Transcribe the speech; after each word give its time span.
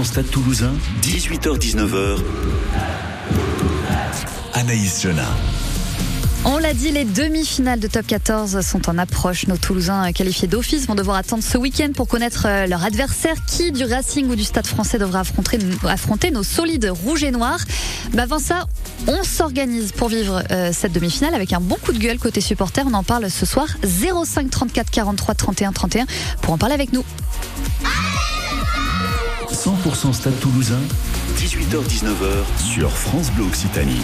100% 0.00 0.04
Stade 0.04 0.30
Toulousain, 0.30 0.72
18h-19h. 1.02 2.18
Anaïs 4.54 5.02
Jona. 5.02 5.26
On 6.46 6.56
l'a 6.56 6.72
dit, 6.72 6.90
les 6.90 7.04
demi-finales 7.04 7.80
de 7.80 7.86
top 7.86 8.06
14 8.06 8.62
sont 8.62 8.88
en 8.88 8.96
approche. 8.96 9.46
Nos 9.46 9.58
Toulousains 9.58 10.12
qualifiés 10.12 10.48
d'office 10.48 10.86
vont 10.86 10.94
devoir 10.94 11.16
attendre 11.16 11.42
ce 11.42 11.58
week-end 11.58 11.90
pour 11.94 12.08
connaître 12.08 12.46
euh, 12.46 12.66
leur 12.66 12.82
adversaire. 12.82 13.34
Qui 13.46 13.72
du 13.72 13.84
Racing 13.84 14.26
ou 14.30 14.36
du 14.36 14.44
Stade 14.44 14.66
français 14.66 14.98
devra 14.98 15.20
affronter, 15.20 15.58
affronter 15.84 16.30
nos 16.30 16.42
solides 16.42 16.90
rouges 17.04 17.24
et 17.24 17.30
noirs? 17.30 17.60
Bah 18.14 18.22
Avant 18.22 18.38
ça, 18.38 18.66
on 19.06 19.22
s'organise 19.22 19.92
pour 19.92 20.08
vivre 20.08 20.42
euh, 20.50 20.70
cette 20.72 20.92
demi-finale 20.92 21.34
avec 21.34 21.52
un 21.52 21.60
bon 21.60 21.76
coup 21.76 21.92
de 21.92 21.98
gueule 21.98 22.18
côté 22.18 22.40
supporter. 22.40 22.84
On 22.86 22.94
en 22.94 23.02
parle 23.02 23.30
ce 23.30 23.44
soir. 23.44 23.66
05 23.84 24.48
34 24.48 24.90
43 24.90 25.34
31 25.34 25.72
31 25.72 26.06
pour 26.40 26.54
en 26.54 26.58
parler 26.58 26.74
avec 26.74 26.94
nous. 26.94 27.04
100% 29.90 30.12
Stade 30.12 30.38
Toulousain, 30.38 30.78
18h-19h 31.36 32.62
sur 32.62 32.92
France 32.92 33.32
Bleu 33.32 33.44
Occitanie. 33.44 34.00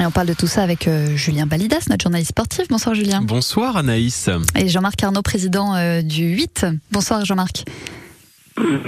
Et 0.00 0.06
on 0.06 0.10
parle 0.10 0.26
de 0.26 0.34
tout 0.34 0.48
ça 0.48 0.64
avec 0.64 0.88
euh, 0.88 1.14
Julien 1.14 1.46
Balidas, 1.46 1.86
notre 1.88 2.02
journaliste 2.02 2.30
sportif. 2.30 2.66
Bonsoir 2.68 2.96
Julien. 2.96 3.20
Bonsoir 3.22 3.76
Anaïs. 3.76 4.28
Et 4.56 4.68
Jean-Marc 4.68 5.00
Arnaud, 5.04 5.22
président 5.22 5.76
euh, 5.76 6.02
du 6.02 6.24
8. 6.24 6.66
Bonsoir 6.90 7.24
Jean-Marc. 7.24 7.64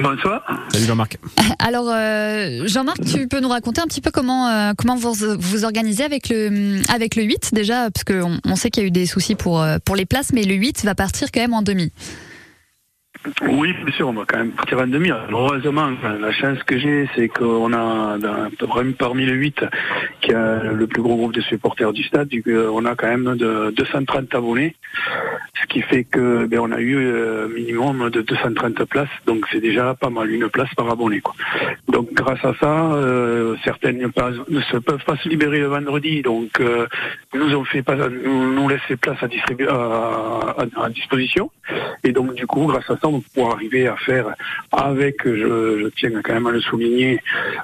Bonsoir. 0.02 0.42
Salut 0.72 0.86
Jean-Marc. 0.86 1.18
Alors 1.60 1.88
euh, 1.88 2.66
Jean-Marc, 2.66 3.04
tu 3.04 3.28
peux 3.28 3.38
nous 3.38 3.48
raconter 3.48 3.80
un 3.80 3.86
petit 3.86 4.00
peu 4.00 4.10
comment 4.10 4.72
comment 4.76 4.96
vous 4.96 5.14
vous 5.38 5.64
organisez 5.64 6.02
avec 6.02 6.28
le 6.30 6.82
avec 6.92 7.14
le 7.14 7.22
8 7.22 7.50
déjà 7.52 7.90
parce 7.92 8.02
qu'on 8.02 8.40
on 8.44 8.56
sait 8.56 8.70
qu'il 8.70 8.82
y 8.82 8.86
a 8.86 8.88
eu 8.88 8.92
des 8.92 9.06
soucis 9.06 9.36
pour 9.36 9.64
pour 9.84 9.94
les 9.94 10.06
places 10.06 10.32
mais 10.32 10.42
le 10.42 10.54
8 10.54 10.84
va 10.84 10.96
partir 10.96 11.30
quand 11.32 11.40
même 11.40 11.54
en 11.54 11.62
demi. 11.62 11.92
Oui, 13.48 13.72
bien 13.84 13.94
sûr, 13.94 14.08
on 14.08 14.12
va 14.12 14.24
quand 14.26 14.38
même 14.38 14.52
partir 14.52 14.78
en 14.78 14.86
demi. 14.86 15.10
Heureusement, 15.30 15.90
la 16.20 16.32
chance 16.32 16.62
que 16.64 16.78
j'ai, 16.78 17.08
c'est 17.14 17.28
qu'on 17.28 17.72
a 17.72 18.16
parmi 18.98 19.26
le 19.26 19.34
8 19.34 19.64
qui 20.20 20.32
a 20.32 20.62
le 20.62 20.86
plus 20.86 21.02
gros 21.02 21.16
groupe 21.16 21.34
de 21.34 21.40
supporters 21.40 21.92
du 21.92 22.02
stade, 22.02 22.28
on 22.46 22.84
a 22.84 22.94
quand 22.94 23.08
même 23.08 23.36
de 23.36 23.72
230 23.76 24.34
abonnés, 24.34 24.74
ce 25.60 25.66
qui 25.66 25.82
fait 25.82 26.04
que 26.04 26.46
ben, 26.46 26.60
on 26.60 26.72
a 26.72 26.80
eu 26.80 26.96
un 26.96 27.00
euh, 27.00 27.48
minimum 27.48 28.10
de 28.10 28.22
230 28.22 28.84
places, 28.84 29.08
donc 29.26 29.46
c'est 29.50 29.60
déjà 29.60 29.94
pas 29.94 30.10
mal, 30.10 30.30
une 30.30 30.48
place 30.48 30.72
par 30.74 30.90
abonné. 30.90 31.20
Quoi. 31.20 31.34
Donc 31.88 32.12
grâce 32.12 32.44
à 32.44 32.54
ça, 32.60 32.94
euh, 32.94 33.56
certaines 33.64 33.98
ne 33.98 34.60
se 34.60 34.76
peuvent 34.78 35.04
pas 35.04 35.16
se 35.16 35.28
libérer 35.28 35.60
le 35.60 35.66
vendredi, 35.66 36.22
donc 36.22 36.60
euh, 36.60 36.86
nous 37.34 37.54
ont 37.54 37.64
fait 37.64 37.82
pas, 37.82 37.96
nous, 37.96 38.52
nous 38.54 38.68
laisser 38.68 38.96
place 38.96 39.22
à, 39.22 39.28
distribuer, 39.28 39.68
à, 39.68 40.56
à 40.76 40.90
disposition, 40.90 41.50
et 42.04 42.12
donc 42.12 42.34
du 42.34 42.46
coup, 42.46 42.66
grâce 42.66 42.88
à 42.90 42.96
ça, 42.96 43.08
pour 43.34 43.52
arriver 43.52 43.86
à 43.86 43.96
faire 43.96 44.34
avec, 44.72 45.16
je, 45.24 45.88
tiens 45.96 46.10
quand 46.22 46.34
même 46.34 46.46
à 46.46 46.50
le 46.50 46.60
souligner, 46.60 47.20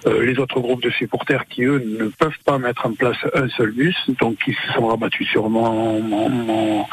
euh, 0.07 0.25
les 0.25 0.39
autres 0.39 0.61
groupes 0.61 0.83
de 0.83 0.91
supporters 0.91 1.47
qui, 1.49 1.65
eux, 1.65 1.83
ne 1.85 2.09
peuvent 2.09 2.39
pas 2.45 2.59
mettre 2.59 2.87
en 2.87 2.93
place 2.93 3.17
un 3.35 3.49
seul 3.51 3.73
bus, 3.73 3.97
donc 4.21 4.39
qui 4.45 4.53
se 4.53 4.73
sont 4.75 4.87
rabattus 4.87 5.29
sur 5.29 5.49
mon, 5.49 6.85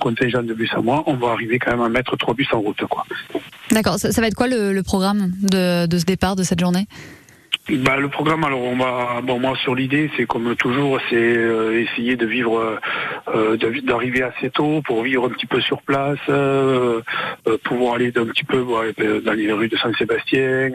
contingent 0.00 0.42
de 0.42 0.54
bus 0.54 0.70
à 0.74 0.80
moi, 0.80 1.04
on 1.06 1.14
va 1.14 1.28
arriver 1.28 1.58
quand 1.58 1.72
même 1.72 1.82
à 1.82 1.88
mettre 1.88 2.16
trois 2.16 2.34
bus 2.34 2.48
en 2.52 2.60
route. 2.60 2.82
D'accord, 3.70 3.98
ça, 3.98 4.20
va 4.20 4.26
être 4.26 4.34
quoi 4.34 4.48
le, 4.48 4.80
programme 4.82 5.30
de 5.42 5.98
ce 5.98 6.04
départ, 6.04 6.34
de 6.34 6.42
cette 6.42 6.60
journée? 6.60 6.86
Bah, 7.68 7.96
le 7.96 8.08
programme, 8.08 8.42
alors 8.42 8.62
on 8.62 8.76
va, 8.76 9.20
bon 9.22 9.38
moi 9.38 9.56
sur 9.56 9.76
l'idée, 9.76 10.10
c'est 10.16 10.26
comme 10.26 10.56
toujours, 10.56 10.98
c'est 11.08 11.16
euh, 11.16 11.80
essayer 11.80 12.16
de 12.16 12.26
vivre, 12.26 12.80
euh, 13.28 13.56
d'arriver 13.84 14.22
assez 14.22 14.50
tôt 14.50 14.82
pour 14.84 15.02
vivre 15.04 15.26
un 15.26 15.30
petit 15.30 15.46
peu 15.46 15.60
sur 15.60 15.80
place, 15.82 16.18
euh, 16.28 17.00
pouvoir 17.62 17.94
aller 17.94 18.12
un 18.16 18.26
petit 18.26 18.44
peu 18.44 18.64
dans 19.24 19.32
les 19.32 19.52
rues 19.52 19.68
de 19.68 19.76
Saint-Sébastien, 19.76 20.70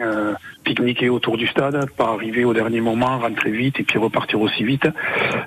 pique-niquer 0.68 1.08
autour 1.08 1.38
du 1.38 1.46
stade, 1.46 1.88
pas 1.96 2.08
arriver 2.08 2.44
au 2.44 2.52
dernier 2.52 2.82
moment, 2.82 3.18
rentrer 3.18 3.50
vite 3.50 3.80
et 3.80 3.84
puis 3.84 3.98
repartir 3.98 4.38
aussi 4.38 4.64
vite. 4.64 4.86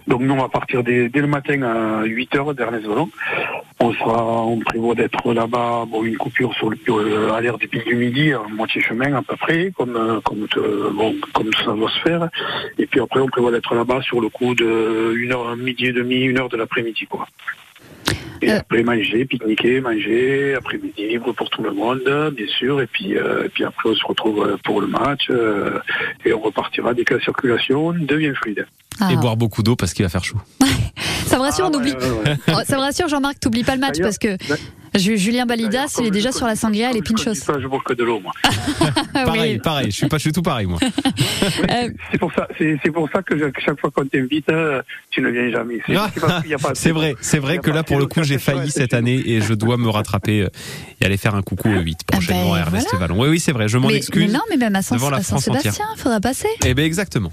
Donc 0.08 0.22
nous 0.22 0.33
on 0.33 0.41
va 0.41 0.50
partir 0.50 0.83
dès, 0.83 1.09
le 1.13 1.28
matin 1.28 1.62
à 1.62 2.03
8 2.06 2.34
h 2.34 2.56
dernier 2.56 2.79
volant. 2.79 3.09
On 3.79 3.94
sera, 3.94 4.45
prévoit 4.66 4.95
d'être 4.95 5.31
là-bas, 5.31 5.85
bon 5.88 6.03
une 6.03 6.18
coupure 6.18 6.53
sur 6.56 6.72
le 6.72 6.78
à 7.31 7.40
l'air 7.40 7.59
du 7.59 7.68
pic 7.68 7.85
du 7.85 7.95
midi, 7.95 8.34
à 8.34 8.41
moitié 8.50 8.81
chemin 8.81 9.13
à 9.13 9.22
peu 9.22 9.35
près, 9.35 9.72
comme 9.78 10.22
comme 10.23 10.47
bon 10.94 11.16
comme 11.34 11.51
ça 11.63 11.72
doit 11.74 11.91
se 11.91 12.00
faire. 12.00 12.28
Et 12.79 12.88
puis 12.88 13.00
après, 13.00 13.19
on 13.19 13.28
prévoit 13.28 13.51
d'être 13.51 13.75
là-bas 13.75 14.01
sur 14.01 14.22
le 14.22 14.29
coup 14.29 14.56
de 14.56 15.13
une 15.16 15.31
heure, 15.34 15.56
midi 15.56 15.85
et 15.85 15.94
demi, 15.94 16.24
une 16.24 16.40
heure 16.40 16.50
de 16.50 16.57
l'après-midi, 16.57 17.06
quoi. 17.06 17.28
Et 18.41 18.52
euh. 18.52 18.59
après 18.59 18.84
manger, 18.84 19.25
pique-niquer, 19.25 19.81
manger, 19.81 20.56
après-midi 20.56 21.07
libre 21.07 21.31
pour 21.34 21.50
tout 21.50 21.62
le 21.62 21.72
monde, 21.72 22.02
bien 22.35 22.47
sûr. 22.47 22.81
Et 22.81 22.88
puis, 22.88 23.18
euh, 23.18 23.46
et 23.46 23.50
puis 23.50 23.63
après, 23.63 23.90
on 23.90 23.96
se 23.96 24.06
retrouve 24.06 24.57
pour 24.63 24.81
le 24.81 24.88
match 24.88 25.28
euh, 25.29 25.79
et 26.25 26.34
on 26.34 26.40
repartira 26.40 26.94
dès 26.94 27.03
que 27.03 27.16
la 27.16 27.22
circulation 27.22 27.94
devient 27.94 28.34
fluide. 28.35 28.66
Et 29.00 29.03
ah. 29.03 29.16
boire 29.16 29.38
beaucoup 29.38 29.63
d'eau 29.63 29.75
parce 29.75 29.94
qu'il 29.94 30.03
va 30.03 30.09
faire 30.09 30.24
chaud. 30.24 30.38
ça 31.25 31.38
me 31.38 31.41
rassure, 31.41 31.69
on 31.72 31.78
oublie. 31.78 31.96
Oh, 32.47 32.59
ça 32.66 32.75
me 32.75 32.81
rassure, 32.81 33.07
Jean-Marc, 33.07 33.40
t'oublies 33.40 33.63
pas 33.63 33.75
le 33.75 33.81
match 33.81 34.00
parce 34.00 34.18
que. 34.18 34.38
Julien 34.96 35.46
Balidas, 35.46 35.97
il 36.00 36.07
est 36.07 36.12
déjà 36.12 36.31
sur 36.31 36.46
la 36.46 36.56
sangria 36.56 36.91
et 36.91 36.94
les 36.94 37.02
pinchos. 37.02 37.34
Je 37.34 37.68
bois 37.68 37.81
que 37.84 37.94
de 37.94 38.03
l'eau, 38.03 38.19
moi. 38.19 38.34
pareil, 39.13 39.59
pareil. 39.59 39.91
Je 39.91 39.96
suis 39.96 40.07
pas, 40.07 40.18
je 40.18 40.29
tout 40.29 40.41
pareil, 40.41 40.68
moi. 40.68 40.79
Euh, 40.81 41.90
c'est 42.12 42.18
pour 42.18 42.34
ça, 42.34 42.47
c'est 42.57 42.91
pour 42.91 43.09
ça 43.12 43.22
que 43.22 43.35
chaque 43.63 43.80
fois 43.80 43.91
qu'on 43.91 44.06
t'invite, 44.06 44.51
tu 45.09 45.22
ne 45.22 45.30
viens 45.30 45.51
jamais. 45.51 45.81
C'est 46.74 46.91
vrai, 46.91 47.16
c'est 47.22 47.40
vrai 47.40 47.57
que 47.57 47.72
là, 47.72 47.84
pour 47.84 48.00
le 48.00 48.06
coup, 48.06 48.24
j'ai 48.24 48.40
failli 48.40 48.72
cette 48.72 48.94
année 48.94 49.22
et 49.25 49.41
je 49.41 49.53
dois 49.53 49.78
me 49.78 49.90
rattraper 49.90 50.41
euh, 50.41 50.50
et 51.00 51.06
aller 51.06 51.18
faire 51.18 51.35
un 51.35 51.41
coucou 51.41 51.69
au 51.69 51.80
8 51.80 52.00
prochainement 52.06 52.53
ah 52.53 52.56
ben, 52.56 52.56
à 52.56 52.59
Ernest 52.66 52.96
Vallon. 52.96 53.22
Oui, 53.22 53.30
oui, 53.30 53.40
c'est 53.40 53.51
vrai. 53.51 53.68
Je 53.68 53.78
m'en 53.78 53.90
excuse. 53.90 54.25
Mais 54.25 54.31
non, 54.31 54.44
mais 54.50 54.57
même 54.57 54.75
à 54.75 54.81
Saint-Sébastien, 54.81 55.85
il 55.96 56.00
faudra 56.00 56.19
passer. 56.19 56.50
Eh 56.66 56.74
ben, 56.74 56.85
exactement. 56.85 57.31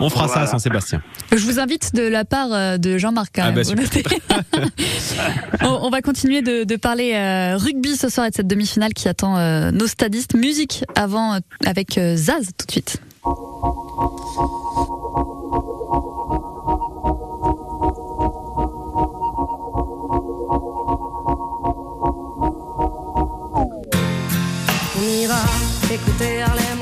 On 0.00 0.10
fera 0.10 0.28
ça 0.28 0.40
à 0.40 0.46
Saint-Sébastien. 0.46 1.02
Je 1.30 1.44
vous 1.44 1.60
invite 1.60 1.94
de 1.94 2.02
la 2.02 2.24
part 2.24 2.52
euh, 2.52 2.76
de 2.76 2.98
Jean-Marc. 2.98 3.38
Ah 3.38 3.52
bah, 3.52 3.62
on, 5.62 5.90
va 5.90 6.02
continuer 6.02 6.42
de, 6.42 6.76
parler 6.76 7.12
euh, 7.14 7.56
rugby 7.56 7.96
ce 7.96 8.08
soir 8.08 8.26
et 8.26 8.30
de 8.30 8.34
cette 8.34 8.48
demi-finale 8.48 8.94
qui 8.94 9.08
attend 9.08 9.38
euh, 9.38 9.70
nos 9.70 9.86
stadistes. 9.86 10.34
Musique 10.34 10.84
avant 10.94 11.38
avec 11.64 12.00
Zaz 12.16 12.50
tout 12.58 12.66
de 12.66 12.72
suite. 12.72 13.00
On 24.94 25.22
ira 25.22 25.42
écouter 25.92 26.42
Harlem 26.42 26.81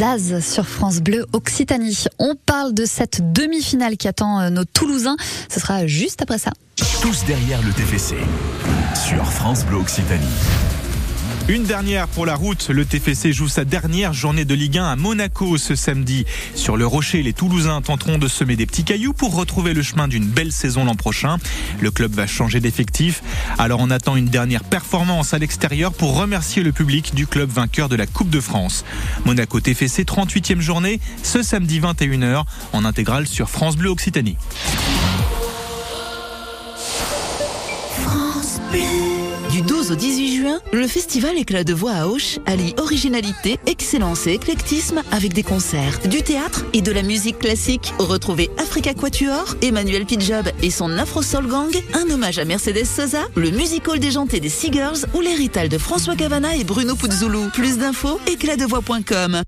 Jazz 0.00 0.40
sur 0.42 0.66
France 0.66 1.00
Bleu 1.00 1.26
Occitanie. 1.34 2.04
On 2.18 2.34
parle 2.34 2.72
de 2.72 2.86
cette 2.86 3.34
demi-finale 3.34 3.98
qui 3.98 4.08
attend 4.08 4.40
euh, 4.40 4.48
nos 4.48 4.64
Toulousains. 4.64 5.16
Ce 5.50 5.60
sera 5.60 5.86
juste 5.86 6.22
après 6.22 6.38
ça. 6.38 6.52
Tous 7.02 7.22
derrière 7.26 7.60
le 7.60 7.70
TFC 7.70 8.16
sur 8.94 9.30
France 9.30 9.66
Bleu 9.66 9.76
Occitanie. 9.76 10.24
Une 11.50 11.64
dernière 11.64 12.06
pour 12.06 12.26
la 12.26 12.36
route. 12.36 12.68
Le 12.68 12.84
TFC 12.84 13.32
joue 13.32 13.48
sa 13.48 13.64
dernière 13.64 14.12
journée 14.12 14.44
de 14.44 14.54
Ligue 14.54 14.78
1 14.78 14.84
à 14.84 14.94
Monaco 14.94 15.58
ce 15.58 15.74
samedi. 15.74 16.24
Sur 16.54 16.76
le 16.76 16.86
Rocher, 16.86 17.24
les 17.24 17.32
Toulousains 17.32 17.82
tenteront 17.82 18.18
de 18.18 18.28
semer 18.28 18.54
des 18.54 18.66
petits 18.66 18.84
cailloux 18.84 19.14
pour 19.14 19.34
retrouver 19.34 19.74
le 19.74 19.82
chemin 19.82 20.06
d'une 20.06 20.26
belle 20.26 20.52
saison 20.52 20.84
l'an 20.84 20.94
prochain. 20.94 21.38
Le 21.80 21.90
club 21.90 22.12
va 22.12 22.28
changer 22.28 22.60
d'effectif. 22.60 23.24
Alors 23.58 23.80
on 23.80 23.90
attend 23.90 24.14
une 24.14 24.28
dernière 24.28 24.62
performance 24.62 25.34
à 25.34 25.38
l'extérieur 25.38 25.92
pour 25.92 26.16
remercier 26.16 26.62
le 26.62 26.70
public 26.70 27.16
du 27.16 27.26
club 27.26 27.50
vainqueur 27.50 27.88
de 27.88 27.96
la 27.96 28.06
Coupe 28.06 28.30
de 28.30 28.40
France. 28.40 28.84
Monaco 29.24 29.58
TFC 29.58 30.04
38e 30.04 30.60
journée 30.60 31.00
ce 31.24 31.42
samedi 31.42 31.80
21h 31.80 32.44
en 32.72 32.84
intégrale 32.84 33.26
sur 33.26 33.50
France 33.50 33.76
Bleu 33.76 33.90
Occitanie. 33.90 34.36
Du 39.90 39.96
12 39.96 39.96
au 39.96 39.96
18 39.96 40.36
juin, 40.36 40.60
le 40.72 40.86
festival 40.86 41.36
Éclat 41.38 41.64
de 41.64 41.72
voix 41.72 41.92
à 41.92 42.06
Auch 42.06 42.38
allie 42.46 42.74
originalité, 42.78 43.58
excellence 43.66 44.26
et 44.26 44.34
éclectisme 44.34 45.02
avec 45.10 45.32
des 45.32 45.42
concerts, 45.42 45.98
du 46.08 46.22
théâtre 46.22 46.64
et 46.72 46.82
de 46.82 46.92
la 46.92 47.02
musique 47.02 47.38
classique. 47.38 47.92
Retrouvez 47.98 48.50
Africa 48.58 48.94
Quatuor, 48.94 49.56
Emmanuel 49.62 50.06
Pidjob 50.06 50.48
et 50.62 50.70
son 50.70 50.96
Afro 50.98 51.22
Soul 51.22 51.46
Gang, 51.46 51.74
un 51.94 52.08
hommage 52.10 52.38
à 52.38 52.44
Mercedes 52.44 52.84
Sosa, 52.84 53.24
le 53.34 53.50
musical 53.50 53.98
déjanté 53.98 54.38
des 54.38 54.48
Seagirls 54.48 55.06
ou 55.14 55.20
l'héritage 55.20 55.68
de 55.68 55.78
François 55.78 56.14
Cavana 56.14 56.54
et 56.56 56.64
Bruno 56.64 56.94
Puzzoulou. 56.94 57.48
Plus 57.52 57.78
d'infos, 57.78 58.20
éclatdevoix.com. 58.26 59.42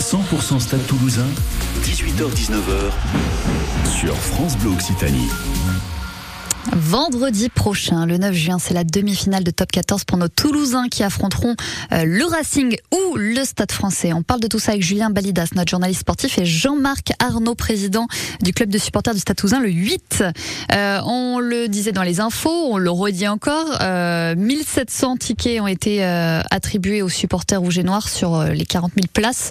100% 0.00 0.60
Stade 0.60 0.86
Toulousain, 0.86 1.28
18h-19h 1.84 2.90
sur 4.00 4.16
France 4.16 4.56
Bleu 4.58 4.70
Occitanie. 4.70 5.28
Vendredi 6.72 7.48
prochain, 7.48 8.06
le 8.06 8.16
9 8.16 8.32
juin, 8.32 8.58
c'est 8.60 8.74
la 8.74 8.84
demi-finale 8.84 9.42
de 9.42 9.50
Top 9.50 9.72
14 9.72 10.04
pour 10.04 10.18
nos 10.18 10.28
Toulousains 10.28 10.88
qui 10.88 11.02
affronteront 11.02 11.56
euh, 11.92 12.04
le 12.04 12.24
Racing 12.24 12.76
ou 12.92 13.16
le 13.16 13.44
Stade 13.44 13.72
français. 13.72 14.12
On 14.12 14.22
parle 14.22 14.40
de 14.40 14.46
tout 14.46 14.60
ça 14.60 14.72
avec 14.72 14.82
Julien 14.82 15.10
Balidas, 15.10 15.48
notre 15.56 15.70
journaliste 15.70 16.00
sportif, 16.00 16.38
et 16.38 16.44
Jean-Marc 16.44 17.12
Arnaud, 17.18 17.56
président 17.56 18.06
du 18.40 18.52
club 18.52 18.70
de 18.70 18.78
supporters 18.78 19.14
du 19.14 19.20
Stade 19.20 19.36
Toulousain, 19.36 19.60
le 19.60 19.70
8. 19.70 20.22
Euh, 20.72 21.00
on 21.04 21.40
le 21.40 21.66
disait 21.66 21.90
dans 21.90 22.04
les 22.04 22.20
infos, 22.20 22.68
on 22.72 22.78
le 22.78 22.90
redit 22.90 23.26
encore, 23.26 23.78
euh, 23.80 24.36
1700 24.36 25.16
tickets 25.16 25.60
ont 25.60 25.66
été 25.66 26.04
euh, 26.04 26.40
attribués 26.52 27.02
aux 27.02 27.08
supporters 27.08 27.60
rouges 27.60 27.78
et 27.78 27.82
noirs 27.82 28.08
sur 28.08 28.44
les 28.44 28.64
40 28.64 28.92
000 28.94 29.06
places. 29.12 29.50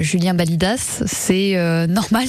Julien 0.00 0.34
Balidas, 0.34 1.02
c'est 1.06 1.86
normal? 1.88 2.26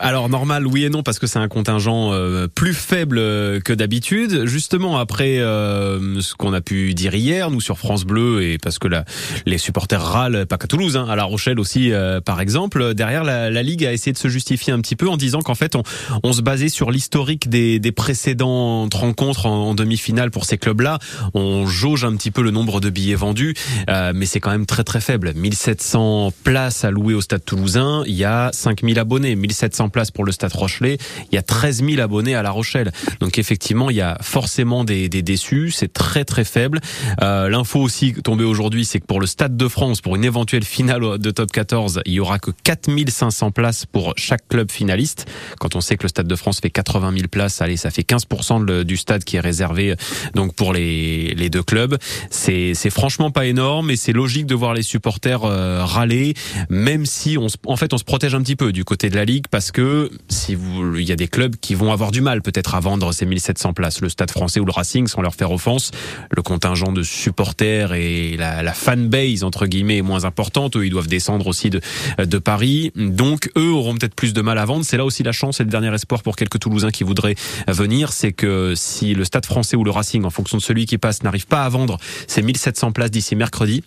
Alors 0.00 0.28
normal, 0.28 0.66
oui 0.66 0.84
et 0.84 0.90
non, 0.90 1.02
parce 1.02 1.18
que 1.18 1.26
c'est 1.26 1.38
un 1.38 1.48
contingent 1.48 2.12
plus 2.54 2.74
faible 2.74 3.21
que 3.64 3.72
d'habitude. 3.72 4.46
Justement, 4.46 4.98
après 4.98 5.38
euh, 5.38 6.20
ce 6.20 6.34
qu'on 6.34 6.52
a 6.52 6.60
pu 6.60 6.94
dire 6.94 7.14
hier, 7.14 7.50
nous 7.50 7.60
sur 7.60 7.78
France 7.78 8.04
Bleu, 8.04 8.42
et 8.42 8.58
parce 8.58 8.78
que 8.78 8.88
la, 8.88 9.04
les 9.46 9.58
supporters 9.58 10.02
râlent, 10.02 10.46
pas 10.46 10.58
qu'à 10.58 10.66
Toulouse, 10.66 10.96
hein, 10.96 11.06
à 11.08 11.16
La 11.16 11.24
Rochelle 11.24 11.58
aussi, 11.60 11.92
euh, 11.92 12.20
par 12.20 12.40
exemple, 12.40 12.94
derrière 12.94 13.24
la, 13.24 13.50
la, 13.50 13.62
Ligue 13.62 13.84
a 13.84 13.92
essayé 13.92 14.12
de 14.12 14.18
se 14.18 14.28
justifier 14.28 14.72
un 14.72 14.80
petit 14.80 14.96
peu 14.96 15.08
en 15.08 15.16
disant 15.16 15.40
qu'en 15.40 15.54
fait, 15.54 15.76
on, 15.76 15.82
on, 16.22 16.32
se 16.32 16.42
basait 16.42 16.68
sur 16.68 16.90
l'historique 16.90 17.48
des, 17.48 17.78
des, 17.78 17.92
précédentes 17.92 18.94
rencontres 18.94 19.46
en, 19.46 19.74
demi-finale 19.74 20.30
pour 20.30 20.44
ces 20.44 20.58
clubs-là. 20.58 20.98
On 21.34 21.66
jauge 21.66 22.04
un 22.04 22.16
petit 22.16 22.30
peu 22.30 22.42
le 22.42 22.50
nombre 22.50 22.80
de 22.80 22.90
billets 22.90 23.14
vendus, 23.14 23.54
euh, 23.88 24.12
mais 24.14 24.26
c'est 24.26 24.40
quand 24.40 24.50
même 24.50 24.66
très 24.66 24.84
très 24.84 25.00
faible. 25.00 25.32
1700 25.34 26.32
places 26.42 26.84
à 26.84 26.90
louer 26.90 27.14
au 27.14 27.20
Stade 27.20 27.44
Toulousain, 27.44 28.02
il 28.06 28.14
y 28.14 28.24
a 28.24 28.50
5000 28.52 28.98
abonnés. 28.98 29.36
1700 29.36 29.88
places 29.88 30.10
pour 30.10 30.24
le 30.24 30.32
Stade 30.32 30.52
Rochelet, 30.52 30.98
il 31.30 31.34
y 31.34 31.38
a 31.38 31.42
13 31.42 31.84
000 31.84 32.00
abonnés 32.00 32.34
à 32.34 32.42
La 32.42 32.50
Rochelle. 32.50 32.92
Donc 33.20 33.38
effectivement, 33.38 33.90
il 33.90 33.96
y 33.96 34.00
a 34.00 34.18
forcément 34.20 34.84
des, 34.84 35.08
des 35.08 35.22
déçus. 35.22 35.70
C'est 35.70 35.92
très 35.92 36.24
très 36.24 36.44
faible. 36.44 36.80
Euh, 37.22 37.48
L'info 37.48 37.80
aussi 37.80 38.12
tombée 38.14 38.44
aujourd'hui, 38.44 38.84
c'est 38.84 39.00
que 39.00 39.06
pour 39.06 39.20
le 39.20 39.26
Stade 39.26 39.56
de 39.56 39.68
France, 39.68 40.00
pour 40.00 40.16
une 40.16 40.24
éventuelle 40.24 40.64
finale 40.64 41.18
de 41.18 41.30
Top 41.30 41.50
14, 41.50 42.02
il 42.06 42.12
y 42.12 42.20
aura 42.20 42.38
que 42.38 42.50
4500 42.64 43.50
places 43.50 43.86
pour 43.86 44.14
chaque 44.16 44.48
club 44.48 44.70
finaliste. 44.70 45.26
Quand 45.58 45.76
on 45.76 45.80
sait 45.80 45.96
que 45.96 46.04
le 46.04 46.08
Stade 46.08 46.28
de 46.28 46.36
France 46.36 46.60
fait 46.60 46.70
80 46.70 47.12
000 47.14 47.28
places, 47.28 47.60
allez, 47.60 47.76
ça 47.76 47.90
fait 47.90 48.02
15% 48.02 48.84
du 48.84 48.96
stade 48.96 49.24
qui 49.24 49.36
est 49.36 49.40
réservé 49.40 49.94
donc 50.34 50.54
pour 50.54 50.72
les, 50.72 51.34
les 51.34 51.50
deux 51.50 51.62
clubs. 51.62 51.96
C'est 52.30 52.74
franchement 52.90 53.30
pas 53.30 53.46
énorme 53.46 53.90
et 53.90 53.96
c'est 53.96 54.12
logique 54.12 54.46
de 54.46 54.54
voir 54.54 54.74
les 54.74 54.82
supporters 54.82 55.44
euh, 55.44 55.84
râler, 55.84 56.34
même 56.68 57.06
si 57.06 57.36
on, 57.38 57.46
en 57.66 57.76
fait 57.76 57.92
on 57.92 57.98
se 57.98 58.04
protège 58.04 58.34
un 58.34 58.42
petit 58.42 58.56
peu 58.56 58.72
du 58.72 58.84
côté 58.84 59.10
de 59.10 59.16
la 59.16 59.24
ligue 59.24 59.46
parce 59.50 59.70
que 59.70 60.10
si 60.28 60.54
vous, 60.54 60.96
il 60.96 61.08
y 61.08 61.12
a 61.12 61.16
des 61.16 61.28
clubs 61.28 61.56
qui 61.56 61.74
vont 61.74 61.92
avoir 61.92 62.10
du 62.10 62.20
mal 62.20 62.42
peut-être 62.42 62.74
à 62.74 62.80
ces 63.12 63.26
1700 63.26 63.72
places. 63.72 64.00
Le 64.00 64.08
Stade 64.08 64.30
français 64.30 64.60
ou 64.60 64.64
le 64.64 64.72
Racing, 64.72 65.06
sans 65.06 65.22
leur 65.22 65.34
faire 65.34 65.50
offense, 65.50 65.90
le 66.30 66.42
contingent 66.42 66.92
de 66.92 67.02
supporters 67.02 67.92
et 67.94 68.36
la, 68.36 68.62
la 68.62 68.72
fanbase, 68.72 69.44
entre 69.44 69.66
guillemets, 69.66 69.98
est 69.98 70.02
moins 70.02 70.24
importante. 70.24 70.76
Eux, 70.76 70.86
ils 70.86 70.90
doivent 70.90 71.08
descendre 71.08 71.46
aussi 71.46 71.70
de, 71.70 71.80
de 72.18 72.38
Paris. 72.38 72.92
Donc, 72.96 73.50
eux 73.56 73.70
auront 73.70 73.94
peut-être 73.94 74.14
plus 74.14 74.32
de 74.32 74.40
mal 74.40 74.58
à 74.58 74.64
vendre. 74.64 74.84
C'est 74.84 74.96
là 74.96 75.04
aussi 75.04 75.22
la 75.22 75.32
chance 75.32 75.60
et 75.60 75.64
le 75.64 75.70
dernier 75.70 75.92
espoir 75.94 76.22
pour 76.22 76.36
quelques 76.36 76.58
Toulousains 76.58 76.90
qui 76.90 77.04
voudraient 77.04 77.36
venir. 77.68 78.12
C'est 78.12 78.32
que 78.32 78.74
si 78.76 79.14
le 79.14 79.24
Stade 79.24 79.46
français 79.46 79.76
ou 79.76 79.84
le 79.84 79.90
Racing, 79.90 80.24
en 80.24 80.30
fonction 80.30 80.58
de 80.58 80.62
celui 80.62 80.86
qui 80.86 80.98
passe, 80.98 81.22
n'arrive 81.22 81.46
pas 81.46 81.64
à 81.64 81.68
vendre 81.68 81.98
ces 82.26 82.42
1700 82.42 82.92
places 82.92 83.10
d'ici 83.10 83.36
mercredi, 83.36 83.82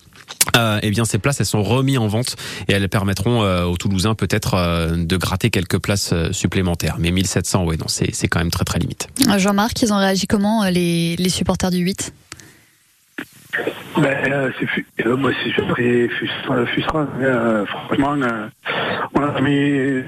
euh, 0.56 0.80
eh 0.82 0.90
bien 0.92 1.06
ces 1.06 1.18
places 1.18 1.40
elles 1.40 1.46
sont 1.46 1.64
remises 1.64 1.98
en 1.98 2.08
vente 2.08 2.36
et 2.68 2.74
elles 2.74 2.88
permettront 2.88 3.44
euh, 3.44 3.66
aux 3.66 3.78
Toulousains 3.78 4.16
peut-être 4.16 4.54
euh, 4.54 4.96
de 4.96 5.18
gratter 5.18 5.50
quelques 5.50 5.80
places 5.80 6.14
supplémentaires. 6.32 6.96
Mais 7.00 7.12
1700, 7.12 7.66
oui, 7.66 7.78
non, 7.78 7.88
c'est 7.88 8.14
c'est 8.14 8.28
quand 8.28 8.40
même 8.40 8.52
très 8.52 8.66
très 8.66 8.80
limite. 8.80 9.10
Jean-Marc, 9.38 9.82
ils 9.82 9.92
ont 9.92 9.98
réagi 9.98 10.28
comment 10.28 10.64
les, 10.66 11.16
les 11.16 11.30
supporters 11.30 11.72
du 11.72 11.80
8 11.80 12.14
ben, 13.98 14.52
c'est 14.60 15.06
moi 15.06 15.32
c'est 15.42 15.68
très 15.70 16.10
frustrant. 16.44 17.08
franchement, 17.66 18.16
on 19.14 19.22
a 19.22 19.42
mis, 19.42 20.04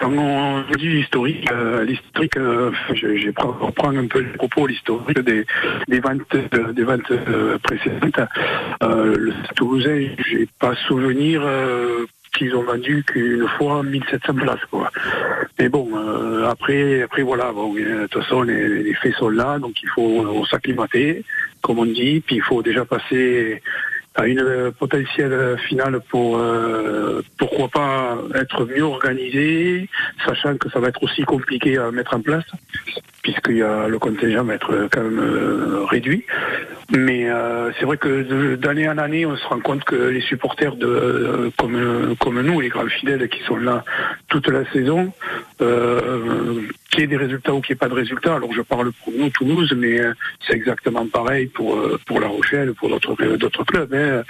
enfin, 0.00 0.14
quand 0.14 0.72
on 0.72 0.76
dit 0.76 0.88
l'historique, 0.88 1.50
euh, 1.50 1.84
l'historique, 1.84 2.36
euh, 2.36 2.70
je, 2.94 3.16
je 3.16 3.30
reprends 3.36 3.94
un 3.96 4.06
peu 4.06 4.20
le 4.20 4.32
propos, 4.32 4.66
l'historique 4.66 5.18
des, 5.20 5.44
des 5.88 6.00
ventes, 6.00 6.34
euh, 6.34 6.72
des 6.72 6.84
ventes 6.84 7.12
précédentes. 7.62 8.20
le 8.80 9.32
Toulousain, 9.54 10.08
j'ai 10.26 10.48
pas 10.58 10.74
souvenir 10.88 11.42
qu'ils 12.36 12.54
ont 12.54 12.62
vendu 12.62 13.04
qu'une 13.04 13.48
fois 13.58 13.82
1700 13.82 14.34
places 14.34 14.64
quoi. 14.70 14.90
Mais 15.58 15.68
bon, 15.68 15.90
après, 16.46 17.02
après 17.02 17.22
voilà, 17.22 17.52
bon, 17.52 17.74
de 17.74 18.06
toute 18.06 18.22
façon 18.22 18.42
les, 18.42 18.82
les, 18.82 18.94
faits 18.94 19.14
sont 19.14 19.28
là, 19.28 19.58
donc 19.58 19.82
il 19.82 19.88
faut 19.88 20.44
s'acclimater, 20.46 21.24
comme 21.60 21.80
on 21.80 21.86
dit, 21.86 22.22
puis 22.24 22.36
il 22.36 22.42
faut 22.42 22.62
déjà 22.62 22.84
passer 22.84 23.62
à 24.16 24.26
une 24.26 24.72
potentielle 24.78 25.56
finale 25.68 26.00
pour 26.10 26.36
euh, 26.36 27.22
pourquoi 27.38 27.68
pas 27.68 28.18
être 28.34 28.66
mieux 28.66 28.82
organisé, 28.82 29.88
sachant 30.26 30.56
que 30.56 30.68
ça 30.70 30.80
va 30.80 30.88
être 30.88 31.02
aussi 31.02 31.22
compliqué 31.22 31.78
à 31.78 31.90
mettre 31.92 32.14
en 32.14 32.20
place, 32.20 32.44
puisqu'il 33.22 33.58
y 33.58 33.62
a 33.62 33.86
le 33.86 33.98
contingent 33.98 34.44
va 34.44 34.54
être 34.54 34.88
quand 34.90 35.02
même 35.02 35.20
euh, 35.20 35.84
réduit. 35.84 36.24
Mais 36.90 37.30
euh, 37.30 37.70
c'est 37.78 37.84
vrai 37.84 37.98
que 37.98 38.56
d'année 38.56 38.88
en 38.88 38.98
année, 38.98 39.24
on 39.24 39.36
se 39.36 39.46
rend 39.46 39.60
compte 39.60 39.84
que 39.84 39.94
les 39.94 40.20
supporters 40.22 40.74
de 40.74 41.52
comme 41.56 42.16
comme 42.18 42.40
nous, 42.40 42.60
les 42.60 42.68
grands 42.68 42.88
fidèles 42.88 43.28
qui 43.28 43.40
sont 43.44 43.56
là 43.56 43.84
toute 44.28 44.48
la 44.48 44.64
saison, 44.72 45.12
euh, 45.60 46.62
qu'il 46.90 47.00
y 47.00 47.02
ait 47.04 47.06
des 47.06 47.16
résultats 47.16 47.54
ou 47.54 47.60
qu'il 47.60 47.74
n'y 47.74 47.76
ait 47.76 47.78
pas 47.78 47.88
de 47.88 47.94
résultats. 47.94 48.36
Alors 48.36 48.52
je 48.52 48.62
parle 48.62 48.92
pour 48.92 49.12
nous 49.12 49.30
Toulouse, 49.30 49.72
mais 49.76 50.00
c'est 50.46 50.54
exactement 50.54 51.06
pareil 51.06 51.46
pour 51.46 51.78
pour 52.06 52.20
La 52.20 52.28
Rochelle, 52.28 52.74
pour 52.74 52.88
d'autres 52.88 53.14
d'autres 53.36 53.64
clubs. 53.64 53.92
Hein. 53.94 54.22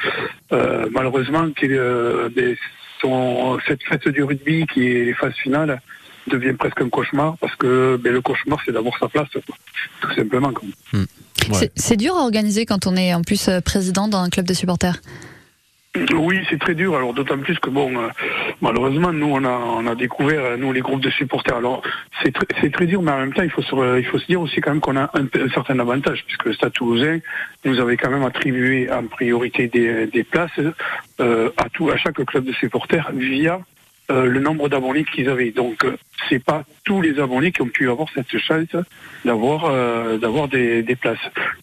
Euh, 0.52 0.86
malheureusement, 0.90 1.46
des, 1.60 2.58
son, 3.00 3.58
cette 3.66 3.82
fête 3.82 4.08
du 4.08 4.22
rugby 4.22 4.66
qui 4.66 4.86
est 4.86 5.04
les 5.04 5.14
phases 5.14 5.34
finales 5.34 5.80
devient 6.26 6.52
presque 6.52 6.80
un 6.80 6.88
cauchemar 6.88 7.36
parce 7.38 7.54
que 7.56 7.98
ben, 8.02 8.12
le 8.12 8.20
cauchemar 8.20 8.60
c'est 8.64 8.72
d'avoir 8.72 8.96
sa 8.98 9.08
place 9.08 9.28
tout 9.30 10.14
simplement. 10.14 10.52
Hmm. 10.92 11.04
Ouais. 11.50 11.70
C'est 11.74 11.96
dur 11.96 12.14
à 12.14 12.20
organiser 12.20 12.66
quand 12.66 12.86
on 12.86 12.96
est 12.96 13.14
en 13.14 13.22
plus 13.22 13.48
euh, 13.48 13.60
président 13.60 14.08
dans 14.08 14.20
un 14.20 14.28
club 14.28 14.46
de 14.46 14.54
supporters? 14.54 15.00
Oui, 15.96 16.38
c'est 16.48 16.60
très 16.60 16.76
dur. 16.76 16.94
Alors 16.94 17.12
d'autant 17.14 17.38
plus 17.38 17.58
que 17.58 17.68
bon, 17.68 17.98
euh, 17.98 18.06
malheureusement, 18.60 19.12
nous 19.12 19.26
on 19.26 19.44
a 19.44 19.50
on 19.50 19.88
a 19.88 19.96
découvert 19.96 20.40
euh, 20.40 20.56
nous 20.56 20.72
les 20.72 20.82
groupes 20.82 21.00
de 21.00 21.10
supporters. 21.10 21.56
Alors 21.56 21.82
c'est 22.22 22.32
c'est 22.60 22.72
très 22.72 22.86
dur, 22.86 23.02
mais 23.02 23.10
en 23.10 23.18
même 23.18 23.32
temps 23.32 23.42
il 23.42 23.50
faut 23.50 23.62
se 23.62 23.98
il 23.98 24.06
faut 24.06 24.18
se 24.20 24.26
dire 24.26 24.40
aussi 24.40 24.60
quand 24.60 24.70
même 24.70 24.80
qu'on 24.80 24.96
a 24.96 25.10
un, 25.14 25.24
un, 25.24 25.48
certain 25.52 25.80
avantage 25.80 26.22
puisque 26.26 26.44
le 26.44 26.52
Stade 26.52 26.74
Toulousain 26.74 27.18
nous 27.64 27.80
avait 27.80 27.96
quand 27.96 28.08
même 28.08 28.22
attribué 28.22 28.88
en 28.88 29.04
priorité 29.08 29.66
des, 29.66 30.06
des 30.06 30.22
places 30.22 30.60
euh, 31.18 31.50
à 31.56 31.68
tout 31.70 31.90
à 31.90 31.96
chaque 31.96 32.24
club 32.24 32.44
de 32.44 32.52
supporters 32.52 33.10
via 33.12 33.60
euh, 34.10 34.26
le 34.26 34.40
nombre 34.40 34.68
d'abonnés 34.68 35.04
qu'ils 35.04 35.28
avaient. 35.28 35.50
Donc, 35.50 35.84
euh, 35.84 35.96
c'est 36.28 36.42
pas 36.44 36.64
tous 36.84 37.00
les 37.00 37.18
abonnés 37.20 37.52
qui 37.52 37.62
ont 37.62 37.68
pu 37.68 37.88
avoir 37.88 38.08
cette 38.14 38.36
chance 38.38 38.66
d'avoir 39.24 39.66
euh, 39.66 40.18
d'avoir 40.18 40.48
des, 40.48 40.82
des 40.82 40.96
places. 40.96 41.18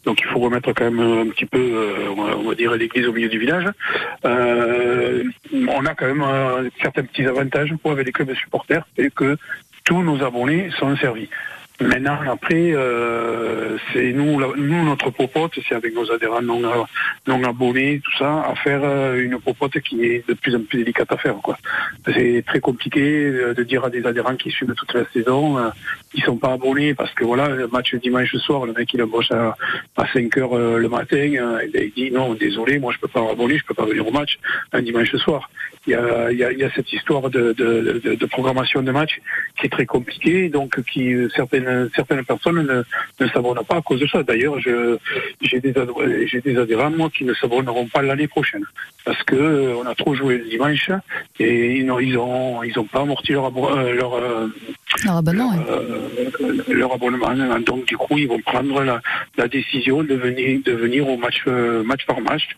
Donc, 0.06 0.20
il 0.22 0.28
faut 0.28 0.40
remettre 0.40 0.72
quand 0.74 0.86
même 0.90 1.00
un 1.00 1.28
petit 1.30 1.46
peu, 1.46 1.60
euh, 1.60 2.10
on 2.16 2.44
va- 2.50 2.56
dire, 2.56 2.74
l'église 2.76 3.08
au 3.08 3.14
milieu 3.14 3.30
du 3.30 3.40
village. 3.40 3.66
Euh, 4.26 5.24
on 5.68 5.86
a 5.86 5.94
quand 5.96 6.08
même 6.14 6.70
certains 6.82 7.04
petits 7.04 7.26
avantages 7.26 7.74
pour 7.82 7.92
avec 7.92 8.06
les 8.08 8.12
clubs 8.12 8.34
supporters 8.36 8.86
et 8.98 9.10
que 9.10 9.38
tous 9.84 10.02
nos 10.04 10.24
abonnés 10.24 10.70
sont 10.80 10.96
servis. 10.98 11.30
Maintenant, 11.80 12.18
après, 12.28 12.74
euh, 12.74 13.78
c'est 13.94 14.12
nous, 14.12 14.40
nous 14.56 14.84
notre 14.84 15.12
popote, 15.12 15.52
c'est 15.68 15.76
avec 15.76 15.94
nos 15.94 16.12
adhérents 16.12 16.42
non, 16.42 16.62
non 17.28 17.44
abonnés, 17.44 18.02
tout 18.04 18.18
ça, 18.18 18.42
à 18.42 18.56
faire 18.56 18.82
euh, 18.84 19.24
une 19.24 19.40
popote 19.40 19.80
qui 19.82 20.04
est 20.04 20.28
de 20.28 20.34
plus 20.34 20.56
en 20.56 20.62
plus 20.62 20.80
délicate 20.80 21.12
à 21.12 21.18
faire. 21.18 21.36
quoi. 21.36 21.56
C'est 22.06 22.44
très 22.48 22.60
compliqué 22.60 23.00
euh, 23.00 23.54
de 23.54 23.62
dire 23.62 23.86
à 23.86 23.92
des 23.92 24.04
adhérents 24.08 24.36
qui 24.36 24.50
suivent 24.50 24.74
toute 24.74 24.92
la 24.96 25.06
saison, 25.14 25.60
euh, 25.60 25.70
ils 26.16 26.24
sont 26.24 26.38
pas 26.38 26.54
abonnés 26.54 26.96
parce 26.96 27.14
que 27.14 27.24
voilà, 27.24 27.50
le 27.50 27.68
match 27.68 27.94
dimanche 27.94 28.36
soir, 28.38 28.66
le 28.66 28.74
mec 28.74 28.92
il 28.96 29.04
embauche 29.04 29.32
à, 29.32 29.56
à 29.98 30.08
5 30.12 30.36
heures 30.38 30.58
euh, 30.58 30.80
le 30.80 30.90
matin, 30.90 31.18
il 31.18 31.92
dit 31.96 32.10
non, 32.10 32.34
désolé, 32.34 32.80
moi 32.80 32.92
je 32.92 33.00
peux 33.00 33.08
pas 33.08 33.22
abonner, 33.32 33.60
je 33.60 33.66
peux 33.66 33.76
pas 33.76 33.86
venir 33.86 34.08
au 34.08 34.12
match 34.12 34.40
un 34.74 34.82
dimanche 34.82 35.16
soir. 35.18 35.48
Il 35.88 35.92
y 35.92 35.96
a, 35.96 36.32
y 36.32 36.44
a, 36.44 36.52
y 36.52 36.64
a 36.64 36.70
cette 36.72 36.92
histoire 36.92 37.30
de, 37.30 37.54
de, 37.54 38.02
de, 38.04 38.16
de 38.16 38.26
programmation 38.26 38.82
de 38.84 38.92
match 38.92 39.22
qui 39.58 39.68
est 39.68 39.70
très 39.70 39.86
compliquée, 39.86 40.50
donc 40.50 40.82
qui 40.92 41.16
certaines 41.36 41.90
certaines 41.96 42.26
personnes 42.26 42.62
ne, 42.62 42.84
ne 43.24 43.30
s'abonnent 43.30 43.66
pas 43.66 43.78
à 43.78 43.82
cause 43.82 44.00
de 44.02 44.08
ça. 44.08 44.22
D'ailleurs, 44.24 44.60
j'ai 44.60 45.60
des 45.60 45.74
des 46.44 46.58
adhérents 46.58 46.92
moi 46.92 47.10
qui 47.10 47.24
ne 47.24 47.34
s'abonneront 47.34 47.88
pas 47.88 48.02
l'année 48.02 48.28
prochaine 48.28 48.66
parce 49.06 49.22
que 49.24 49.36
euh, 49.36 49.76
on 49.78 49.86
a 49.86 49.96
trop 49.96 50.14
joué 50.16 50.38
le 50.38 50.46
dimanche 50.46 50.92
et 51.40 51.76
ils 51.78 51.86
n'ont 51.86 52.00
ils 52.00 52.18
ont 52.18 52.64
ils 52.64 52.78
ont 52.80 52.86
pas 52.86 53.02
amorti 53.02 53.32
leur 53.34 53.46
euh, 53.48 53.94
leur 53.94 54.14
euh, 54.16 54.48
leur 55.06 55.18
abonnement. 55.18 55.50
ouais. 55.52 55.58
euh, 55.70 56.64
leur 56.70 56.94
abonnement. 56.94 57.60
Donc 57.60 57.86
du 57.86 57.98
coup, 57.98 58.18
ils 58.18 58.28
vont 58.28 58.40
prendre 58.40 58.84
la, 58.84 59.02
la 59.38 59.48
décision 59.48 60.04
de 60.04 60.16
venir 60.16 60.60
de 60.66 60.72
venir 60.72 61.08
au 61.08 61.18
match 61.18 61.44
euh, 61.48 61.84
match 61.84 62.06
par 62.06 62.20
match. 62.22 62.50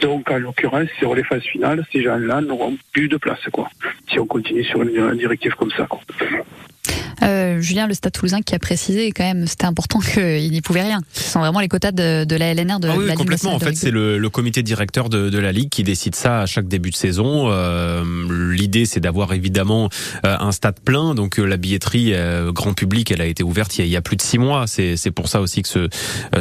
Donc 0.00 0.30
en 0.30 0.38
l'occurrence, 0.38 0.88
sur 0.98 1.14
les 1.14 1.22
phases 1.24 1.42
finales, 1.44 1.84
ces 1.92 2.02
gens-là 2.02 2.40
n'auront 2.40 2.76
plus 2.92 3.08
de 3.08 3.16
place 3.16 3.40
quoi. 3.52 3.68
Si 4.08 4.18
on 4.18 4.26
continue 4.26 4.64
sur 4.64 4.82
une, 4.82 4.96
une 4.96 5.18
directive 5.18 5.54
comme 5.54 5.70
ça. 5.72 5.86
Quoi. 5.86 6.00
Euh, 7.22 7.60
Julien, 7.60 7.86
le 7.86 7.94
Stade 7.94 8.12
Toulousain 8.12 8.42
qui 8.42 8.54
a 8.54 8.58
précisé 8.58 9.10
quand 9.12 9.24
même, 9.24 9.46
c'était 9.46 9.64
important 9.66 9.98
qu'il 10.14 10.50
n'y 10.50 10.60
pouvait 10.60 10.82
rien. 10.82 11.00
Ce 11.12 11.30
sont 11.30 11.40
vraiment 11.40 11.60
les 11.60 11.68
quotas 11.68 11.92
de, 11.92 12.24
de 12.24 12.36
la 12.36 12.54
LNR 12.54 12.80
de 12.80 12.88
Ah 12.88 12.94
oui, 12.96 13.06
la 13.06 13.10
Ligue 13.12 13.18
complètement. 13.18 13.50
En 13.50 13.52
nationale 13.54 13.74
de 13.74 13.78
fait, 13.78 13.86
c'est 13.86 13.90
le, 13.90 14.18
le 14.18 14.30
comité 14.30 14.62
directeur 14.62 15.08
de, 15.08 15.30
de 15.30 15.38
la 15.38 15.52
ligue 15.52 15.68
qui 15.70 15.82
décide 15.82 16.14
ça 16.14 16.40
à 16.40 16.46
chaque 16.46 16.68
début 16.68 16.90
de 16.90 16.96
saison. 16.96 17.48
Euh, 17.50 18.04
L'idée, 18.52 18.86
c'est 18.86 19.00
d'avoir 19.00 19.32
évidemment 19.32 19.88
euh, 20.24 20.36
un 20.38 20.52
stade 20.52 20.80
plein. 20.80 21.14
Donc 21.14 21.38
euh, 21.38 21.44
la 21.44 21.56
billetterie 21.56 22.12
euh, 22.14 22.52
grand 22.52 22.74
public, 22.74 23.10
elle 23.10 23.20
a 23.20 23.26
été 23.26 23.42
ouverte 23.42 23.76
il 23.76 23.80
y 23.80 23.82
a, 23.82 23.86
il 23.86 23.90
y 23.90 23.96
a 23.96 24.02
plus 24.02 24.16
de 24.16 24.22
six 24.22 24.38
mois. 24.38 24.66
C'est 24.66 25.10
pour 25.10 25.28
ça 25.28 25.40
aussi 25.40 25.62
que 25.62 25.68
ce, 25.68 25.88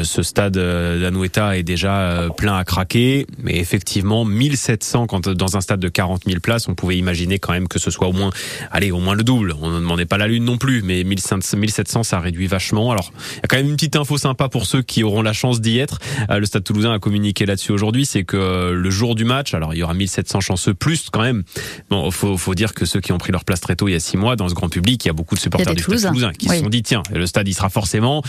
ce 0.04 0.24
stade 0.24 0.54
d'Anoeta 0.54 1.58
est 1.58 1.64
déjà 1.64 2.28
plein 2.38 2.58
à 2.58 2.64
craquer. 2.64 3.26
Mais 3.42 3.58
effectivement, 3.58 4.26
1700 4.26 5.08
quand 5.08 5.30
dans 5.30 5.58
un 5.58 5.62
stade 5.62 5.80
de 5.80 5.90
40 5.90 6.24
000 6.26 6.40
places, 6.40 6.68
on 6.68 6.76
pouvait 6.76 6.98
imaginer 6.98 7.40
quand 7.40 7.54
même 7.54 7.68
que 7.68 7.80
ce 7.80 7.92
soit 7.92 8.08
au 8.08 8.14
moins, 8.14 8.32
allez, 8.72 8.92
au 8.92 9.00
moins 9.00 9.16
le 9.16 9.24
double. 9.24 9.56
On 9.62 9.70
ne 9.70 9.80
demandait 9.80 10.06
pas 10.06 10.18
la 10.18 10.28
lune 10.28 10.35
non 10.40 10.58
plus, 10.58 10.82
mais 10.82 11.04
1500 11.04 11.58
1700, 11.58 12.04
ça 12.04 12.20
réduit 12.20 12.48
vachement. 12.48 12.92
Alors, 12.92 13.12
il 13.34 13.38
y 13.38 13.40
a 13.44 13.48
quand 13.48 13.58
même 13.58 13.68
une 13.68 13.76
petite 13.76 13.96
info 13.96 14.18
sympa 14.18 14.50
pour 14.50 14.66
ceux 14.66 14.82
qui 14.82 15.04
auront 15.04 15.22
la 15.22 15.34
chance 15.34 15.62
d'y 15.62 15.80
être. 15.80 16.00
Euh, 16.30 16.40
le 16.40 16.46
Stade 16.46 16.64
Toulousain 16.64 16.94
a 16.94 17.00
communiqué 17.00 17.46
là-dessus 17.46 17.72
aujourd'hui, 17.72 18.06
c'est 18.06 18.24
que 18.24 18.38
euh, 18.38 18.74
le 18.74 18.90
jour 18.90 19.16
du 19.16 19.26
match, 19.26 19.54
alors 19.54 19.74
il 19.74 19.78
y 19.78 19.84
aura 19.84 19.94
1700 19.94 20.40
chanceux 20.42 20.74
plus 20.74 21.10
quand 21.12 21.22
même. 21.22 21.44
Bon, 21.90 22.10
faut, 22.12 22.38
faut 22.38 22.56
dire 22.56 22.74
que 22.74 22.86
ceux 22.86 23.00
qui 23.02 23.12
ont 23.12 23.18
pris 23.18 23.32
leur 23.32 23.46
place 23.46 23.62
très 23.62 23.76
tôt 23.76 23.88
il 23.88 23.92
y 23.94 23.96
a 23.96 24.00
six 24.00 24.18
mois, 24.18 24.36
dans 24.36 24.48
ce 24.50 24.54
grand 24.54 24.70
public, 24.70 25.04
il 25.06 25.08
y 25.08 25.12
a 25.12 25.14
beaucoup 25.14 25.36
de 25.36 25.40
supporters 25.40 25.74
du 25.74 25.82
Toulousains. 25.82 26.00
Stade 26.10 26.12
Toulousain 26.14 26.32
qui 26.34 26.50
Oui. 26.50 26.58
se 26.58 26.64
sont 26.64 26.70
dit 26.70 26.84
tiens, 26.84 27.04
le 27.14 27.26
stade 27.26 27.48
il 27.48 27.54
sera 27.54 27.70
forcément. 27.70 28.22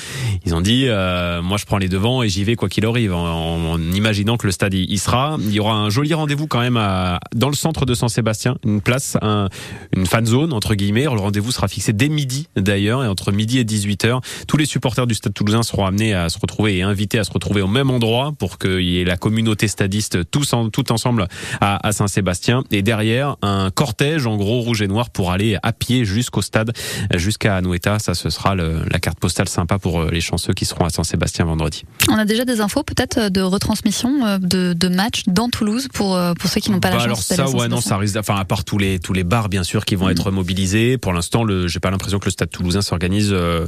Ils 0.45 0.55
ont 0.55 0.61
dit 0.61 0.85
euh, 0.87 1.43
moi 1.43 1.57
je 1.59 1.65
prends 1.65 1.79
les 1.79 1.89
devants 1.89 2.23
et 2.23 2.29
j'y 2.29 2.45
vais 2.45 2.57
quoi 2.57 2.69
qu'il 2.69 2.85
arrive, 2.87 3.13
en, 3.15 3.79
imaginant 3.93 4.37
que 4.37 4.47
le 4.47 4.53
stade 4.53 4.75
il, 4.75 4.91
il 4.91 4.99
sera. 4.99 5.37
Il 5.41 5.53
y 5.53 5.61
aura 5.61 5.75
un 5.75 5.91
joli 5.91 6.15
rendez-vous 6.15 6.47
quand 6.47 6.61
même 6.61 6.77
à, 6.77 7.21
dans 7.35 7.49
le 7.49 7.55
centre 7.57 7.87
de 7.87 7.95
Saint-Sébastien, 7.95 8.57
une 8.65 8.81
place, 8.81 9.17
un, 9.23 9.49
une 9.97 10.07
fan 10.07 10.25
zone 10.27 10.53
entre 10.53 10.75
guillemets. 10.75 11.05
Le 11.05 11.11
rendez-vous 11.11 11.53
sera 11.53 11.69
fixé 11.69 11.93
dès 11.97 12.09
midi 12.09 12.49
d'ailleurs 12.57 13.03
et 13.05 13.09
entre 13.09 13.33
midi 13.33 13.59
et 13.59 13.65
18h, 13.65 14.21
tous 14.47 14.57
les 14.57 14.67
supporters 14.67 15.07
du 15.07 15.15
Stade 15.15 15.35
Toulousain 15.35 15.63
seront 15.63 15.87
amenés 15.87 16.15
à 16.15 16.29
se 16.29 16.39
retrouver 16.39 16.77
et 16.77 16.83
invités 16.83 17.19
à 17.19 17.25
se 17.25 17.31
retrouver 17.33 17.63
au 17.63 17.67
même 17.69 17.91
endroit 17.91 18.33
pour 18.39 18.59
qu'il 18.59 18.83
y 18.83 19.01
ait 19.01 19.05
la 19.05 19.17
communauté 19.17 19.69
stadiste 19.69 20.31
tous 20.31 20.53
en, 20.53 20.69
tout 20.71 20.93
ensemble 20.93 21.27
à, 21.61 21.87
à 21.87 21.93
Saint-Sébastien 21.93 22.65
et 22.71 22.83
derrière 22.83 23.37
un 23.43 23.71
cortège 23.71 24.27
en 24.27 24.37
gros 24.37 24.61
rouge 24.61 24.83
et 24.83 24.89
noir 24.89 25.11
pour 25.11 25.31
aller 25.33 25.57
à 25.63 25.73
pied 25.73 26.05
jusqu'au 26.05 26.43
stade, 26.43 26.73
jusqu'à 27.15 27.57
Anoeta. 27.57 27.99
Ça, 27.99 28.15
ce 28.15 28.31
sera 28.31 28.55
le- 28.55 28.83
la 28.91 28.99
carte 28.99 29.19
postale 29.19 29.49
sympa 29.49 29.79
pour 29.79 30.01
euh, 30.03 30.11
les 30.11 30.21
chanceux 30.21 30.53
qui 30.53 30.65
seront 30.65 30.85
à 30.85 30.91
Saint-Sébastien 30.91 31.45
vendredi. 31.45 31.85
On 32.11 32.17
a 32.19 32.25
déjà 32.25 32.45
des 32.45 32.61
infos 32.61 32.83
peut-être 32.83 33.19
euh, 33.19 33.29
de 33.31 33.41
retransmission 33.41 34.25
euh, 34.27 34.39
de, 34.39 34.73
de 34.73 34.89
matchs 34.89 35.23
dans 35.27 35.49
Toulouse 35.49 35.89
pour, 35.93 36.19
pour 36.39 36.51
ceux 36.51 36.61
qui 36.61 36.71
n'ont 36.71 36.81
pas 36.81 36.91
la 36.91 36.97
Bah 36.97 37.05
chance 37.09 37.33
alors 37.33 37.51
ça, 37.51 37.57
ouais, 37.57 37.69
non, 37.69 37.81
ça 37.81 37.97
risque. 37.97 38.17
Enfin, 38.17 38.37
à 38.37 38.45
part 38.45 38.65
tous 38.65 38.79
les 38.79 38.99
tous 38.99 39.13
les 39.13 39.25
bars, 39.25 39.49
bien 39.49 39.63
sûr, 39.65 39.85
qui 39.85 39.95
vont 39.95 40.09
être 40.09 40.31
mobilisés. 40.31 40.99
Pour 40.99 41.13
l'instant, 41.13 41.45
le, 41.45 41.69
j'ai 41.77 41.81
pas 41.81 41.91
l'impression 41.91 42.19
que 42.19 42.25
le 42.25 42.31
Stade 42.31 42.49
Toulousain 42.49 42.81
s'organise. 42.81 43.29
euh, 43.33 43.67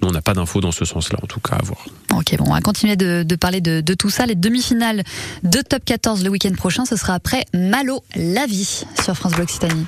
nous, 0.00 0.08
on 0.08 0.12
n'a 0.12 0.22
pas 0.22 0.32
d'infos 0.32 0.60
dans 0.60 0.70
ce 0.70 0.84
sens-là, 0.84 1.18
en 1.20 1.26
tout 1.26 1.40
cas, 1.40 1.56
à 1.56 1.62
voir. 1.64 1.84
Ok, 2.14 2.36
bon, 2.38 2.44
on 2.46 2.52
va 2.52 2.60
continuer 2.60 2.94
de, 2.94 3.24
parler 3.34 3.60
de, 3.60 3.80
de 3.80 3.94
tout 3.94 4.10
ça. 4.10 4.26
Les 4.26 4.36
demi-finales 4.36 5.02
de 5.42 5.60
Top 5.60 5.84
14 5.84 6.22
le 6.22 6.30
week-end 6.30 6.52
prochain, 6.56 6.84
ce 6.84 6.94
sera 6.94 7.14
après 7.14 7.46
Malo 7.52 8.04
la 8.14 8.46
vie 8.46 8.84
sur 9.02 9.16
France 9.16 9.32
Bleu 9.32 9.42
Occitanie. 9.42 9.86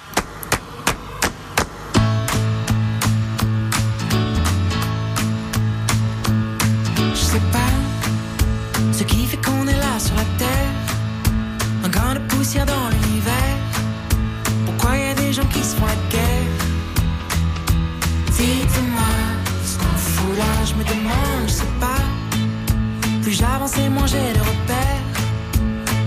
Moins 23.79 24.07
j'ai 24.07 24.33
de 24.35 24.41
repères. 24.41 25.07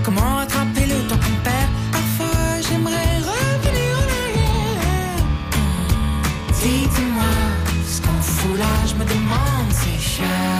Comment 0.03 0.35
rattraper 0.37 0.85
le 0.85 1.07
temps 1.07 1.15
qu'on 1.15 1.37
perd? 1.43 1.69
Parfois 1.91 2.61
j'aimerais 2.61 3.17
revenir 3.31 3.91
en 4.01 4.07
arrière. 4.23 5.23
Dites-moi 6.61 7.33
ce 7.87 8.01
qu'on 8.01 8.21
fout 8.21 8.57
là, 8.59 8.73
je 8.85 8.95
me 8.95 9.05
demande 9.05 9.71
si 9.71 9.93
chacun 9.99 10.52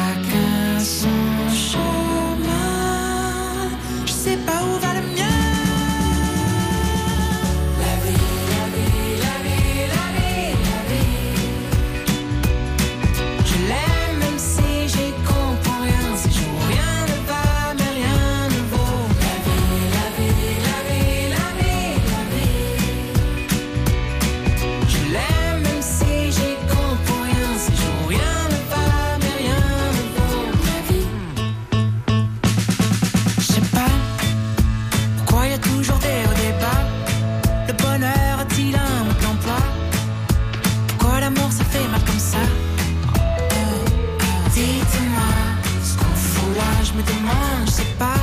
je 46.94 46.98
me 46.98 47.04
demande, 47.04 47.66
je 47.66 47.72
sais 47.72 47.96
pas. 47.98 48.16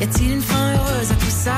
Y 0.00 0.04
a-t-il 0.04 0.32
une 0.34 0.42
fin 0.42 0.74
heureuse 0.74 1.10
à 1.10 1.14
tout 1.14 1.30
ça? 1.30 1.56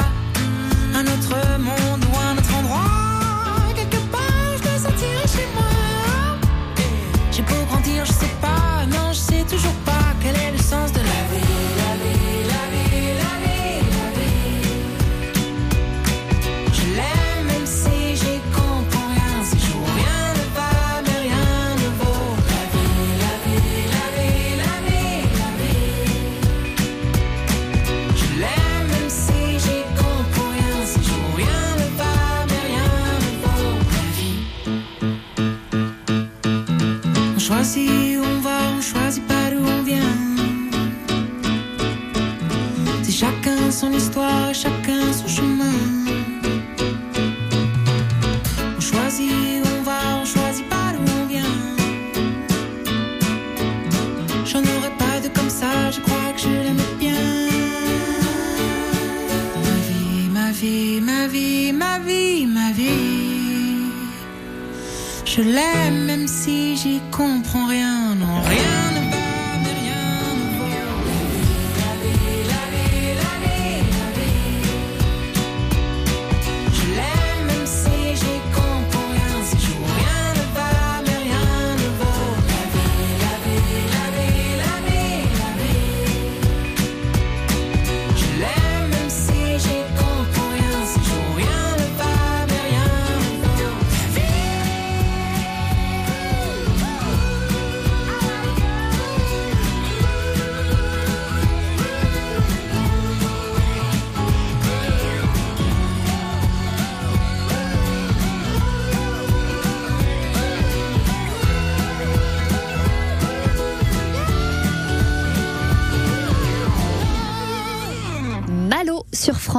Je 65.53 65.92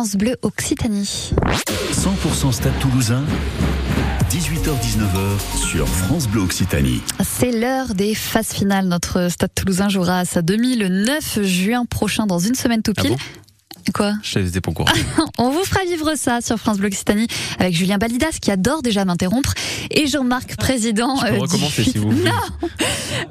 France 0.04 0.18
Bleu 0.18 0.36
Occitanie. 0.42 1.32
100% 1.94 2.52
Stade 2.52 2.78
Toulousain, 2.82 3.24
18h-19h 4.30 5.66
sur 5.66 5.88
France 5.88 6.28
Bleu 6.28 6.42
Occitanie. 6.42 7.02
C'est 7.24 7.58
l'heure 7.58 7.96
des 7.96 8.14
phases 8.14 8.50
finales. 8.50 8.88
Notre 8.90 9.30
Stade 9.30 9.52
Toulousain 9.56 9.88
jouera 9.88 10.20
à 10.20 10.26
sa 10.26 10.42
demi 10.42 10.76
le 10.76 10.90
9 10.90 11.44
juin 11.44 11.86
prochain 11.86 12.26
dans 12.26 12.40
une 12.40 12.54
semaine 12.54 12.82
tout 12.82 12.92
Ah 12.98 13.02
pile. 13.02 13.12
bon? 13.12 13.18
Quoi 13.94 14.14
Je 14.24 14.40
n'étais 14.40 14.62
pas 14.62 14.72
au 14.72 14.74
courant. 14.74 14.92
On 15.38 15.50
vous 15.50 15.64
fera 15.64 15.84
vivre 15.86 16.14
ça 16.16 16.42
sur 16.42 16.58
France 16.58 16.78
Bleu 16.78 16.88
Occitanie 16.88 17.28
avec 17.60 17.76
Julien 17.76 17.98
Balidas 17.98 18.38
qui 18.42 18.52
adore 18.52 18.82
déjà 18.82 19.06
m'interrompre 19.06 19.54
et 19.92 20.08
Jean-Marc 20.08 20.56
président. 20.58 21.16
Je 21.18 21.28
peux 21.28 21.34
euh, 21.36 21.40
recommencer 21.40 21.84
du- 21.84 21.92
si 21.92 21.98
vous 21.98 22.10
voulez. 22.12 22.24
Non 22.24 22.70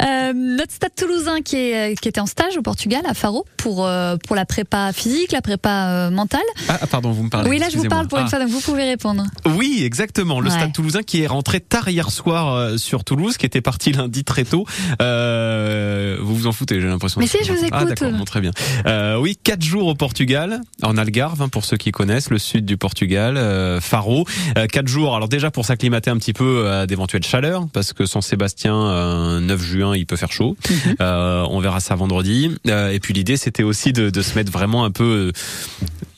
Euh, 0.02 0.32
Notre 0.32 0.72
stade 0.72 0.94
toulousain 0.96 1.42
qui, 1.42 1.56
est, 1.56 2.00
qui 2.00 2.08
était 2.08 2.20
en 2.20 2.26
stage 2.26 2.56
au 2.56 2.62
Portugal 2.62 3.02
à 3.06 3.14
Faro 3.14 3.44
pour 3.56 3.86
euh, 3.86 4.16
pour 4.26 4.34
la 4.34 4.44
prépa 4.46 4.92
physique, 4.92 5.32
la 5.32 5.42
prépa 5.42 5.88
euh, 5.88 6.10
mentale. 6.10 6.40
Ah, 6.68 6.78
ah, 6.80 6.86
pardon, 6.86 7.10
vous 7.12 7.24
me 7.24 7.28
parlez. 7.28 7.48
oui 7.50 7.58
là 7.58 7.66
je 7.70 7.76
vous 7.76 7.84
parle 7.88 8.08
pour 8.08 8.18
une 8.18 8.24
Ah. 8.26 8.30
fois 8.30 8.38
donc 8.38 8.48
vous 8.48 8.60
pouvez 8.60 8.84
répondre. 8.84 9.24
Oui, 9.56 9.82
exactement. 9.84 10.40
Le 10.40 10.48
Ouais. 10.48 10.56
Stade 10.56 10.72
Toulousain 10.72 11.02
qui 11.02 11.22
est 11.22 11.26
rentré 11.26 11.60
tard 11.60 11.88
hier 11.88 12.10
soir 12.10 12.54
euh, 12.54 12.76
sur 12.78 13.04
Toulouse, 13.04 13.36
qui 13.36 13.44
était 13.46 13.60
parti 13.60 13.92
lundi 13.92 14.24
très 14.24 14.44
tôt. 14.44 14.64
Euh, 15.02 16.16
vous 16.20 16.34
vous 16.34 16.46
en 16.46 16.52
foutez, 16.52 16.80
j'ai 16.80 16.88
l'impression. 16.88 17.20
Mais 17.20 17.26
si, 17.26 17.38
je 17.44 17.52
vous 17.52 17.58
Ah 17.70 17.82
écoute. 17.82 17.88
d'accord, 17.90 18.18
bon, 18.18 18.24
très 18.24 18.40
bien. 18.40 18.50
Euh, 18.86 19.18
oui, 19.18 19.36
quatre 19.42 19.62
jours 19.62 19.86
au 19.86 19.94
Portugal, 19.94 20.41
en 20.82 20.96
Algarve, 20.96 21.42
hein, 21.42 21.48
pour 21.48 21.64
ceux 21.64 21.76
qui 21.76 21.92
connaissent 21.92 22.30
le 22.30 22.38
sud 22.38 22.64
du 22.64 22.76
Portugal, 22.76 23.36
euh, 23.36 23.80
Faro. 23.80 24.26
Euh, 24.56 24.66
quatre 24.66 24.88
jours. 24.88 25.14
Alors 25.14 25.28
déjà 25.28 25.50
pour 25.50 25.64
s'acclimater 25.64 26.10
un 26.10 26.16
petit 26.16 26.32
peu 26.32 26.68
à 26.70 26.86
d'éventuelles 26.86 27.24
chaleurs, 27.24 27.66
parce 27.72 27.92
que 27.92 28.06
San 28.06 28.22
Sébastien, 28.22 28.74
euh, 28.74 29.40
9 29.40 29.62
juin, 29.62 29.96
il 29.96 30.06
peut 30.06 30.16
faire 30.16 30.32
chaud. 30.32 30.56
Mhm. 30.70 30.96
On 31.00 31.60
verra 31.60 31.80
ça 31.80 31.94
vendredi. 31.94 32.50
Et 32.66 33.00
puis 33.00 33.14
l'idée, 33.14 33.36
c'était 33.36 33.62
aussi 33.62 33.92
de, 33.92 34.10
de 34.10 34.22
se 34.22 34.34
mettre 34.34 34.52
vraiment 34.52 34.84
un 34.84 34.90
peu. 34.90 35.32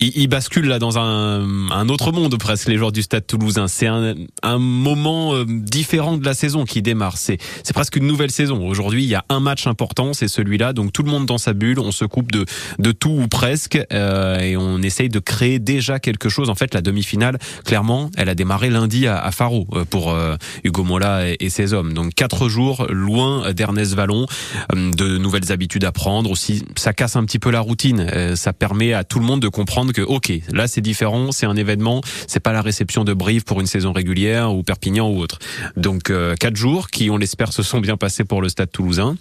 Euh, 0.00 0.06
il, 0.14 0.22
il 0.22 0.28
bascule 0.28 0.66
là 0.66 0.78
dans 0.78 0.98
un, 0.98 1.70
un 1.70 1.88
autre 1.88 2.12
monde 2.12 2.36
presque 2.38 2.68
les 2.68 2.76
joueurs 2.76 2.92
du 2.92 3.02
Stade 3.02 3.26
Toulousain. 3.26 3.68
C'est 3.68 3.86
un, 3.86 4.14
un 4.42 4.58
moment 4.58 5.34
euh, 5.34 5.44
différent 5.46 6.16
de 6.16 6.24
la 6.24 6.34
saison 6.34 6.64
qui 6.64 6.82
démarre. 6.82 7.16
C'est 7.16 7.38
presque 7.72 7.96
une 7.96 8.06
nouvelle 8.06 8.30
saison. 8.30 8.66
Aujourd'hui, 8.66 9.04
il 9.04 9.08
y 9.08 9.14
a 9.14 9.24
un 9.28 9.40
match 9.40 9.66
important, 9.66 10.12
c'est 10.12 10.28
celui-là. 10.28 10.72
Donc 10.72 10.92
tout 10.92 11.02
le 11.02 11.10
monde 11.10 11.26
dans 11.26 11.38
sa 11.38 11.52
bulle, 11.52 11.78
on 11.78 11.92
se 11.92 12.04
coupe 12.04 12.32
de 12.32 12.44
de 12.78 12.92
tout 12.92 13.10
ou 13.10 13.28
presque 13.28 13.78
euh, 13.92 14.38
et 14.38 14.56
on 14.56 14.82
essaye 14.82 15.08
de 15.08 15.18
créer 15.18 15.58
déjà 15.58 15.98
quelque 15.98 16.28
chose. 16.28 16.50
En 16.50 16.54
fait, 16.54 16.74
la 16.74 16.80
demi-finale, 16.80 17.38
clairement, 17.64 18.10
elle 18.16 18.28
a 18.28 18.34
démarré 18.34 18.70
lundi 18.70 19.06
à, 19.06 19.18
à 19.18 19.30
Faro 19.30 19.66
euh, 19.74 19.84
pour 19.84 20.12
euh, 20.12 20.36
Hugo 20.64 20.84
Mola 20.84 21.22
et, 21.28 21.48
ses 21.48 21.72
hommes. 21.72 21.92
Donc 21.92 22.14
quatre 22.14 22.48
jours 22.48 22.86
loin 22.90 23.52
d'Ernest 23.52 23.94
Vallon, 23.94 24.26
euh, 24.74 24.90
de 24.92 25.18
nouvelles 25.18 25.52
habitudes 25.52 25.84
à 25.84 25.92
prendre. 25.92 26.30
Aussi, 26.30 26.64
ça 26.76 26.92
casse 26.92 27.16
un 27.16 27.24
petit 27.24 27.38
peu 27.38 27.50
la 27.50 27.60
routine. 27.60 28.34
Ça 28.34 28.52
permet 28.52 28.92
à 28.92 29.04
tout 29.04 29.18
le 29.18 29.24
monde 29.24 29.40
de 29.40 29.48
comprendre 29.48 29.83
que 29.92 30.02
ok, 30.02 30.32
là 30.52 30.66
c'est 30.66 30.80
différent, 30.80 31.32
c'est 31.32 31.46
un 31.46 31.56
événement, 31.56 32.00
c'est 32.26 32.40
pas 32.40 32.52
la 32.52 32.62
réception 32.62 33.04
de 33.04 33.12
Brive 33.12 33.44
pour 33.44 33.60
une 33.60 33.66
saison 33.66 33.92
régulière 33.92 34.54
ou 34.54 34.62
Perpignan 34.62 35.08
ou 35.10 35.18
autre. 35.18 35.38
Donc 35.76 36.10
euh, 36.10 36.34
quatre 36.34 36.56
jours 36.56 36.88
qui, 36.88 37.10
on 37.10 37.16
l'espère, 37.16 37.52
se 37.52 37.62
sont 37.62 37.80
bien 37.80 37.96
passés 37.96 38.24
pour 38.24 38.42
le 38.42 38.48
Stade 38.48 38.70
Toulousain. 38.70 39.16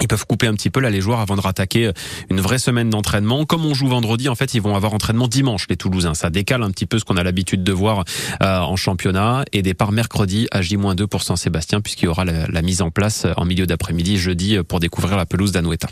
Ils 0.00 0.08
peuvent 0.08 0.26
couper 0.26 0.46
un 0.46 0.54
petit 0.54 0.70
peu 0.70 0.80
là 0.80 0.90
les 0.90 1.00
joueurs 1.00 1.20
avant 1.20 1.36
de 1.36 1.40
rattaquer 1.40 1.90
une 2.30 2.40
vraie 2.40 2.58
semaine 2.58 2.90
d'entraînement. 2.90 3.44
Comme 3.44 3.64
on 3.64 3.74
joue 3.74 3.88
vendredi, 3.88 4.28
en 4.28 4.34
fait, 4.34 4.54
ils 4.54 4.60
vont 4.60 4.76
avoir 4.76 4.94
entraînement 4.94 5.28
dimanche 5.28 5.66
les 5.68 5.76
Toulousains. 5.76 6.14
Ça 6.14 6.30
décale 6.30 6.62
un 6.62 6.70
petit 6.70 6.86
peu 6.86 6.98
ce 6.98 7.04
qu'on 7.04 7.16
a 7.16 7.22
l'habitude 7.22 7.64
de 7.64 7.72
voir 7.72 8.04
euh, 8.42 8.58
en 8.58 8.76
championnat 8.76 9.44
et 9.52 9.62
départ 9.62 9.92
mercredi 9.92 10.48
à 10.52 10.62
J-2 10.62 11.06
pour 11.06 11.22
Saint-Sébastien 11.22 11.80
puisqu'il 11.80 12.06
y 12.06 12.08
aura 12.08 12.24
la, 12.24 12.46
la 12.46 12.62
mise 12.62 12.82
en 12.82 12.90
place 12.90 13.26
en 13.36 13.44
milieu 13.44 13.66
d'après-midi 13.66 14.18
jeudi 14.18 14.58
pour 14.68 14.80
découvrir 14.80 15.16
la 15.16 15.26
pelouse 15.26 15.52
d'Anoueta. 15.52 15.88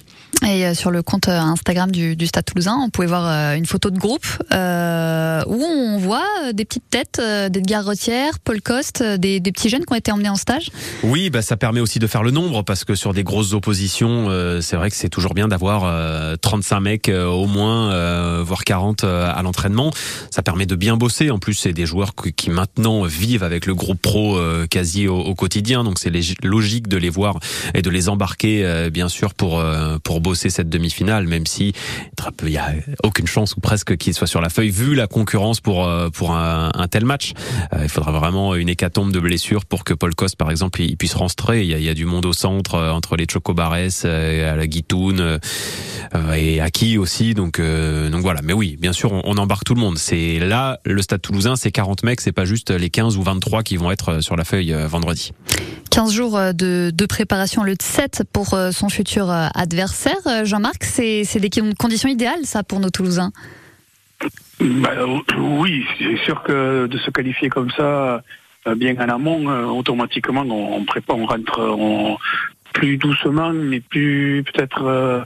Et 0.47 0.67
euh, 0.67 0.75
sur 0.75 0.91
le 0.91 1.03
compte 1.03 1.29
euh, 1.29 1.39
Instagram 1.39 1.91
du, 1.91 2.17
du 2.17 2.27
Stade 2.27 2.45
Toulousain, 2.45 2.77
on 2.81 2.91
pouvait 2.91 3.07
voir 3.07 3.27
euh, 3.27 3.55
une 3.55 3.67
photo 3.67 3.91
de 3.91 3.99
groupe 3.99 4.27
euh, 4.53 5.43
où 5.47 5.63
on 5.63 5.99
voit 5.99 6.27
euh, 6.45 6.53
des 6.53 6.65
petites 6.65 6.89
têtes 6.91 7.19
euh, 7.21 7.49
d'Edgar 7.49 7.85
Retière, 7.85 8.39
Paul 8.41 8.61
Coste, 8.61 9.01
euh, 9.01 9.17
des, 9.17 9.41
des 9.41 9.53
petits 9.53 9.69
jeunes 9.69 9.85
qui 9.85 9.93
ont 9.93 9.97
été 9.97 10.13
emmenés 10.13 10.29
en 10.29 10.37
stage. 10.37 10.71
Oui, 11.03 11.31
bah 11.31 11.41
ça 11.43 11.57
permet 11.57 11.81
aussi 11.81 11.99
de 11.99 12.07
faire 12.07 12.23
le 12.23 12.31
nombre 12.31 12.63
parce 12.63 12.85
que 12.85 12.95
sur 12.95 13.15
des 13.15 13.25
grosses 13.25 13.53
oppositions, 13.55 13.94
euh, 14.03 14.61
c'est 14.61 14.77
vrai 14.77 14.91
que 14.91 14.97
c'est 14.97 15.09
toujours 15.09 15.35
bien 15.35 15.49
d'avoir 15.49 15.85
euh, 15.85 16.37
35 16.37 16.81
mecs 16.81 17.09
euh, 17.09 17.27
au 17.27 17.47
moins, 17.47 17.93
euh, 17.93 18.43
voire 18.45 18.65
40 18.65 19.05
euh, 19.05 19.31
à 19.33 19.43
l'entraînement. 19.43 19.91
Ça 20.31 20.43
permet 20.43 20.67
de 20.67 20.77
bien 20.77 20.97
bosser. 20.97 21.31
En 21.31 21.39
plus, 21.39 21.55
c'est 21.55 21.73
des 21.73 21.87
joueurs 21.87 22.13
qui, 22.15 22.51
maintenant 22.51 23.05
vivent 23.05 23.43
avec 23.43 23.67
le 23.67 23.75
groupe 23.75 24.01
pro 24.01 24.39
quasi 24.71 25.09
au, 25.09 25.35
quotidien, 25.35 25.83
donc 25.83 25.99
c'est 25.99 26.13
logique 26.43 26.89
de 26.89 26.97
les 26.97 27.09
voir 27.09 27.39
et 27.73 27.83
de 27.83 27.91
les 27.91 28.09
embarquer, 28.09 28.89
bien 28.91 29.09
sûr, 29.09 29.35
pour 29.35 29.63
pour 30.05 30.21
bosser 30.21 30.51
cette 30.51 30.69
demi-finale, 30.69 31.27
même 31.27 31.47
si 31.47 31.73
il 32.43 32.51
y 32.51 32.59
a 32.59 32.73
aucune 33.03 33.27
chance 33.27 33.57
ou 33.57 33.61
presque 33.61 33.97
qu'ils 33.97 34.15
soient 34.15 34.27
sur 34.27 34.41
la 34.41 34.51
feuille 34.51 34.71
vu 34.71 34.95
la 34.95 35.07
concurrence 35.07 35.61
pour 35.61 35.89
pour 36.13 36.33
un, 36.33 36.71
tel 36.91 37.05
match. 37.05 37.33
Il 37.83 37.89
faudra 37.89 38.13
vraiment 38.13 38.55
une 38.55 38.69
hécatombe 38.69 39.11
de 39.11 39.21
blessures 39.21 39.65
pour 39.65 39.85
que 39.85 39.95
Paul 39.95 40.15
Coste, 40.15 40.37
par 40.37 40.51
exemple, 40.51 40.83
il 40.83 40.97
puisse 40.97 41.15
rentrer. 41.15 41.63
Il 41.63 41.69
y 41.69 41.75
a, 41.75 41.79
il 41.79 41.85
y 41.85 41.89
a 41.89 41.95
du 41.95 42.05
monde 42.05 42.27
au 42.27 42.33
centre 42.33 42.79
entre 42.79 43.17
les 43.17 43.27
Chocobares, 43.31 43.84
euh, 44.05 44.53
à 44.53 44.57
la 44.57 44.67
Guitoun 44.67 45.21
euh, 45.21 46.33
et 46.35 46.61
Aki 46.61 46.99
aussi. 46.99 47.35
Donc 47.35 47.59
euh, 47.59 48.11
donc 48.11 48.23
voilà. 48.23 48.41
Mais 48.43 48.53
oui, 48.53 48.77
bien 48.81 48.93
sûr, 48.93 49.13
on, 49.13 49.23
on 49.25 49.37
embarque 49.37 49.65
tout 49.65 49.75
le 49.75 49.81
monde. 49.81 49.99
C'est 49.99 50.39
là 50.39 50.79
le 50.85 51.01
Stade 51.03 51.23
Toulousain, 51.23 51.57
c'est 51.57 51.71
40 51.73 52.03
mecs, 52.05 52.21
c'est 52.21 52.33
pas 52.33 52.45
juste 52.45 52.71
les 52.71 52.91
15 52.91 53.17
ou 53.17 53.23
23 53.23 53.63
qui 53.63 53.77
vont 53.77 53.91
être 53.91 54.21
sur 54.21 54.37
la 54.37 54.45
feuille 54.45 54.75
vendredi. 54.89 55.33
15 55.91 56.13
jours 56.13 56.39
de, 56.55 56.91
de 56.93 57.07
préparation, 57.07 57.63
le 57.63 57.75
7 57.81 58.23
pour 58.33 58.57
son 58.73 58.89
futur 58.89 59.31
adversaire. 59.31 60.17
Jean-Marc, 60.45 60.85
c'est 60.85 61.25
c'est 61.25 61.41
des 61.41 61.51
conditions 61.79 62.09
idéales, 62.09 62.45
ça, 62.45 62.63
pour 62.65 62.81
nos 62.81 62.91
Toulousains? 62.91 63.31
Bah, 64.61 64.91
oui, 65.39 65.85
c'est 65.99 66.17
sûr 66.25 66.43
que 66.43 66.87
de 66.87 66.99
se 66.99 67.11
qualifier 67.11 67.49
comme 67.49 67.71
ça, 67.77 68.23
bien 68.77 68.95
en 68.97 69.09
amont, 69.09 69.47
automatiquement, 69.77 70.43
on, 70.43 70.77
on 70.79 70.85
prépare, 70.85 71.17
on 71.19 71.27
rentre 71.27 71.61
on- 71.61 72.17
plus 72.75 72.99
doucement, 72.99 73.53
mais 73.53 73.81
plus 73.81 74.45
peut-être 74.45 74.83
euh, 74.85 75.23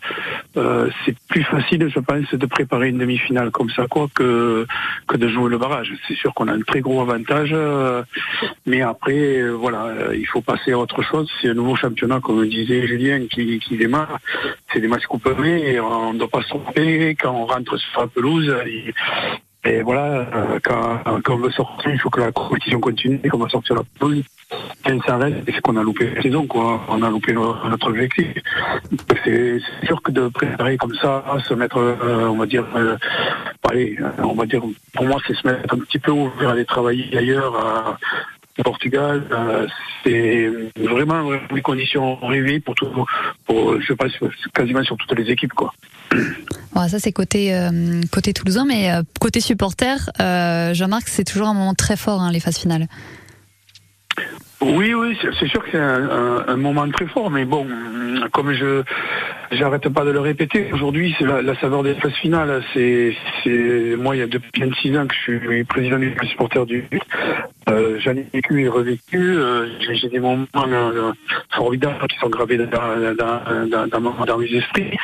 euh, 0.57 0.89
c'est 1.05 1.17
plus 1.29 1.43
facile, 1.43 1.89
je 1.89 1.99
pense, 1.99 2.33
de 2.33 2.47
préparer 2.47 2.91
une 2.91 2.99
demi-finale 2.99 3.51
comme 3.51 3.71
ça, 3.71 3.87
quoi, 3.89 4.07
que 4.15 4.67
que 5.09 5.17
de 5.17 5.29
jouer 5.29 5.51
le 5.51 5.59
barrage. 5.59 5.93
C'est 6.07 6.15
sûr 6.15 6.33
qu'on 6.35 6.47
a 6.47 6.53
un 6.53 6.61
très 6.61 6.81
gros 6.81 7.01
avantage, 7.01 7.51
euh, 7.53 8.03
mais 8.67 8.83
après, 8.83 9.41
euh, 9.41 9.53
voilà, 9.53 9.87
euh, 9.87 10.17
il 10.17 10.27
faut 10.27 10.43
passer 10.43 10.73
à 10.73 10.79
autre 10.79 11.03
chose. 11.03 11.29
C'est 11.41 11.49
un 11.49 11.55
nouveau 11.55 11.75
championnat, 11.75 12.21
comme 12.21 12.47
disait 12.47 12.87
Julien, 12.87 13.27
qui, 13.31 13.59
qui 13.59 13.77
démarre. 13.77 14.19
C'est 14.73 14.81
des 14.81 14.89
matchs 14.89 15.07
coupés 15.07 15.81
on 15.81 16.13
ne 16.13 16.19
doit 16.19 16.29
pas 16.29 16.43
se 16.43 16.49
tromper 16.49 17.17
quand 17.21 17.33
on 17.33 17.47
rentre 17.47 17.77
sur 17.79 18.01
la 18.03 18.07
pelouse. 18.09 18.55
Et 19.65 19.83
voilà, 19.83 20.05
euh, 20.05 20.59
quand, 20.63 21.01
quand 21.25 21.35
on 21.35 21.39
veut 21.39 21.51
sortir, 21.51 21.91
il 21.91 21.99
faut 21.99 22.11
que 22.11 22.21
la 22.21 22.31
compétition 22.31 22.81
continue, 22.81 23.21
qu'on 23.29 23.39
va 23.39 23.49
sortir 23.49 23.75
la 23.75 23.83
pelouse. 23.99 24.25
maintien 24.87 25.03
s'arrête, 25.05 25.43
c'est 25.47 25.61
qu'on 25.61 25.77
a 25.77 25.83
loupé 25.83 26.11
la 26.15 26.23
saison, 26.23 26.47
quoi. 26.47 26.81
On 26.89 27.03
a 27.03 27.11
loupé 27.11 27.33
notre 27.33 27.89
objectif. 27.89 28.29
C'est 29.25 29.61
sûr 29.85 30.01
que 30.01 30.13
de 30.13 30.29
préparer 30.29 30.77
comme 30.77 30.95
ça, 30.95 31.25
se 31.47 31.55
mettre, 31.55 31.79
euh, 31.79 32.29
on 32.29 32.37
va 32.37 32.47
dire, 32.47 32.65
euh, 32.77 32.97
allez, 33.69 33.99
on 34.23 34.35
va 34.35 34.47
dire, 34.47 34.63
pour 34.95 35.05
moi, 35.07 35.21
c'est 35.27 35.35
se 35.35 35.47
mettre 35.47 35.75
un 35.75 35.79
petit 35.79 35.99
peu 35.99 36.13
ouvert 36.13 36.51
aller 36.51 36.65
travailler 36.65 37.17
ailleurs, 37.17 37.99
au 38.59 38.63
Portugal. 38.63 39.23
Euh, 39.31 39.67
c'est 40.05 40.51
vraiment, 40.77 41.23
vraiment 41.25 41.43
les 41.55 41.63
conditions 41.63 42.17
rêvées 42.17 42.61
pour 42.61 42.75
tout, 42.75 42.89
pour, 43.47 43.81
je 43.81 43.93
pense, 43.93 44.13
quasiment 44.55 44.83
sur 44.83 44.97
toutes 44.97 45.19
les 45.19 45.31
équipes, 45.31 45.53
quoi. 45.55 45.73
Bon, 46.75 46.89
ça 46.89 46.99
c'est 46.99 47.13
côté 47.13 47.55
euh, 47.55 48.01
côté 48.11 48.33
toulousain, 48.33 48.65
mais 48.67 48.91
euh, 48.93 49.03
côté 49.21 49.41
supporter, 49.41 50.11
euh, 50.21 50.73
Jean-Marc, 50.73 51.09
c'est 51.09 51.25
toujours 51.25 51.49
un 51.49 51.55
moment 51.55 51.75
très 51.75 51.97
fort 51.97 52.21
hein, 52.23 52.33
les 52.33 52.41
phases 52.41 52.59
finales. 52.59 52.87
Oui, 54.61 54.93
oui, 54.95 55.17
c'est 55.23 55.29
c'est 55.39 55.49
sûr 55.49 55.63
que 55.63 55.71
c'est 55.71 55.79
un, 55.79 56.09
un- 56.11 56.45
un 56.49 56.57
moment 56.57 56.89
très 56.91 57.07
fort, 57.07 57.31
mais 57.31 57.45
bon, 57.45 57.67
comme 58.33 58.53
je 58.53 58.83
j'arrête 59.51 59.89
pas 59.89 60.05
de 60.05 60.11
le 60.11 60.21
répéter, 60.21 60.71
aujourd'hui, 60.73 61.15
c'est 61.19 61.25
la, 61.25 61.55
saveur 61.61 61.83
des 61.83 61.95
phases 61.95 62.13
finales. 62.15 62.63
C'est, 62.75 63.15
moi, 63.97 64.17
il 64.17 64.21
y 64.21 64.23
a 64.23 64.27
depuis 64.27 64.61
26 64.61 64.97
ans 64.97 65.07
que 65.07 65.15
je 65.15 65.21
suis 65.21 65.65
président 65.65 65.99
du 65.99 66.15
supporter 66.29 66.67
du 66.67 66.85
euh, 67.69 67.99
J'en 68.01 68.13
ai 68.13 68.27
vécu 68.33 68.63
et 68.63 68.69
revécu. 68.69 69.37
euh, 69.37 69.67
j'ai, 69.81 70.09
des 70.09 70.21
moments 70.21 70.47
euh, 70.57 71.13
formidables 71.51 72.07
qui 72.09 72.19
sont 72.19 72.31
gravés 72.31 72.57
dans, 72.57 72.67
dans, 72.67 73.89
dans, 73.89 74.25
dans, 74.25 74.39
mes 74.39 74.55
esprits. 74.55 74.97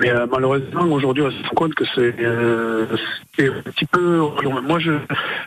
Mais 0.00 0.10
euh, 0.10 0.26
malheureusement, 0.30 0.84
aujourd'hui, 0.84 1.22
on 1.22 1.30
se 1.30 1.42
rend 1.44 1.54
compte 1.54 1.74
que 1.74 1.84
c'est, 1.94 2.14
euh, 2.20 2.86
un 3.38 3.70
petit 3.70 3.86
peu. 3.86 4.18
Moi, 4.62 4.78
je, 4.80 4.92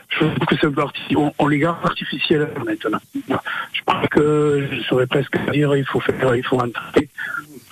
je 0.08 0.18
trouve 0.18 0.34
que 0.46 0.56
c'est 0.58 0.66
un 0.66 0.72
peu 0.72 0.82
on, 1.16 1.32
on 1.38 1.48
les 1.48 1.58
garde 1.58 1.78
artificiels 1.84 2.48
maintenant. 2.64 2.98
Je 3.14 3.82
pense 3.84 4.08
que 4.08 4.66
je 4.70 4.80
saurais 4.82 5.06
presque 5.06 5.36
dire 5.52 5.76
il 5.76 5.84
faut 5.84 6.00
faire, 6.00 6.34
il 6.34 6.44
faut 6.44 6.58
entrer. 6.58 6.82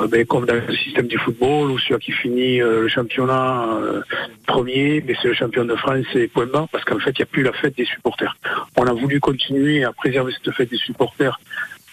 Euh, 0.01 0.09
ben, 0.09 0.27
comme 0.27 0.45
dans 0.45 0.55
le 0.55 0.77
système 0.77 1.07
du 1.07 1.19
football, 1.19 1.71
où 1.71 1.79
celui 1.79 2.01
qui 2.01 2.13
finit 2.13 2.61
euh, 2.61 2.83
le 2.83 2.89
championnat 2.89 3.65
euh, 3.75 4.03
premier, 4.47 5.03
mais 5.07 5.15
c'est 5.21 5.29
le 5.29 5.35
champion 5.35 5.65
de 5.65 5.77
France 5.77 6.07
et 6.15 6.27
point 6.27 6.47
barre, 6.47 6.69
parce 6.71 6.85
qu'en 6.85 6.99
fait, 6.99 7.11
il 7.11 7.21
n'y 7.21 7.23
a 7.23 7.27
plus 7.27 7.43
la 7.43 7.53
fête 7.53 7.77
des 7.77 7.85
supporters. 7.85 8.37
On 8.77 8.87
a 8.87 8.93
voulu 8.93 9.21
continuer 9.21 9.85
à 9.85 9.93
préserver 9.93 10.33
cette 10.33 10.53
fête 10.55 10.71
des 10.71 10.79
supporters 10.79 11.39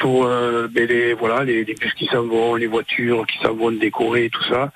pour 0.01 0.25
euh, 0.25 0.67
ben, 0.73 0.87
les 0.87 1.13
voilà 1.13 1.43
les, 1.43 1.63
les 1.63 1.73
bus 1.75 1.93
qui 1.93 2.07
s'en 2.07 2.23
vont, 2.23 2.55
les 2.55 2.67
voitures 2.67 3.25
qui 3.27 3.37
s'en 3.43 3.53
vont 3.53 3.71
décorer 3.71 4.29
tout 4.31 4.43
ça, 4.49 4.71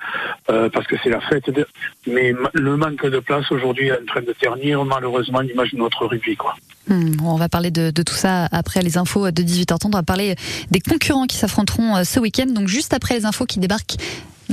euh, 0.50 0.68
parce 0.70 0.86
que 0.86 0.96
c'est 1.02 1.10
la 1.10 1.20
fête. 1.20 1.50
De... 1.50 1.66
Mais 2.06 2.32
ma- 2.32 2.50
le 2.54 2.76
manque 2.76 3.04
de 3.06 3.18
place 3.18 3.50
aujourd'hui 3.50 3.88
est 3.88 3.92
en 4.00 4.06
train 4.06 4.22
de 4.22 4.32
ternir 4.40 4.84
malheureusement 4.84 5.40
l'image 5.40 5.72
de 5.72 5.78
notre 5.78 6.06
rugby 6.06 6.36
quoi. 6.36 6.54
Hmm, 6.88 7.12
on 7.24 7.34
va 7.36 7.48
parler 7.48 7.72
de, 7.72 7.90
de 7.90 8.02
tout 8.02 8.14
ça 8.14 8.46
après 8.52 8.80
les 8.82 8.96
infos 8.96 9.30
de 9.32 9.42
18h30. 9.42 9.86
On 9.86 9.90
va 9.90 10.02
parler 10.04 10.36
des 10.70 10.80
concurrents 10.80 11.26
qui 11.26 11.36
s'affronteront 11.36 11.96
euh, 11.96 12.04
ce 12.04 12.20
week-end, 12.20 12.46
donc 12.46 12.68
juste 12.68 12.94
après 12.94 13.14
les 13.18 13.26
infos 13.26 13.44
qui 13.44 13.58
débarquent 13.58 13.96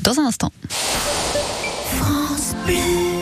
dans 0.01 0.19
un 0.19 0.25
instant. 0.25 0.51
France 1.99 2.55
Bleu. 2.65 3.12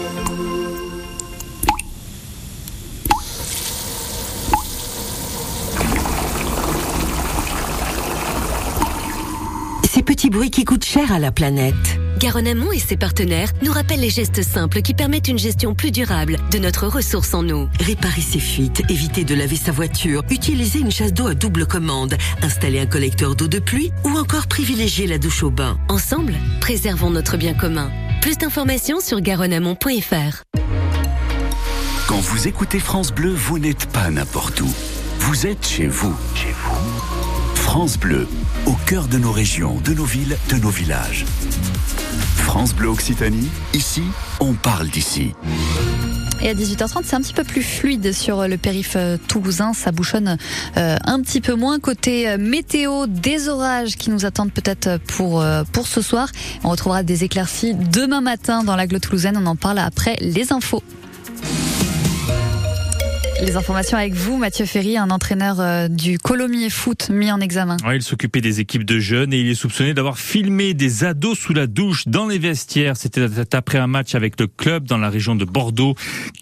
Ces 10.01 10.15
petits 10.15 10.31
bruits 10.31 10.49
qui 10.49 10.65
coûtent 10.65 10.83
cher 10.83 11.11
à 11.11 11.19
la 11.19 11.31
planète. 11.31 11.75
Garonne 12.17 12.47
Amont 12.47 12.71
et 12.71 12.79
ses 12.79 12.97
partenaires 12.97 13.51
nous 13.61 13.71
rappellent 13.71 13.99
les 13.99 14.09
gestes 14.09 14.41
simples 14.41 14.81
qui 14.81 14.95
permettent 14.95 15.27
une 15.27 15.37
gestion 15.37 15.75
plus 15.75 15.91
durable 15.91 16.37
de 16.51 16.57
notre 16.57 16.87
ressource 16.87 17.35
en 17.35 17.47
eau. 17.49 17.69
Réparer 17.79 18.21
ses 18.21 18.39
fuites, 18.39 18.81
éviter 18.89 19.25
de 19.25 19.35
laver 19.35 19.57
sa 19.57 19.71
voiture, 19.71 20.23
utiliser 20.31 20.79
une 20.79 20.89
chasse 20.89 21.13
d'eau 21.13 21.27
à 21.27 21.35
double 21.35 21.67
commande, 21.67 22.15
installer 22.41 22.79
un 22.79 22.87
collecteur 22.87 23.35
d'eau 23.35 23.47
de 23.47 23.59
pluie 23.59 23.91
ou 24.03 24.17
encore 24.17 24.47
privilégier 24.47 25.05
la 25.05 25.19
douche 25.19 25.43
au 25.43 25.51
bain. 25.51 25.77
Ensemble, 25.87 26.33
préservons 26.61 27.11
notre 27.11 27.37
bien 27.37 27.53
commun. 27.53 27.91
Plus 28.21 28.39
d'informations 28.39 29.01
sur 29.01 29.21
garonneamont.fr. 29.21 30.41
Quand 32.07 32.21
vous 32.21 32.47
écoutez 32.47 32.79
France 32.79 33.11
Bleu, 33.11 33.35
vous 33.35 33.59
n'êtes 33.59 33.85
pas 33.85 34.09
n'importe 34.09 34.61
où. 34.61 34.73
Vous 35.19 35.45
êtes 35.45 35.67
chez 35.67 35.85
vous. 35.85 36.15
Chez 36.33 36.55
vous. 36.63 37.01
France 37.53 37.97
Bleu, 37.97 38.27
au 38.65 38.73
cœur 38.85 39.07
de 39.07 39.17
nos 39.17 39.31
régions, 39.31 39.79
de 39.83 39.93
nos 39.93 40.05
villes, 40.05 40.37
de 40.49 40.55
nos 40.55 40.69
villages. 40.69 41.25
France 42.35 42.73
Bleu 42.73 42.89
Occitanie, 42.89 43.49
ici, 43.73 44.03
on 44.39 44.53
parle 44.53 44.89
d'ici. 44.89 45.33
Et 46.43 46.49
à 46.49 46.53
18h30, 46.53 47.01
c'est 47.03 47.15
un 47.15 47.21
petit 47.21 47.33
peu 47.33 47.43
plus 47.43 47.61
fluide 47.61 48.13
sur 48.13 48.47
le 48.47 48.57
périph' 48.57 48.97
toulousain. 49.27 49.73
Ça 49.73 49.91
bouchonne 49.91 50.37
euh, 50.75 50.97
un 51.05 51.21
petit 51.21 51.39
peu 51.39 51.53
moins. 51.53 51.79
Côté 51.79 52.27
euh, 52.27 52.37
météo, 52.39 53.05
des 53.05 53.47
orages 53.47 53.95
qui 53.95 54.09
nous 54.09 54.25
attendent 54.25 54.51
peut-être 54.51 54.97
pour, 55.05 55.41
euh, 55.41 55.63
pour 55.71 55.85
ce 55.85 56.01
soir. 56.01 56.29
On 56.63 56.69
retrouvera 56.69 57.03
des 57.03 57.23
éclaircies 57.23 57.75
demain 57.75 58.21
matin 58.21 58.63
dans 58.63 58.75
l'agglo 58.75 58.97
toulousaine. 58.97 59.37
On 59.37 59.45
en 59.45 59.55
parle 59.55 59.77
après 59.77 60.17
les 60.19 60.51
infos. 60.51 60.81
Les 63.41 63.55
informations 63.55 63.97
avec 63.97 64.13
vous, 64.13 64.37
Mathieu 64.37 64.65
Ferry, 64.65 64.97
un 64.97 65.09
entraîneur 65.09 65.59
euh, 65.59 65.87
du 65.87 66.19
Colomiers 66.19 66.69
Foot 66.69 67.09
mis 67.09 67.31
en 67.31 67.39
examen. 67.39 67.75
Il 67.91 68.03
s'occupait 68.03 68.39
des 68.39 68.59
équipes 68.59 68.83
de 68.83 68.99
jeunes 68.99 69.33
et 69.33 69.39
il 69.39 69.49
est 69.49 69.55
soupçonné 69.55 69.95
d'avoir 69.95 70.19
filmé 70.19 70.75
des 70.75 71.03
ados 71.03 71.39
sous 71.39 71.53
la 71.53 71.65
douche 71.65 72.07
dans 72.07 72.27
les 72.27 72.37
vestiaires. 72.37 72.95
C'était 72.95 73.25
après 73.53 73.79
un 73.79 73.87
match 73.87 74.13
avec 74.13 74.39
le 74.39 74.45
club 74.45 74.85
dans 74.85 74.99
la 74.99 75.09
région 75.09 75.33
de 75.35 75.43
Bordeaux. 75.43 75.95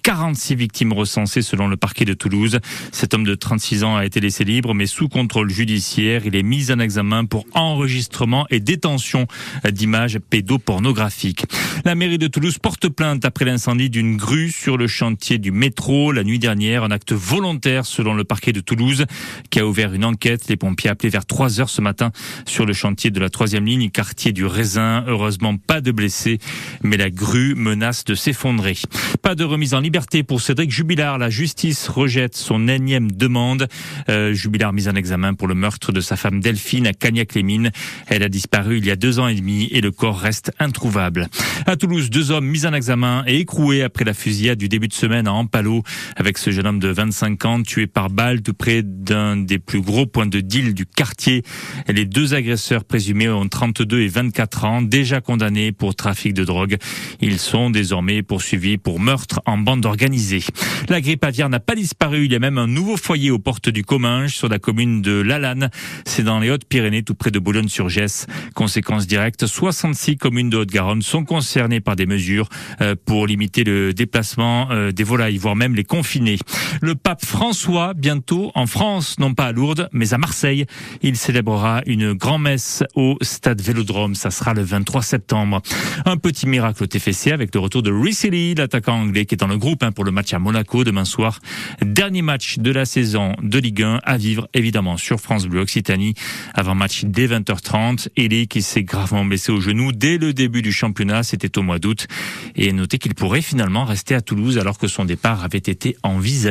46 0.04 0.56
victimes 0.56 0.92
recensées 0.92 1.42
selon 1.42 1.70
le 1.70 1.78
parquet 1.78 2.04
de 2.04 2.14
Toulouse. 2.14 2.60
Cet 2.92 3.14
homme 3.14 3.24
de 3.24 3.36
36 3.36 3.86
ans 3.86 3.96
a 3.96 4.06
été 4.06 4.20
laissé 4.20 4.44
libre 4.44 4.74
mais 4.74 4.86
sous 4.86 5.08
contrôle 5.08 5.50
judiciaire. 5.50 6.24
Il 6.26 6.36
est 6.36 6.44
mis 6.44 6.70
en 6.70 6.80
examen 6.80 7.24
pour 7.24 7.46
enregistrement 7.54 8.46
et 8.50 8.60
détention 8.60 9.26
d'images 9.72 10.20
pédopornographiques. 10.30 11.46
La 11.86 11.96
mairie 11.96 12.18
de 12.18 12.28
Toulouse 12.28 12.58
porte 12.58 12.90
plainte 12.90 13.24
après 13.24 13.46
l'incendie 13.46 13.90
d'une 13.90 14.18
grue 14.18 14.52
sur 14.52 14.76
le 14.76 14.88
chantier 14.88 15.38
du 15.38 15.54
métro 15.54 16.12
la 16.12 16.26
nuit 16.26 16.40
dernière. 16.40 16.88
Un 16.89 16.91
acte 16.91 17.13
volontaire 17.13 17.86
selon 17.86 18.15
le 18.15 18.23
parquet 18.23 18.52
de 18.52 18.62
Toulouse 18.62 19.06
qui 19.52 19.60
a 19.60 19.67
ouvert 19.67 19.93
une 19.93 20.04
enquête. 20.04 20.47
Les 20.47 20.56
pompiers 20.56 20.89
appelés 20.89 21.10
vers 21.10 21.23
3 21.23 21.62
heures 21.62 21.69
ce 21.69 21.82
matin 21.82 22.12
sur 22.47 22.65
le 22.65 22.73
chantier 22.73 23.12
de 23.12 23.19
la 23.19 23.30
troisième 23.30 23.63
ligne, 23.63 23.91
quartier 23.91 24.32
du 24.32 24.43
Raisin. 24.43 25.04
Heureusement, 25.06 25.56
pas 25.56 25.82
de 25.82 25.91
blessés, 25.91 26.39
mais 26.82 26.97
la 26.97 27.12
grue 27.12 27.54
menace 27.54 28.06
de 28.06 28.15
s'effondrer. 28.15 28.75
Pas 29.21 29.36
de 29.36 29.43
remise 29.43 29.75
en 29.75 29.82
liberté 29.82 30.23
pour 30.23 30.41
Cédric 30.41 30.71
Jubilard. 30.71 31.19
La 31.19 31.30
justice 31.30 31.89
rejette 31.89 32.36
son 32.36 32.67
énième 32.67 33.12
demande. 33.12 33.67
Euh, 34.10 34.34
Jubilard 34.34 34.73
mis 34.73 34.88
en 34.88 34.95
examen 34.95 35.36
pour 35.36 35.47
le 35.47 35.54
meurtre 35.54 35.91
de 35.91 36.02
sa 36.02 36.15
femme 36.15 36.39
Delphine 36.39 36.88
à 36.88 36.93
Cagnac-les-Mines. 36.93 37.69
Elle 38.08 38.23
a 38.23 38.30
disparu 38.30 38.80
il 38.80 38.86
y 38.88 38.91
a 38.91 38.95
deux 38.95 39.19
ans 39.19 39.28
et 39.28 39.36
demi 39.36 39.67
et 39.71 39.82
le 39.82 39.91
corps 39.91 40.19
reste 40.19 40.52
introuvable. 40.58 41.28
À 41.67 41.75
Toulouse, 41.75 42.10
deux 42.10 42.32
hommes 42.32 42.47
mis 42.47 42.65
en 42.65 42.73
examen 42.73 43.23
et 43.28 43.38
écroués 43.38 43.84
après 43.84 44.06
la 44.06 44.15
fusillade 44.15 44.58
du 44.58 44.69
début 44.69 44.88
de 44.88 44.93
semaine 44.93 45.28
à 45.28 45.34
Ampalo 45.34 45.84
avec 46.15 46.39
ce 46.39 46.49
jeune 46.49 46.65
homme 46.65 46.79
de 46.80 46.88
25 46.88 47.46
ans 47.46 47.62
tué 47.62 47.88
par 47.88 48.10
balle 48.10 48.42
tout 48.42 48.54
près 48.54 48.82
d'un 48.84 49.38
des 49.38 49.60
plus 49.60 49.82
gros 49.82 50.06
points 50.06 50.26
de 50.26 50.39
deal 50.39 50.74
du 50.74 50.86
quartier. 50.86 51.44
Les 51.88 52.06
deux 52.06 52.34
agresseurs 52.34 52.84
présumés 52.84 53.30
ont 53.30 53.48
32 53.48 54.02
et 54.02 54.08
24 54.08 54.65
ans, 54.65 54.82
déjà 54.82 55.22
condamnés 55.22 55.72
pour 55.72 55.96
trafic 55.96 56.34
de 56.34 56.44
drogue. 56.44 56.78
Ils 57.22 57.39
sont 57.39 57.70
désormais 57.70 58.24
poursuivis 58.24 58.78
pour 58.78 59.00
meurtre 59.00 59.42
en 59.46 59.58
bande 59.58 59.86
organisée. 59.86 60.44
La 60.88 61.02
grippe 61.02 61.24
aviaire 61.24 61.50
n'a 61.50 61.60
pas 61.60 61.76
disparu. 61.76 62.26
Il 62.26 62.32
y 62.32 62.36
a 62.36 62.39
même 62.39 62.58
un 62.58 62.68
nouveau 62.68 62.98
foyer 62.98 63.32
aux 63.32 63.39
portes 63.39 63.70
du 63.70 63.84
Comminges 63.84 64.36
sur 64.36 64.50
la 64.50 64.60
commune 64.60 65.02
de 65.02 65.22
Lalanne. 65.22 65.70
C'est 66.06 66.24
dans 66.24 66.39
les 66.39 66.50
Hautes-Pyrénées, 66.50 67.04
tout 67.04 67.15
près 67.15 67.32
de 67.32 67.39
Boulogne-sur-Gesse. 67.39 68.28
Conséquence 68.56 69.08
directe, 69.08 69.46
66 69.46 70.18
communes 70.18 70.50
de 70.50 70.58
Haute-Garonne 70.58 71.02
sont 71.02 71.26
concernées 71.26 71.82
par 71.82 71.96
des 71.96 72.06
mesures 72.06 72.50
euh, 72.82 72.96
pour 73.06 73.28
limiter 73.28 73.63
le 73.63 73.94
déplacement 73.94 74.70
euh, 74.72 74.92
des 74.92 75.04
volailles, 75.04 75.38
voire 75.38 75.56
même 75.56 75.76
les 75.76 75.84
confiner. 75.84 76.38
Le 76.82 76.95
pape 76.95 77.25
François, 77.25 77.93
bientôt 77.93 78.51
en 78.55 78.67
France, 78.67 79.19
non 79.19 79.34
pas 79.34 79.45
à 79.45 79.51
Lourdes, 79.51 79.89
mais 79.91 80.13
à 80.13 80.17
Marseille. 80.17 80.65
Il 81.01 81.17
célébrera 81.17 81.82
une 81.86 82.13
grand-messe 82.13 82.84
au 82.95 83.17
stade 83.21 83.62
Vélodrome. 83.62 84.15
Ça 84.15 84.32
sera 84.32 84.53
le 84.53 84.62
23 84.62 85.01
septembre. 85.01 85.62
Un 86.05 86.17
petit 86.17 86.47
miracle 86.47 86.84
au 86.84 86.88
TFC 86.88 87.32
avec 87.32 87.53
le 87.53 87.60
retour 87.60 87.84
de 87.84 87.91
Reece 87.91 88.25
Lee, 88.25 88.55
l'attaquant 88.55 88.99
anglais 88.99 89.25
qui 89.25 89.36
est 89.36 89.38
dans 89.38 89.47
le 89.47 89.58
groupe 89.58 89.84
hein, 89.84 89.91
pour 89.91 90.03
le 90.03 90.12
match 90.12 90.34
à 90.34 90.39
Monaco 90.39 90.84
demain 90.84 91.05
soir. 91.05 91.39
Dernier 91.82 92.21
match 92.21 92.60
de 92.60 92.71
la 92.71 92.86
saison 92.86 93.34
de 93.41 93.60
Ligue 93.60 93.84
1 93.84 94.01
à 94.03 94.17
vivre 94.17 94.47
évidemment 94.53 94.97
sur 94.97 95.19
France 95.19 95.45
Bleu 95.45 95.62
Occitanie 95.62 96.13
avant 96.53 96.75
match 96.75 97.05
dès 97.05 97.27
20h30. 97.27 98.10
Ely 98.17 98.47
qui 98.47 98.62
s'est 98.62 98.84
gravement 98.84 99.25
blessé 99.25 99.51
au 99.51 99.62
genou 99.62 99.91
dès 99.91 100.17
le 100.17 100.34
début 100.34 100.62
du 100.62 100.71
championnat, 100.71 101.23
c'était 101.23 101.58
au 101.58 101.62
mois 101.62 101.79
d'août. 101.79 102.08
Et 102.55 102.73
notez 102.73 102.97
qu'il 102.97 103.15
pourrait 103.15 103.41
finalement 103.41 103.86
rester 103.86 104.15
à 104.15 104.21
Toulouse 104.21 104.58
alors 104.58 104.77
que 104.77 104.88
son 104.88 105.05
départ 105.05 105.43
avait 105.43 105.58
été 105.58 105.95
envisagé. 106.03 106.49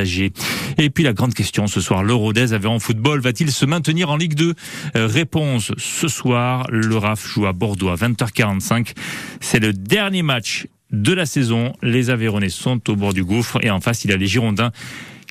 Et 0.77 0.89
puis 0.89 1.03
la 1.03 1.13
grande 1.13 1.33
question 1.33 1.67
ce 1.67 1.81
soir, 1.81 2.03
le 2.03 2.13
Rodez 2.13 2.53
en 2.65 2.79
football 2.79 3.19
va-t-il 3.19 3.51
se 3.51 3.65
maintenir 3.65 4.09
en 4.09 4.17
Ligue 4.17 4.33
2 4.35 4.53
Euh, 4.95 5.07
Réponse 5.07 5.71
ce 5.77 6.07
soir, 6.07 6.65
le 6.69 6.97
RAF 6.97 7.25
joue 7.27 7.45
à 7.45 7.53
Bordeaux 7.53 7.89
à 7.89 7.95
20h45. 7.95 8.93
C'est 9.41 9.59
le 9.59 9.73
dernier 9.73 10.21
match 10.21 10.67
de 10.91 11.13
la 11.13 11.25
saison. 11.25 11.73
Les 11.81 12.09
Aveyronnais 12.09 12.49
sont 12.49 12.89
au 12.89 12.95
bord 12.95 13.13
du 13.13 13.23
gouffre 13.23 13.59
et 13.63 13.69
en 13.69 13.79
face 13.81 14.05
il 14.05 14.11
y 14.11 14.13
a 14.13 14.17
les 14.17 14.27
Girondins 14.27 14.71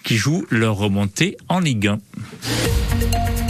qui 0.04 0.16
jouent 0.16 0.46
leur 0.50 0.76
remontée 0.76 1.36
en 1.48 1.60
Ligue 1.60 1.88
1. 1.88 3.47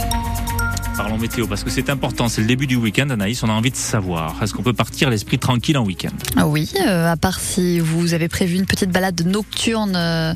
Parlons 0.99 1.17
météo 1.17 1.47
parce 1.47 1.63
que 1.63 1.69
c'est 1.69 1.89
important, 1.89 2.27
c'est 2.27 2.41
le 2.41 2.47
début 2.47 2.67
du 2.67 2.75
week-end, 2.75 3.09
Anaïs, 3.09 3.41
on 3.41 3.47
a 3.47 3.53
envie 3.53 3.71
de 3.71 3.77
savoir. 3.77 4.35
Est-ce 4.43 4.53
qu'on 4.53 4.63
peut 4.63 4.73
partir 4.73 5.09
l'esprit 5.09 5.39
tranquille 5.39 5.77
en 5.77 5.85
week-end? 5.85 6.11
Ah 6.35 6.45
Oui, 6.45 6.69
euh, 6.85 7.09
à 7.09 7.15
part 7.15 7.39
si 7.39 7.79
vous 7.79 8.13
avez 8.13 8.27
prévu 8.27 8.57
une 8.57 8.65
petite 8.65 8.89
balade 8.89 9.25
nocturne 9.25 9.95
euh, 9.95 10.33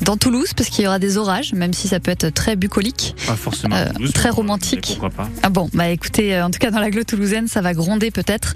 dans 0.00 0.16
Toulouse, 0.16 0.54
parce 0.56 0.70
qu'il 0.70 0.84
y 0.84 0.86
aura 0.86 0.98
des 0.98 1.18
orages, 1.18 1.52
même 1.52 1.74
si 1.74 1.86
ça 1.86 2.00
peut 2.00 2.10
être 2.10 2.30
très 2.30 2.56
bucolique. 2.56 3.14
Pas 3.26 3.36
forcément. 3.36 3.76
Euh, 3.76 3.92
Toulouse, 3.92 4.14
très 4.14 4.30
romantique. 4.30 4.86
Pourquoi 4.92 5.10
pas 5.10 5.28
Ah 5.42 5.50
bon, 5.50 5.68
bah 5.74 5.90
écoutez, 5.90 6.34
euh, 6.34 6.46
en 6.46 6.50
tout 6.50 6.60
cas 6.60 6.70
dans 6.70 6.80
l'agglo 6.80 7.04
toulousaine, 7.04 7.46
ça 7.46 7.60
va 7.60 7.74
gronder 7.74 8.10
peut-être 8.10 8.54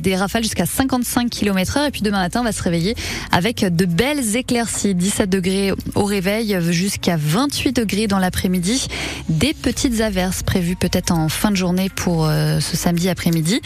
des 0.00 0.14
rafales 0.14 0.42
jusqu'à 0.42 0.66
55 0.66 1.30
km 1.30 1.78
heure. 1.78 1.86
Et 1.86 1.90
puis 1.90 2.02
demain 2.02 2.18
matin, 2.18 2.40
on 2.42 2.44
va 2.44 2.52
se 2.52 2.62
réveiller 2.62 2.94
avec 3.32 3.64
de 3.64 3.86
belles 3.86 4.36
éclaircies. 4.36 4.94
17 4.94 5.30
degrés 5.30 5.72
au 5.94 6.04
réveil 6.04 6.58
jusqu'à 6.70 7.16
28 7.16 7.72
degrés 7.72 8.08
dans 8.08 8.18
l'après-midi. 8.18 8.88
Des 9.30 9.54
petites 9.54 10.02
averses 10.02 10.42
prévues 10.42 10.76
peut-être 10.76 10.97
en 11.10 11.28
fin 11.28 11.50
de 11.50 11.56
journée 11.56 11.88
pour 11.88 12.26
euh, 12.26 12.60
ce 12.60 12.76
samedi 12.76 13.08
après-midi. 13.08 13.60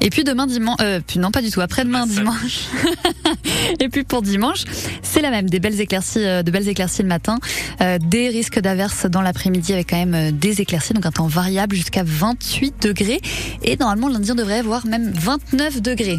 Et 0.00 0.10
puis 0.10 0.24
demain 0.24 0.46
dimanche, 0.46 0.76
euh, 0.80 1.00
puis 1.06 1.18
non 1.18 1.30
pas 1.30 1.42
du 1.42 1.50
tout, 1.50 1.60
après-demain 1.60 2.06
dimanche. 2.06 2.68
Et 3.80 3.88
puis 3.88 4.04
pour 4.04 4.22
dimanche, 4.22 4.64
c'est 5.02 5.20
la 5.20 5.30
même, 5.30 5.48
des 5.48 5.60
belles 5.60 5.80
éclaircies, 5.80 6.24
euh, 6.24 6.42
de 6.42 6.50
belles 6.50 6.68
éclaircies 6.68 7.02
le 7.02 7.08
matin, 7.08 7.38
des 8.00 8.28
risques 8.28 8.60
d'averses 8.60 9.06
dans 9.06 9.22
l'après-midi 9.22 9.72
avec 9.72 9.90
quand 9.90 10.04
même 10.04 10.32
des 10.32 10.60
éclaircies, 10.60 10.94
donc 10.94 11.06
un 11.06 11.12
temps 11.12 11.26
variable 11.26 11.76
jusqu'à 11.76 12.02
28 12.04 12.82
degrés. 12.82 13.20
Et 13.62 13.76
normalement 13.76 14.08
lundi 14.08 14.32
on 14.32 14.34
devrait 14.34 14.58
avoir 14.58 14.86
même 14.86 15.12
29 15.14 15.80
degrés. 15.80 16.18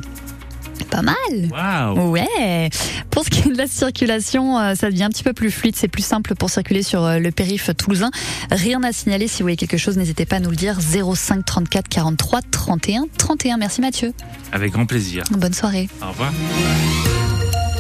Pas 0.86 1.02
mal. 1.02 1.16
Waouh 1.52 2.12
Ouais. 2.12 2.70
Pour 3.10 3.24
ce 3.24 3.30
qui 3.30 3.48
est 3.48 3.52
de 3.52 3.58
la 3.58 3.68
circulation, 3.68 4.58
euh, 4.60 4.76
ça 4.76 4.90
devient 4.90 5.04
un 5.04 5.10
petit 5.10 5.24
peu 5.24 5.34
plus 5.34 5.52
fluide, 5.52 5.76
c'est 5.76 5.88
plus 5.88 6.06
simple 6.06 6.36
pour 6.36 6.50
circuler 6.50 6.84
sur 6.84 7.04
euh, 7.04 7.20
le 7.20 7.32
périph' 7.32 7.72
toulousain. 7.78 8.12
Rien 8.52 8.82
à 8.84 8.92
signaler. 8.92 9.28
Si 9.28 9.40
vous 9.40 9.46
voyez 9.46 9.58
quelque 9.58 9.78
chose, 9.78 9.98
n'hésitez 9.98 10.26
pas 10.26 10.38
à 10.38 10.40
nous 10.40 10.50
le 10.50 10.56
dire. 10.56 10.78
05 10.80 11.46
34 11.46 11.88
43 11.88 12.42
31 12.52 13.04
31. 13.18 13.58
Merci 13.58 13.82
Mathieu. 13.82 14.14
Avec 14.52 14.72
grand 14.72 14.86
plaisir. 14.86 15.24
Bonne 15.32 15.54
soirée. 15.54 15.90
Au 16.02 16.10
revoir. 16.10 16.32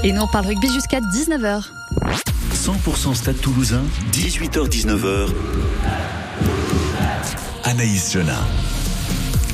Et 0.04 0.12
nous 0.12 0.22
on 0.22 0.28
parle 0.28 0.48
rugby 0.48 0.72
jusqu'à 0.72 1.00
19h. 1.00 1.64
100% 2.54 3.16
Stade 3.16 3.40
Toulousain, 3.42 3.82
18h-19h. 4.14 5.28
Anaïs 7.64 8.14
Genin. 8.14 8.46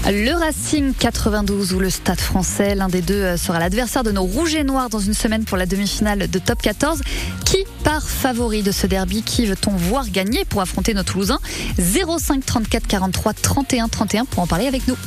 Le 0.07 0.33
Racing 0.33 0.93
92 0.93 1.73
ou 1.73 1.79
le 1.79 1.89
Stade 1.89 2.19
français, 2.19 2.75
l'un 2.75 2.89
des 2.89 3.01
deux 3.01 3.15
euh, 3.15 3.37
sera 3.37 3.57
l'adversaire 3.57 4.03
de 4.03 4.11
nos 4.11 4.21
Rouges 4.21 4.53
et 4.53 4.63
Noirs 4.63 4.89
dans 4.89 4.99
une 4.99 5.15
semaine 5.15 5.45
pour 5.45 5.57
la 5.57 5.65
demi-finale 5.65 6.29
de 6.29 6.39
Top 6.39 6.61
14. 6.61 7.01
Qui 7.43 7.65
part 7.83 8.07
favori 8.07 8.61
de 8.61 8.71
ce 8.71 8.85
derby? 8.85 9.23
Qui 9.23 9.47
veut-on 9.47 9.71
voir 9.71 10.07
gagner 10.09 10.45
pour 10.45 10.61
affronter 10.61 10.93
nos 10.93 11.01
Toulousains? 11.01 11.39
05 11.79 12.45
34 12.45 12.85
43 12.85 13.33
31 13.33 13.87
31 13.87 14.25
pour 14.25 14.43
en 14.43 14.47
parler 14.47 14.67
avec 14.67 14.87
nous. 14.87 14.97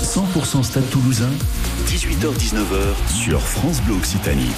100% 0.00 0.64
Stade 0.64 0.90
Toulousain, 0.90 1.30
18h-19h 1.86 3.22
sur 3.22 3.40
France 3.40 3.80
Bleu 3.82 3.94
Occitanie. 3.94 4.50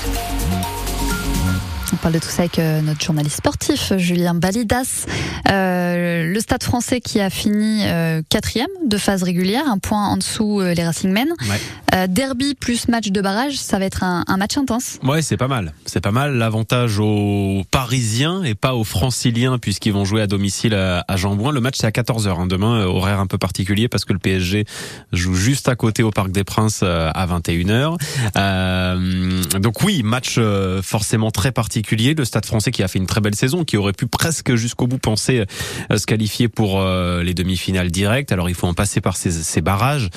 On 1.93 1.97
parle 1.97 2.15
de 2.15 2.19
tout 2.19 2.29
ça 2.29 2.43
avec 2.43 2.59
euh, 2.59 2.83
notre 2.83 3.03
journaliste 3.03 3.37
sportif, 3.37 3.93
Julien 3.97 4.35
Balidas. 4.35 5.07
Euh, 5.51 6.31
le 6.33 6.41
Stade 6.41 6.63
français 6.63 7.01
qui 7.01 7.19
a 7.21 7.31
fini 7.31 7.87
euh, 7.87 8.21
quatrième 8.29 8.69
de 8.85 8.99
phase 8.99 9.23
régulière, 9.23 9.65
un 9.67 9.79
point 9.79 10.07
en 10.07 10.19
dessous 10.19 10.61
euh, 10.61 10.75
les 10.75 10.85
Racing 10.85 11.11
Men. 11.11 11.29
Ouais. 11.49 11.61
Euh, 11.95 12.07
derby 12.07 12.55
plus 12.55 12.89
match 12.89 13.09
de 13.09 13.21
barrage, 13.23 13.57
ça 13.57 13.79
va 13.79 13.87
être 13.87 14.03
un, 14.03 14.25
un 14.27 14.37
match 14.37 14.59
intense. 14.59 14.99
Ouais, 15.03 15.23
c'est 15.23 15.39
pas 15.39 15.49
mal. 15.49 15.73
C'est 15.87 16.03
pas 16.03 16.11
mal. 16.11 16.35
L'avantage 16.37 16.99
aux 16.99 17.63
Parisiens 17.71 18.43
et 18.43 18.55
pas 18.55 18.75
aux 18.75 18.85
Franciliens 18.85 19.59
puisqu'ils 19.59 19.95
vont 19.95 20.05
jouer 20.05 20.21
à 20.21 20.27
domicile 20.27 20.75
à, 20.75 21.05
à 21.09 21.17
Jambouin. 21.17 21.53
Le 21.53 21.61
match 21.61 21.77
c'est 21.79 21.87
à 21.87 21.91
14h 21.91 22.29
hein. 22.29 22.47
demain, 22.47 22.85
horaire 22.85 23.21
un 23.21 23.27
peu 23.27 23.39
particulier 23.39 23.89
parce 23.89 24.05
que 24.05 24.13
le 24.13 24.19
PSG 24.19 24.67
joue 25.13 25.35
juste 25.35 25.69
à 25.69 25.77
côté 25.77 26.03
au 26.03 26.11
Parc 26.11 26.31
des 26.33 26.45
Princes 26.45 26.83
à 26.83 27.27
21h. 27.27 27.97
Euh, 28.37 29.43
donc 29.59 29.83
oui, 29.83 30.03
match 30.03 30.39
forcément 30.83 31.31
très 31.31 31.53
particulier. 31.53 31.78
Le 31.91 32.25
Stade 32.25 32.47
français 32.47 32.71
qui 32.71 32.83
a 32.83 32.89
fait 32.89 32.99
une 32.99 33.07
très 33.07 33.21
belle 33.21 33.35
saison, 33.35 33.65
qui 33.65 33.77
aurait 33.77 33.93
pu 33.93 34.07
presque 34.07 34.55
jusqu'au 34.55 34.87
bout 34.87 34.99
penser 34.99 35.45
euh, 35.91 35.97
se 35.97 36.07
qualifier 36.07 36.49
pour 36.49 36.81
euh, 36.81 37.23
les 37.23 37.35
demi-finales 37.35 37.91
directes. 37.91 38.33
Alors 38.33 38.49
il 38.49 38.55
faut 38.55 38.67
en 38.67 38.75
passer 38.75 39.01
par 39.01 39.17
ces, 39.17 39.31
ces 39.31 39.61
barrages. 39.61 40.09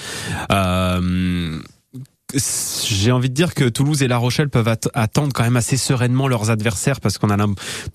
Euh, 0.52 1.60
j'ai 2.34 3.12
envie 3.12 3.28
de 3.30 3.34
dire 3.34 3.54
que 3.54 3.68
Toulouse 3.68 4.04
et 4.04 4.08
La 4.08 4.18
Rochelle 4.18 4.48
peuvent 4.50 4.70
at- 4.70 4.78
attendre 4.94 5.34
quand 5.34 5.44
même 5.44 5.58
assez 5.58 5.76
sereinement 5.76 6.30
leurs 6.30 6.50
adversaires 6.50 7.02
parce 7.02 7.18
qu'on 7.18 7.30
a 7.30 7.46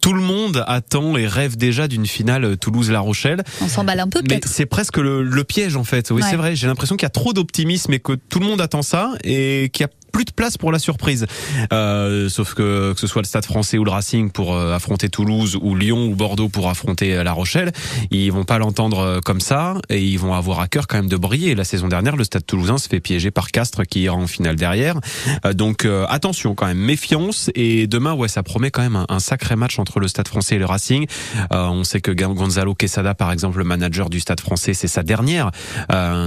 tout 0.03 0.13
le 0.13 0.21
monde 0.21 0.63
attend 0.67 1.17
et 1.17 1.27
rêve 1.27 1.57
déjà 1.57 1.89
d'une 1.89 2.07
finale 2.07 2.59
Toulouse-La 2.59 3.01
Rochelle. 3.01 3.43
On 3.63 3.69
s'emballe 3.69 4.01
un 4.01 4.09
peu 4.09 4.21
Mais 4.21 4.29
peut-être. 4.29 4.49
c'est 4.49 4.67
presque 4.67 4.99
le, 4.99 5.23
le 5.23 5.45
piège 5.45 5.77
en 5.77 5.85
fait. 5.85 6.11
Oui, 6.11 6.21
Ouais. 6.21 6.29
c'est 6.29 6.37
vrai. 6.37 6.55
J'ai 6.55 6.67
l'impression 6.67 6.97
qu'il 6.97 7.05
y 7.05 7.07
a 7.07 7.11
trop 7.11 7.33
d'optimisme 7.33 7.95
et 7.95 7.99
que 8.01 8.13
tout 8.13 8.39
le 8.41 8.45
monde 8.47 8.61
attend 8.61 8.83
ça 8.83 9.13
et 9.25 9.71
qu'il 9.73 9.85
y 9.87 9.89
a 9.89 9.91
plus 10.17 10.25
de 10.25 10.31
place 10.33 10.57
pour 10.57 10.73
la 10.73 10.79
surprise. 10.79 11.27
Euh, 11.75 12.31
sauf 12.31 12.55
que 12.55 12.95
que 12.95 13.01
ce 13.01 13.07
soit 13.07 13.21
le 13.21 13.27
Stade 13.27 13.45
Français 13.45 13.77
ou 13.77 13.85
le 13.85 13.91
Racing 13.91 14.31
pour 14.31 14.55
euh, 14.55 14.73
affronter 14.75 15.11
Toulouse 15.11 15.59
ou 15.61 15.75
Lyon 15.75 16.07
ou 16.07 16.15
Bordeaux 16.15 16.49
pour 16.49 16.71
affronter 16.71 17.15
euh, 17.15 17.23
La 17.23 17.35
Rochelle, 17.35 17.71
ils 18.11 18.33
vont 18.33 18.45
pas 18.45 18.57
l'entendre 18.57 19.01
euh, 19.01 19.21
comme 19.21 19.41
ça 19.41 19.75
et 19.91 20.03
ils 20.03 20.19
vont 20.19 20.33
avoir 20.33 20.61
à 20.61 20.69
cœur 20.69 20.87
quand 20.87 20.97
même 20.97 21.11
de 21.11 21.19
briller. 21.19 21.55
La 21.55 21.65
saison 21.65 21.89
dernière, 21.89 22.17
le 22.17 22.25
Stade 22.25 22.47
Toulousain 22.47 22.79
se 22.79 22.89
fait 22.89 23.01
piéger 23.01 23.31
par 23.31 23.51
Castres 23.51 23.83
qui 23.87 24.05
ira 24.05 24.17
en 24.17 24.27
finale 24.27 24.57
derrière. 24.57 24.99
Euh, 25.45 25.53
donc 25.53 25.85
euh, 25.85 26.07
attention 26.09 26.55
quand 26.55 26.65
même, 26.65 26.79
méfiance 26.79 27.51
et 27.55 27.87
demain 27.87 28.15
ouais 28.15 28.29
ça 28.29 28.43
promet 28.43 28.71
quand 28.71 28.81
même 28.81 28.97
un, 28.97 29.05
un 29.11 29.21
sacré 29.21 29.55
match 29.55 29.79
entre 29.79 30.01
le 30.01 30.09
Stade 30.09 30.29
Français 30.29 30.55
et 30.57 30.59
le 30.59 30.65
Racing. 30.65 31.05
On 31.51 31.85
sait 31.85 32.01
que 32.01 32.11
Gon- 32.11 32.33
Gonzalo 32.33 32.75
Quesada 32.75 33.15
par 33.15 33.33
exemple 33.33 33.59
le 33.59 33.65
manager 33.65 34.09
du 34.09 34.21
Stade 34.21 34.41
Français 34.41 34.73
c'est 34.73 34.89
sa 34.89 35.03
dernière 35.03 35.51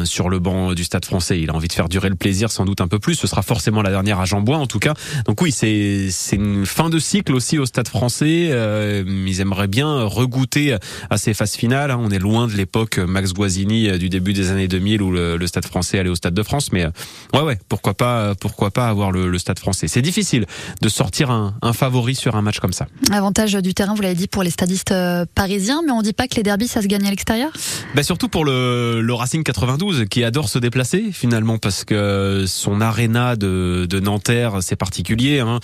sur 0.06 0.30
le 0.30 0.38
banc 0.38 0.73
du 0.73 0.84
Stade 0.84 1.06
Français. 1.06 1.39
Il 1.41 1.49
a 1.49 1.56
envie 1.56 1.69
de 1.69 1.73
faire 1.73 1.89
durer 1.89 2.10
le 2.10 2.15
plaisir 2.15 2.52
sans 2.52 2.65
doute 2.65 2.82
un 2.82 2.88
peu 2.88 2.99
plus. 2.99 3.15
Ce 3.15 3.25
sera 3.25 3.41
forcément 3.41 3.79
la 3.82 3.89
dernière 3.92 4.20
à 4.20 4.26
Jean-Bois 4.26 4.58
en 4.58 4.68
tout 4.68 4.80
cas. 4.80 4.94
Donc 5.26 5.42
oui 5.42 5.52
c'est 5.52 6.08
c'est 6.12 6.36
une 6.36 6.65
fin 6.65 6.89
de 6.89 7.00
cycle 7.00 7.34
aussi 7.34 7.58
au 7.58 7.65
Stade 7.65 7.88
Français. 7.88 8.50
Euh, 8.52 9.04
ils 9.28 9.42
aimeraient 9.42 9.68
bien 9.68 10.04
regoûter 10.04 10.76
à 11.10 11.18
ces 11.18 11.34
phases 11.34 11.54
finales. 11.56 11.92
hein. 11.92 12.00
On 12.02 12.10
est 12.12 12.20
loin 12.20 12.48
de 12.48 12.54
l'époque 12.54 12.98
Max 12.98 13.34
Guazzini 13.34 13.89
euh, 13.89 13.98
du 13.98 14.10
début 14.10 14.34
des 14.34 14.52
années 14.52 14.68
2000 14.68 15.02
où 15.02 15.12
le, 15.12 15.38
le 15.38 15.48
Stade 15.48 15.65
Français 15.65 16.00
allait 16.00 16.10
au 16.10 16.15
Stade 16.15 16.34
de 16.34 16.44
France. 16.44 16.72
Mais 16.72 16.86
euh, 16.86 16.89
ouais 17.34 17.42
ouais 17.42 17.60
pourquoi 17.70 17.94
pas 17.94 18.36
pourquoi 18.36 18.72
pas 18.72 18.88
avoir 18.88 19.12
le, 19.12 19.30
le 19.30 19.38
Stade 19.38 19.60
Français. 19.60 19.88
C'est 19.88 20.02
difficile 20.02 20.46
de 20.82 20.89
sortir 20.89 21.32
un, 21.32 21.56
un 21.62 21.74
favori 21.74 22.15
sur 22.15 22.36
un 22.36 22.42
match 22.42 22.60
comme 22.60 22.74
ça. 22.74 22.88
Avantage 23.12 23.54
du 23.54 23.74
terrain, 23.74 23.94
vous 23.96 24.02
l'avez 24.02 24.15
dit, 24.15 24.28
pour 24.28 24.44
les 24.44 24.50
stadistes 24.52 24.94
parisiens, 25.36 25.82
mais 25.86 25.92
on 25.92 26.02
dit 26.02 26.13
pas 26.13 26.28
que 26.28 26.36
les 26.36 26.44
derbys, 26.44 26.68
ça 26.68 26.82
se 26.82 26.88
gagne 26.88 27.06
à 27.06 27.10
l'extérieur? 27.10 27.52
Bah 27.96 28.04
surtout 28.04 28.30
pour 28.30 28.46
le, 28.46 29.02
le 29.02 29.13
Racing 29.13 29.44
92 29.44 30.06
qui 30.10 30.24
adore 30.24 30.50
se 30.50 30.60
déplacer 30.60 31.10
finalement 31.12 31.58
parce 31.58 31.84
que 31.86 32.46
son 32.48 32.82
aréna 32.82 33.36
de, 33.36 33.69
de 33.86 34.00
Nanterre 34.00 34.58
c'est 34.62 34.76
particulier. 34.76 35.40
Hein. 35.40 35.60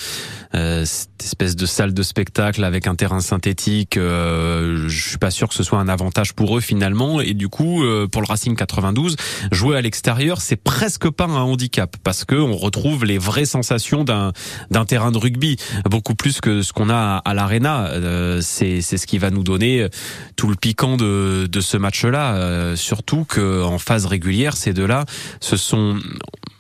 Euh, 0.53 0.85
cette 0.85 1.23
espèce 1.23 1.55
de 1.55 1.65
salle 1.65 1.93
de 1.93 2.03
spectacle 2.03 2.63
avec 2.63 2.87
un 2.87 2.95
terrain 2.95 3.19
synthétique, 3.19 3.97
euh, 3.97 4.85
je 4.87 5.09
suis 5.09 5.17
pas 5.17 5.31
sûr 5.31 5.49
que 5.49 5.55
ce 5.55 5.63
soit 5.63 5.79
un 5.79 5.87
avantage 5.87 6.33
pour 6.33 6.57
eux 6.57 6.61
finalement. 6.61 7.21
Et 7.21 7.33
du 7.33 7.49
coup 7.49 7.83
euh, 7.83 8.07
pour 8.07 8.21
le 8.21 8.27
Racing 8.27 8.55
92 8.55 9.15
jouer 9.51 9.77
à 9.77 9.81
l'extérieur 9.81 10.41
c'est 10.41 10.55
presque 10.55 11.09
pas 11.09 11.25
un 11.25 11.41
handicap 11.41 11.95
parce 12.03 12.25
que 12.25 12.35
on 12.35 12.55
retrouve 12.55 13.05
les 13.05 13.17
vraies 13.17 13.45
sensations 13.45 14.03
d'un 14.03 14.31
d'un 14.71 14.85
terrain 14.85 15.11
de 15.11 15.17
rugby 15.17 15.57
beaucoup 15.89 16.15
plus 16.15 16.41
que 16.41 16.61
ce 16.61 16.73
qu'on 16.73 16.89
a 16.89 17.21
à, 17.23 17.31
à. 17.31 17.87
Euh, 17.91 18.39
c'est 18.41 18.81
c'est 18.81 18.97
ce 18.97 19.07
qui 19.07 19.17
va 19.17 19.29
nous 19.29 19.43
donner 19.43 19.87
tout 20.35 20.47
le 20.47 20.55
piquant 20.55 20.97
de, 20.97 21.47
de 21.49 21.61
ce 21.61 21.77
match-là. 21.77 22.35
Euh, 22.35 22.75
surtout 22.75 23.25
que 23.25 23.63
en 23.63 23.77
phase 23.77 24.05
régulière, 24.05 24.55
ces 24.55 24.73
deux-là 24.73 25.05
se 25.39 25.57
sont 25.57 25.97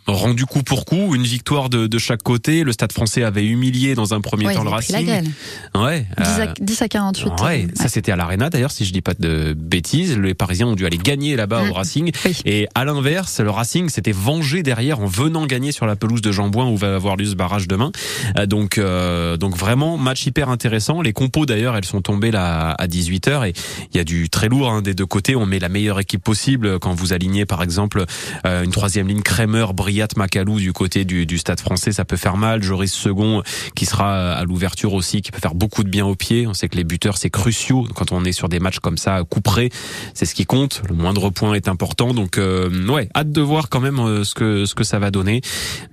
rendus 0.07 0.45
coup 0.45 0.61
pour 0.63 0.85
coup, 0.85 1.15
une 1.15 1.23
victoire 1.23 1.69
de, 1.69 1.87
de 1.87 1.97
chaque 1.97 2.21
côté. 2.23 2.63
Le 2.63 2.71
Stade 2.71 2.91
Français 2.91 3.23
avait 3.23 3.45
humilié 3.45 3.95
dans 3.95 4.13
un 4.13 4.21
premier 4.21 4.45
Ouais, 4.47 4.53
temps 4.53 4.63
le 4.63 4.69
la 4.69 4.75
Racing. 4.75 5.05
graine. 5.05 5.31
Ouais. 5.73 6.05
10 6.17 6.23
à, 6.23 6.41
euh, 6.41 6.53
10 6.61 6.81
à 6.83 6.87
48. 6.87 7.31
Ouais, 7.41 7.65
euh, 7.65 7.71
ça 7.75 7.87
c'était 7.87 8.11
à 8.11 8.15
l'Arena 8.15 8.49
d'ailleurs, 8.49 8.71
si 8.71 8.85
je 8.85 8.93
dis 8.93 9.01
pas 9.01 9.13
de 9.17 9.53
bêtises. 9.57 10.17
Les 10.17 10.33
Parisiens 10.33 10.67
ont 10.67 10.75
dû 10.75 10.85
aller 10.85 10.97
gagner 10.97 11.35
là-bas 11.35 11.63
Mm. 11.63 11.69
au 11.69 11.73
Racing. 11.73 12.11
Oui. 12.25 12.37
Et 12.45 12.67
à 12.75 12.85
l'inverse, 12.85 13.39
le 13.39 13.49
Racing 13.49 13.89
s'était 13.89 14.11
vengé 14.11 14.61
derrière 14.63 14.99
en 14.99 15.05
venant 15.07 15.45
gagner 15.47 15.71
sur 15.71 15.85
la 15.87 15.95
pelouse 15.95 16.21
de 16.21 16.31
Jambouin 16.31 16.67
où 16.69 16.77
va 16.77 16.95
avoir 16.95 17.15
lieu 17.15 17.25
ce 17.25 17.35
barrage 17.35 17.67
demain. 17.67 17.91
Euh, 18.37 18.45
donc, 18.45 18.77
euh, 18.77 19.37
donc 19.37 19.55
vraiment 19.57 19.97
match 19.97 20.25
hyper 20.27 20.49
intéressant. 20.49 21.01
Les 21.01 21.13
compos 21.13 21.45
d'ailleurs, 21.47 21.75
elles 21.77 21.85
sont 21.85 22.01
tombées 22.01 22.31
là 22.31 22.71
à 22.77 22.87
18h 22.87 23.47
et 23.47 23.53
il 23.93 23.97
y 23.97 23.99
a 23.99 24.03
du 24.03 24.29
très 24.29 24.49
lourd 24.49 24.69
hein, 24.69 24.81
des 24.83 24.93
deux 24.93 25.05
côtés. 25.07 25.35
On 25.35 25.45
met 25.47 25.59
la 25.59 25.69
meilleure 25.69 25.99
équipe 25.99 26.23
possible 26.23 26.77
quand 26.79 26.93
vous 26.93 27.11
alignez 27.13 27.45
par 27.45 27.63
exemple 27.63 28.05
euh, 28.45 28.63
une 28.63 28.71
troisième 28.71 29.07
ligne 29.07 29.21
Kremer, 29.21 29.65
Briand 29.73 29.94
Riyad 29.95 30.17
Makalou 30.17 30.59
du 30.59 30.73
côté 30.73 31.05
du, 31.05 31.37
Stade 31.37 31.61
Français, 31.61 31.93
ça 31.93 32.03
peut 32.03 32.17
faire 32.17 32.35
mal. 32.35 32.61
Joris 32.61 32.91
Second 32.91 33.43
qui 33.75 33.85
sera 33.85 34.33
à 34.33 34.43
l'ouverture 34.43 34.93
aussi, 34.93 35.21
qui 35.21 35.31
peut 35.31 35.39
faire 35.39 35.55
beaucoup 35.55 35.85
de 35.85 35.89
bien 35.89 36.05
au 36.05 36.15
pied. 36.15 36.47
On 36.47 36.53
sait 36.53 36.67
que 36.67 36.75
les 36.75 36.83
buteurs 36.83 37.17
c'est 37.17 37.29
cruciaux 37.29 37.87
quand 37.95 38.11
on 38.11 38.25
est 38.25 38.33
sur 38.33 38.49
des 38.49 38.59
matchs 38.59 38.79
comme 38.79 38.97
ça, 38.97 39.21
couperés, 39.23 39.71
c'est 40.13 40.25
ce 40.25 40.35
qui 40.35 40.45
compte. 40.45 40.81
Le 40.89 40.95
moindre 40.95 41.29
point 41.29 41.53
est 41.53 41.69
important, 41.69 42.13
donc 42.13 42.37
euh, 42.37 42.69
ouais, 42.87 43.07
hâte 43.15 43.31
de 43.31 43.39
voir 43.39 43.69
quand 43.69 43.79
même 43.79 43.99
euh, 43.99 44.25
ce 44.25 44.33
que 44.33 44.65
ce 44.65 44.75
que 44.75 44.83
ça 44.83 44.99
va 44.99 45.11
donner. 45.11 45.39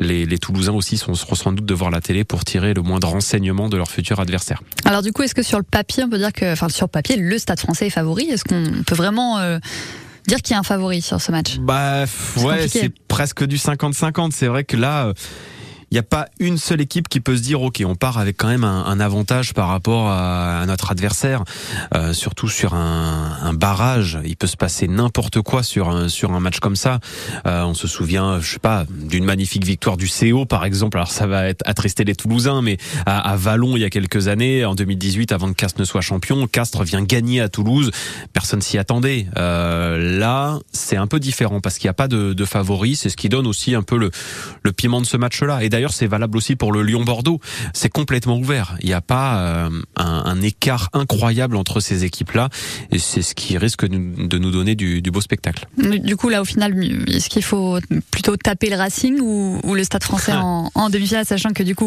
Les, 0.01 0.27
Toulousains 0.38 0.73
aussi 0.73 0.97
sont, 0.97 1.15
seront 1.15 1.37
sans 1.37 1.53
doute 1.53 1.67
de 1.67 1.75
voir 1.75 1.93
la 1.93 2.01
télé 2.01 2.25
pour 2.25 2.45
tirer 2.45 2.75
le 2.75 2.83
moindre 2.83 3.07
renseignement 3.09 3.69
de 3.69 3.77
leur 3.77 3.88
futur 3.88 4.19
adversaire. 4.19 4.61
Alors 4.85 5.03
du 5.03 5.12
coup, 5.12 5.23
est-ce 5.23 5.35
que 5.37 5.45
sur 5.45 5.59
le 5.59 5.65
papier, 5.65 6.03
on 6.03 6.09
peut 6.09 6.19
dire 6.19 6.33
que, 6.33 6.53
enfin 6.53 6.69
sur 6.69 6.87
le 6.87 6.91
papier, 6.91 7.17
le 7.17 7.38
Stade 7.38 7.61
Français 7.61 7.87
est 7.87 7.91
favori? 7.91 8.25
Est-ce 8.25 8.43
qu'on 8.43 8.83
peut 8.85 8.97
vraiment 8.97 9.38
euh, 9.38 9.61
dire 10.33 10.40
qu'il 10.42 10.55
y 10.55 10.57
a 10.57 10.61
un 10.61 10.62
favori 10.62 11.03
sur 11.03 11.21
ce 11.21 11.31
match 11.31 11.59
Bah 11.59 12.05
ouais, 12.38 12.66
c'est 12.68 12.90
presque 13.07 13.45
du 13.45 13.57
50-50. 13.57 14.31
C'est 14.33 14.47
vrai 14.47 14.64
que 14.64 14.77
là, 14.79 15.07
euh, 15.07 15.14
il 15.92 15.96
n'y 15.96 15.98
a 15.98 16.05
pas 16.05 16.28
une 16.40 16.57
seule 16.57 16.81
équipe 16.81 17.07
qui 17.07 17.20
peut 17.20 17.37
se 17.37 17.42
dire 17.42 17.61
ok, 17.61 17.83
on 17.85 17.96
part 17.96 18.16
avec 18.16 18.38
quand 18.38 18.48
même 18.48 18.64
un, 18.64 18.98
avantage 18.98 19.52
par 19.52 19.68
rapport 19.68 20.09
à, 20.11 20.64
notre 20.66 20.90
adversaire, 20.90 21.44
Euh, 21.94 22.14
surtout 22.14 22.48
sur 22.48 22.72
un, 22.72 23.52
barrage. 23.52 24.18
Il 24.24 24.38
peut 24.38 24.46
se 24.46 24.57
passer 24.57 24.88
n'importe 24.88 25.42
quoi 25.42 25.62
sur 25.62 25.90
un 25.90 26.09
sur 26.09 26.33
un 26.33 26.40
match 26.40 26.61
comme 26.61 26.76
ça. 26.76 27.00
Euh, 27.46 27.64
on 27.64 27.74
se 27.74 27.87
souvient, 27.87 28.40
je 28.40 28.52
sais 28.52 28.59
pas, 28.59 28.87
d'une 28.88 29.26
magnifique 29.26 29.66
victoire 29.66 29.98
du 29.98 30.09
CO 30.09 30.46
par 30.46 30.64
exemple. 30.64 30.96
Alors 30.96 31.11
ça 31.11 31.26
va 31.26 31.46
être 31.46 31.61
attristé 31.66 32.05
les 32.05 32.14
Toulousains, 32.14 32.62
mais 32.62 32.78
à, 33.05 33.18
à 33.31 33.37
Vallon 33.37 33.76
il 33.76 33.81
y 33.81 33.85
a 33.85 33.90
quelques 33.90 34.28
années, 34.28 34.64
en 34.64 34.74
2018, 34.74 35.31
avant 35.33 35.48
que 35.48 35.57
Castres 35.57 35.78
ne 35.78 35.85
soit 35.85 36.00
champion, 36.00 36.46
Castres 36.46 36.85
vient 36.85 37.02
gagner 37.02 37.42
à 37.42 37.50
Toulouse. 37.50 37.90
Personne 38.33 38.62
s'y 38.62 38.78
attendait. 38.78 39.26
Euh, 39.37 40.18
là, 40.18 40.59
c'est 40.72 40.96
un 40.96 41.07
peu 41.07 41.20
différent 41.20 41.61
parce 41.61 41.76
qu'il 41.76 41.88
n'y 41.88 41.90
a 41.90 41.94
pas 41.94 42.09
de, 42.09 42.33
de 42.33 42.44
favori. 42.46 42.96
C'est 42.96 43.11
ce 43.11 43.16
qui 43.18 43.28
donne 43.28 43.46
aussi 43.46 43.74
un 43.74 43.83
peu 43.83 43.98
le, 43.98 44.11
le 44.62 44.72
piment 44.72 45.02
de 45.02 45.07
ce 45.07 45.18
match-là. 45.18 45.62
Et 45.62 45.68
c'est 45.90 46.07
valable 46.07 46.37
aussi 46.37 46.55
pour 46.55 46.73
le 46.73 46.83
Lyon-Bordeaux. 46.83 47.40
C'est 47.75 47.88
complètement 47.88 48.38
ouvert. 48.38 48.77
Il 48.81 48.87
n'y 48.87 48.92
a 48.92 49.01
pas 49.01 49.38
euh, 49.40 49.71
un, 49.97 50.23
un 50.27 50.40
écart 50.42 50.88
incroyable 50.92 51.57
entre 51.57 51.81
ces 51.81 52.05
équipes-là. 52.05 52.49
Et 52.90 52.99
c'est 52.99 53.23
ce 53.23 53.35
qui 53.35 53.59
risque 53.59 53.87
de 53.87 54.38
nous- 54.38 54.51
donner 54.53 54.75
du, 54.75 55.03
du 55.03 55.11
beau 55.11 55.21
spectacle. 55.21 55.66
Du 55.79 56.14
coup, 56.16 56.29
là, 56.29 56.42
au 56.42 56.45
final, 56.45 56.75
est-ce 57.09 57.29
qu'il 57.29 57.42
faut 57.42 57.79
plutôt 58.11 58.37
taper 58.37 58.68
le 58.71 58.77
Racing 58.77 59.18
ou, 59.21 59.59
ou 59.64 59.75
le 59.75 59.83
Stade 59.83 60.05
Français 60.05 60.33
en, 60.35 60.71
en 60.75 60.90
demi-finale, 60.90 61.25
sachant 61.27 61.51
que 61.53 61.62
du 61.62 61.75
coup, 61.75 61.87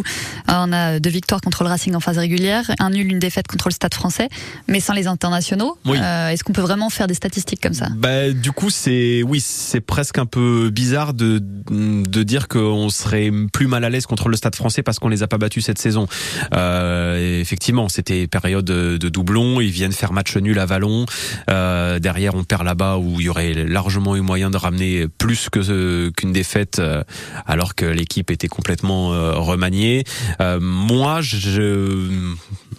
euh, 0.49 0.53
on 0.57 0.73
a 0.73 0.99
deux 0.99 1.09
victoires 1.11 1.41
contre 1.41 1.63
le 1.63 1.69
Racing 1.69 1.93
en 1.95 1.99
phase 1.99 2.17
régulière, 2.17 2.71
un 2.79 2.89
nul, 2.89 3.07
une 3.11 3.19
défaite 3.19 3.47
contre 3.47 3.67
le 3.69 3.73
Stade 3.73 3.93
Français, 3.93 4.29
mais 4.67 4.79
sans 4.79 4.93
les 4.93 5.07
internationaux. 5.07 5.77
Oui. 5.85 5.97
Euh, 6.01 6.29
est-ce 6.29 6.43
qu'on 6.43 6.53
peut 6.53 6.61
vraiment 6.61 6.89
faire 6.89 7.05
des 7.07 7.13
statistiques 7.13 7.61
comme 7.61 7.73
ça? 7.73 7.87
Bah, 7.95 8.31
du 8.31 8.51
coup, 8.51 8.69
c'est 8.71 9.21
oui, 9.23 9.39
c'est 9.39 9.81
presque 9.81 10.17
un 10.17 10.25
peu 10.25 10.69
bizarre 10.71 11.13
de 11.13 11.39
de 11.69 12.23
dire 12.23 12.47
qu'on 12.47 12.89
serait 12.89 13.31
plus 13.53 13.67
mal 13.67 13.84
à 13.85 13.89
l'aise 13.89 14.05
contre 14.05 14.29
le 14.29 14.35
Stade 14.35 14.55
Français 14.55 14.83
parce 14.83 14.99
qu'on 14.99 15.09
les 15.09 15.23
a 15.23 15.27
pas 15.27 15.37
battus 15.37 15.65
cette 15.65 15.79
saison. 15.79 16.07
Euh, 16.53 17.41
effectivement, 17.41 17.89
c'était 17.89 18.27
période 18.27 18.65
de, 18.65 18.97
de 18.97 19.09
doublon. 19.09 19.61
Ils 19.61 19.71
viennent 19.71 19.93
faire 19.93 20.13
match 20.13 20.35
nul 20.37 20.59
à 20.59 20.65
Vallon. 20.65 21.05
Euh, 21.49 21.99
derrière, 21.99 22.35
on 22.35 22.43
perd 22.43 22.63
là-bas 22.63 22.97
où 22.97 23.19
il 23.19 23.25
y 23.25 23.29
aurait 23.29 23.53
largement 23.53 24.15
eu 24.15 24.21
moyen 24.21 24.49
de 24.49 24.57
ramener 24.57 25.07
plus 25.07 25.49
que 25.49 26.09
qu'une 26.09 26.31
défaite, 26.31 26.79
euh, 26.79 27.03
alors 27.45 27.75
que 27.75 27.85
l'équipe 27.85 28.31
était 28.31 28.47
complètement 28.47 29.09
remaniée. 29.39 30.03
Moi, 30.39 31.21
je, 31.21 32.09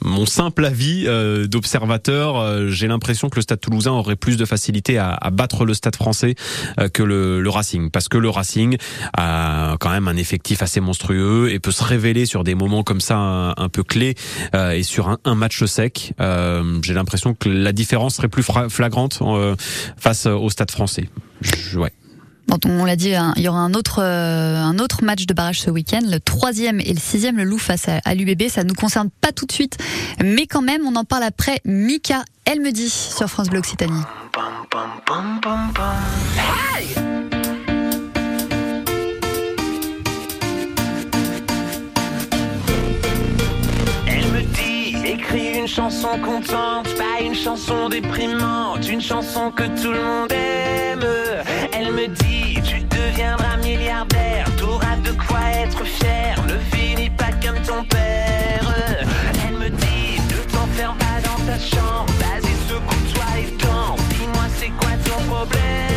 mon 0.02 0.26
simple 0.26 0.64
avis 0.64 1.04
euh, 1.06 1.46
d'observateur, 1.46 2.36
euh, 2.36 2.68
j'ai 2.68 2.86
l'impression 2.86 3.28
que 3.28 3.36
le 3.36 3.42
Stade 3.42 3.60
Toulousain 3.60 3.92
aurait 3.92 4.16
plus 4.16 4.36
de 4.36 4.44
facilité 4.44 4.98
à, 4.98 5.18
battre 5.32 5.64
le 5.64 5.74
Stade 5.74 5.96
Français 5.96 6.34
euh, 6.78 6.88
que 6.88 7.02
le, 7.02 7.48
Racing, 7.48 7.90
parce 7.90 8.08
que 8.08 8.18
le 8.18 8.28
Racing 8.28 8.76
a 9.16 9.76
quand 9.80 9.90
même 9.90 10.08
un 10.08 10.16
effectif 10.16 10.62
assez 10.62 10.80
monstrueux 10.80 11.50
et 11.52 11.58
peut 11.58 11.70
se 11.70 11.84
révéler 11.84 12.26
sur 12.26 12.44
des 12.44 12.54
moments 12.54 12.82
comme 12.82 13.00
ça 13.00 13.16
un, 13.56 13.68
peu 13.68 13.82
clés 13.82 14.14
et 14.54 14.82
sur 14.82 15.18
un, 15.24 15.34
match 15.34 15.64
sec. 15.64 16.12
J'ai 16.18 16.94
l'impression 16.94 17.34
que 17.34 17.48
la 17.48 17.72
différence 17.72 18.16
serait 18.16 18.28
plus 18.28 18.44
flagrante 18.68 19.20
face 19.96 20.26
au 20.26 20.50
Stade 20.50 20.70
Français. 20.70 21.08
Bon, 22.48 22.58
on 22.64 22.84
l'a 22.84 22.96
dit, 22.96 23.14
hein, 23.14 23.32
il 23.36 23.42
y 23.42 23.48
aura 23.48 23.58
un 23.58 23.74
autre, 23.74 24.00
euh, 24.00 24.56
un 24.56 24.78
autre 24.78 25.02
match 25.02 25.26
de 25.26 25.34
barrage 25.34 25.60
ce 25.60 25.70
week-end, 25.70 26.00
le 26.04 26.20
troisième 26.20 26.80
et 26.80 26.92
le 26.92 27.00
sixième, 27.00 27.36
le 27.36 27.44
Loup 27.44 27.58
face 27.58 27.88
à, 27.88 28.00
à 28.04 28.14
l'UBB. 28.14 28.48
Ça 28.48 28.62
nous 28.62 28.74
concerne 28.74 29.10
pas 29.20 29.32
tout 29.32 29.46
de 29.46 29.52
suite, 29.52 29.78
mais 30.22 30.46
quand 30.46 30.62
même, 30.62 30.82
on 30.86 30.94
en 30.94 31.04
parle 31.04 31.24
après. 31.24 31.60
Mika, 31.64 32.24
elle 32.44 32.60
me 32.60 32.70
dit 32.70 32.88
sur 32.88 33.28
France 33.28 33.48
Bleu 33.48 33.58
Occitanie. 33.58 34.02
Écris 45.16 45.58
une 45.58 45.68
chanson 45.68 46.18
contente, 46.22 46.94
pas 46.94 47.22
une 47.22 47.34
chanson 47.34 47.88
déprimante, 47.88 48.86
une 48.88 49.00
chanson 49.00 49.50
que 49.50 49.64
tout 49.80 49.92
le 49.92 50.02
monde 50.02 50.32
aime. 50.32 51.06
Elle 51.72 51.92
me 51.92 52.06
dit, 52.08 52.60
tu 52.62 52.80
deviendras 52.80 53.56
milliardaire, 53.62 54.46
t'auras 54.58 54.96
de 54.96 55.12
quoi 55.26 55.40
être 55.62 55.84
fier, 55.84 56.34
ne 56.46 56.58
finis 56.74 57.10
pas 57.10 57.32
comme 57.42 57.60
ton 57.62 57.82
père. 57.84 58.66
Elle 59.46 59.56
me 59.56 59.68
dit, 59.70 60.20
ne 60.30 60.52
t'enferme 60.52 60.98
pas 60.98 61.18
dans 61.28 61.40
ta 61.46 61.58
chambre, 61.58 62.12
vas-y 62.20 62.54
secoue-toi 62.68 63.28
et 63.40 63.50
danse, 63.62 64.00
dis-moi 64.18 64.46
c'est 64.58 64.72
quoi 64.80 64.92
ton 65.04 65.22
problème? 65.30 65.95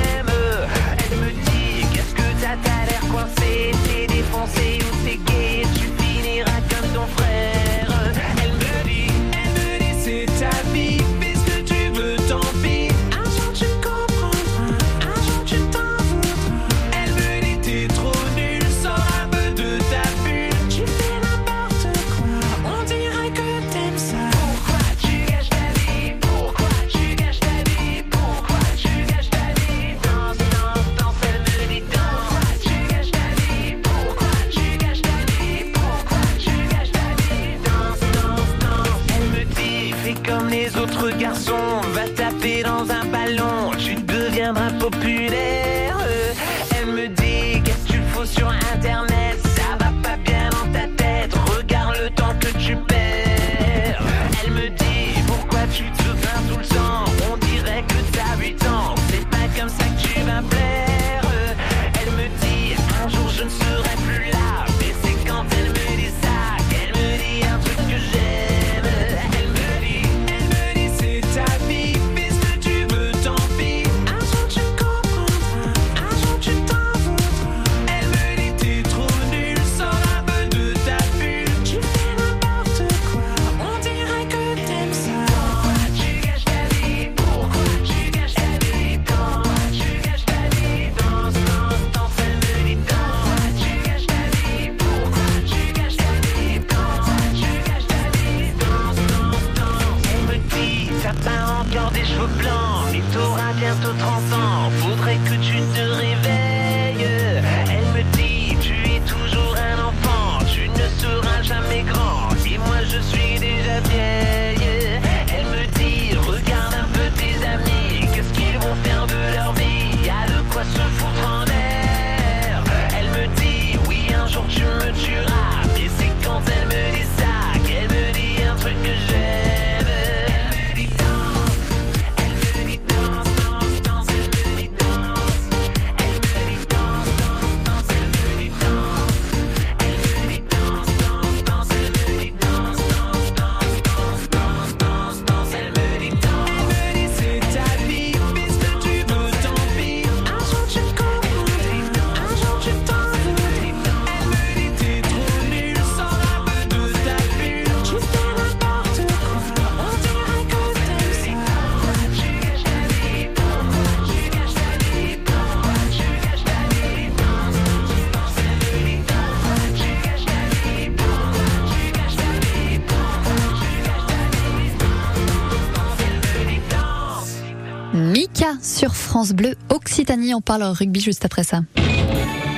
France 179.19 179.33
Bleu 179.33 179.55
Occitanie. 179.67 180.33
On 180.33 180.39
parle 180.39 180.63
rugby 180.63 181.01
juste 181.01 181.25
après 181.25 181.43
ça. 181.43 181.63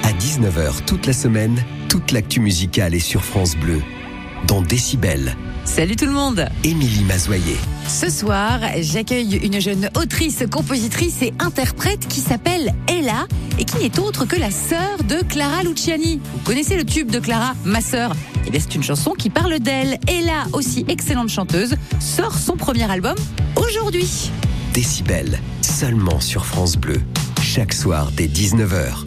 À 0.03 0.11
19h 0.11 0.85
toute 0.85 1.07
la 1.07 1.13
semaine, 1.13 1.59
toute 1.89 2.11
l'actu 2.11 2.39
musicale 2.39 2.93
est 2.93 2.99
sur 2.99 3.23
France 3.23 3.55
Bleu. 3.55 3.81
Dans 4.45 4.61
Décibel, 4.61 5.35
Salut 5.65 5.95
tout 5.95 6.05
le 6.05 6.11
monde 6.11 6.45
Émilie 6.63 7.03
Mazoyer. 7.03 7.57
Ce 7.87 8.11
soir, 8.11 8.59
j'accueille 8.77 9.37
une 9.37 9.59
jeune 9.59 9.89
autrice, 9.95 10.43
compositrice 10.51 11.23
et 11.23 11.33
interprète 11.39 12.07
qui 12.07 12.19
s'appelle 12.19 12.75
Ella 12.87 13.25
et 13.57 13.65
qui 13.65 13.79
n'est 13.79 13.99
autre 13.99 14.25
que 14.25 14.35
la 14.35 14.51
sœur 14.51 15.01
de 15.09 15.23
Clara 15.27 15.63
Luciani. 15.63 16.21
Vous 16.33 16.39
connaissez 16.45 16.77
le 16.77 16.83
tube 16.83 17.09
de 17.09 17.17
Clara, 17.17 17.55
ma 17.65 17.81
sœur? 17.81 18.13
Eh 18.45 18.51
bien, 18.51 18.59
c'est 18.59 18.75
une 18.75 18.83
chanson 18.83 19.13
qui 19.13 19.31
parle 19.31 19.57
d'elle. 19.57 19.97
Ella, 20.07 20.45
aussi 20.53 20.85
excellente 20.87 21.29
chanteuse, 21.29 21.73
sort 21.99 22.37
son 22.37 22.55
premier 22.55 22.91
album 22.91 23.15
aujourd'hui. 23.55 24.31
Décibel, 24.73 25.39
seulement 25.61 26.19
sur 26.19 26.45
France 26.45 26.77
Bleu. 26.77 27.01
Chaque 27.41 27.73
soir 27.73 28.11
dès 28.15 28.27
19h. 28.27 29.05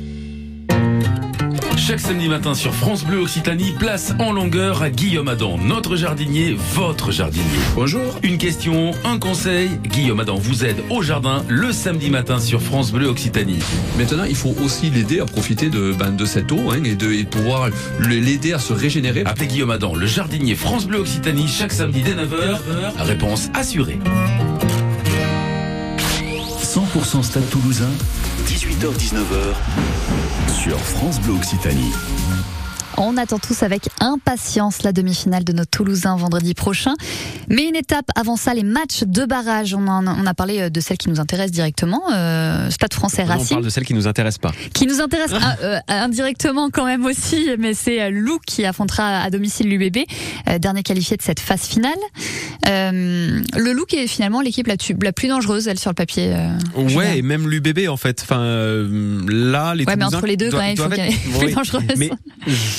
Chaque 1.77 2.01
samedi 2.01 2.29
matin 2.29 2.55
sur 2.55 2.73
France 2.75 3.05
Bleu 3.05 3.19
Occitanie, 3.19 3.75
place 3.79 4.15
en 4.19 4.33
longueur 4.33 4.83
à 4.83 4.91
Guillaume 4.91 5.29
Adam, 5.29 5.59
notre 5.59 5.97
jardinier, 5.97 6.57
votre 6.75 7.11
jardinier. 7.11 7.45
Bonjour. 7.75 8.19
Une 8.23 8.39
question, 8.39 8.93
un 9.05 9.19
conseil. 9.19 9.71
Guillaume 9.85 10.21
Adam 10.21 10.37
vous 10.37 10.65
aide 10.65 10.77
au 10.91 11.03
jardin 11.03 11.45
le 11.49 11.73
samedi 11.73 12.11
matin 12.11 12.39
sur 12.41 12.63
France 12.63 12.91
Bleu 12.93 13.07
Occitanie. 13.09 13.59
Maintenant, 13.99 14.25
il 14.25 14.37
faut 14.37 14.55
aussi 14.65 14.89
l'aider 14.91 15.21
à 15.21 15.25
profiter 15.27 15.69
de, 15.69 15.93
ben, 15.93 16.11
de 16.11 16.25
cette 16.25 16.53
eau 16.53 16.71
hein, 16.71 16.83
et 16.85 16.95
de 16.95 17.13
et 17.13 17.25
pouvoir 17.25 17.69
le- 17.99 18.17
l'aider 18.19 18.53
à 18.53 18.59
se 18.59 18.73
régénérer. 18.73 19.23
Appelez 19.27 19.47
Guillaume 19.49 19.71
Adam, 19.71 19.95
le 19.95 20.07
jardinier 20.07 20.55
France 20.55 20.87
Bleu 20.87 20.99
Occitanie, 21.01 21.49
chaque 21.49 21.73
samedi 21.73 22.03
dès 22.03 22.13
9h. 22.15 22.59
Réponse 22.99 23.49
assurée. 23.55 23.99
100% 26.75 27.23
Stade 27.23 27.49
Toulousain, 27.51 27.89
18h-19h 28.49 29.55
sur 30.53 30.77
France 30.77 31.21
Bleu 31.21 31.35
Occitanie. 31.35 31.93
On 32.97 33.17
attend 33.17 33.39
tous 33.39 33.63
avec 33.63 33.89
impatience 34.01 34.83
la 34.83 34.93
demi-finale 34.93 35.45
de 35.45 35.53
nos 35.53 35.65
Toulousains 35.65 36.17
vendredi 36.17 36.55
prochain. 36.55 36.95
Mais 37.49 37.65
une 37.69 37.77
étape 37.77 38.07
avant 38.17 38.37
ça, 38.37 38.55
les 38.55 38.63
matchs 38.63 39.03
de 39.05 39.25
barrage. 39.25 39.75
On, 39.75 39.87
en- 39.89 40.07
on 40.07 40.27
a 40.27 40.35
parlé 40.35 40.61
euh, 40.61 40.71
de 40.71 40.81
celles 40.81 40.99
qui 40.99 41.09
nous 41.09 41.21
intéressent 41.21 41.53
directement. 41.53 42.03
Euh, 42.13 42.71
Stade 42.71 42.95
français 42.95 43.25
Non, 43.25 43.31
on 43.35 43.39
Racing. 43.39 43.49
parle 43.57 43.65
de 43.65 43.69
celle 43.71 43.85
qui 43.85 43.95
nous 43.95 44.07
intéresse 44.07 44.39
pas. 44.39 44.53
qui 44.73 44.87
nous 44.87 45.01
intéresse 45.01 45.33
euh, 45.33 45.39
euh, 45.63 45.79
indirectement 45.89 46.71
quand 46.71 46.85
même 46.87 47.05
aussi, 47.05 47.49
mais 47.59 47.75
c'est 47.75 48.11
Lou 48.11 48.39
qui 48.47 48.65
affrontera 48.65 49.19
à 49.23 49.31
domicile 49.31 49.69
l'UBB, 49.69 49.99
euh, 50.49 50.59
dernier 50.59 50.83
qualifié 50.83 51.17
de 51.17 51.23
cette 51.23 51.41
phase 51.41 51.63
finale. 51.63 51.93
Le 52.67 53.73
Lou 53.73 53.85
qui 53.87 53.97
est 53.97 54.07
finalement 54.07 54.41
l'équipe 54.41 54.67
la, 54.67 55.13
plus 55.13 55.29
dangereuse, 55.29 55.69
elle, 55.69 55.79
sur 55.79 55.91
le 55.91 55.95
papier. 55.95 56.35
Ouais, 56.77 57.19
et 57.19 57.23
même 57.23 57.49
l'UBB 57.49 57.89
en 57.89 57.97
fait. 57.97 58.21
Enfin, 58.23 58.39
là, 59.29 59.75
les 59.75 59.85
Ouais, 59.85 59.97
mais 59.97 60.05
entre 60.05 60.27
les 60.27 60.37
deux, 60.37 60.51
quand 60.51 60.59
même, 60.59 60.75
il 60.77 60.79
faut 61.33 61.39
plus 61.41 61.53
dangereuse. 61.55 61.83
Mais 61.97 62.11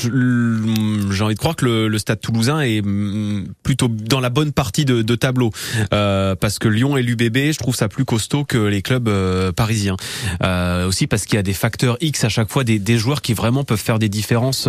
j'ai 0.06 1.24
envie 1.24 1.34
de 1.34 1.39
croire 1.39 1.56
que 1.56 1.66
le, 1.66 1.97
Stade 1.97 2.20
Toulousain 2.20 2.62
est 2.62 2.82
mm, 2.82 3.47
plutôt 3.64 3.88
dans 3.88 4.20
la 4.20 4.30
bonne 4.30 4.51
partie 4.51 4.86
de, 4.86 5.16
tableau, 5.16 5.51
Euh, 5.93 6.36
parce 6.36 6.60
que 6.60 6.68
Lyon 6.68 6.97
et 6.97 7.03
l'UBB, 7.03 7.51
je 7.51 7.58
trouve 7.58 7.76
ça 7.76 7.88
plus 7.88 8.06
costaud 8.06 8.43
que 8.43 8.58
les 8.58 8.82
clubs 8.82 9.08
euh, 9.08 9.51
parisiens. 9.51 9.97
Euh, 10.43 10.88
aussi 10.88 11.08
parce 11.08 11.26
qu'il 11.26 11.36
y 11.36 11.39
a 11.39 11.43
des 11.43 11.53
facteurs 11.53 11.97
X 12.01 12.24
à 12.24 12.30
chaque 12.30 12.49
fois, 12.49 12.64
des, 12.64 12.80
des 12.80 12.97
joueurs 12.97 13.22
qui 13.22 13.34
vraiment 13.34 13.64
peuvent 13.64 13.82
faire 13.82 13.99
des 13.99 14.10
différences. 14.10 14.66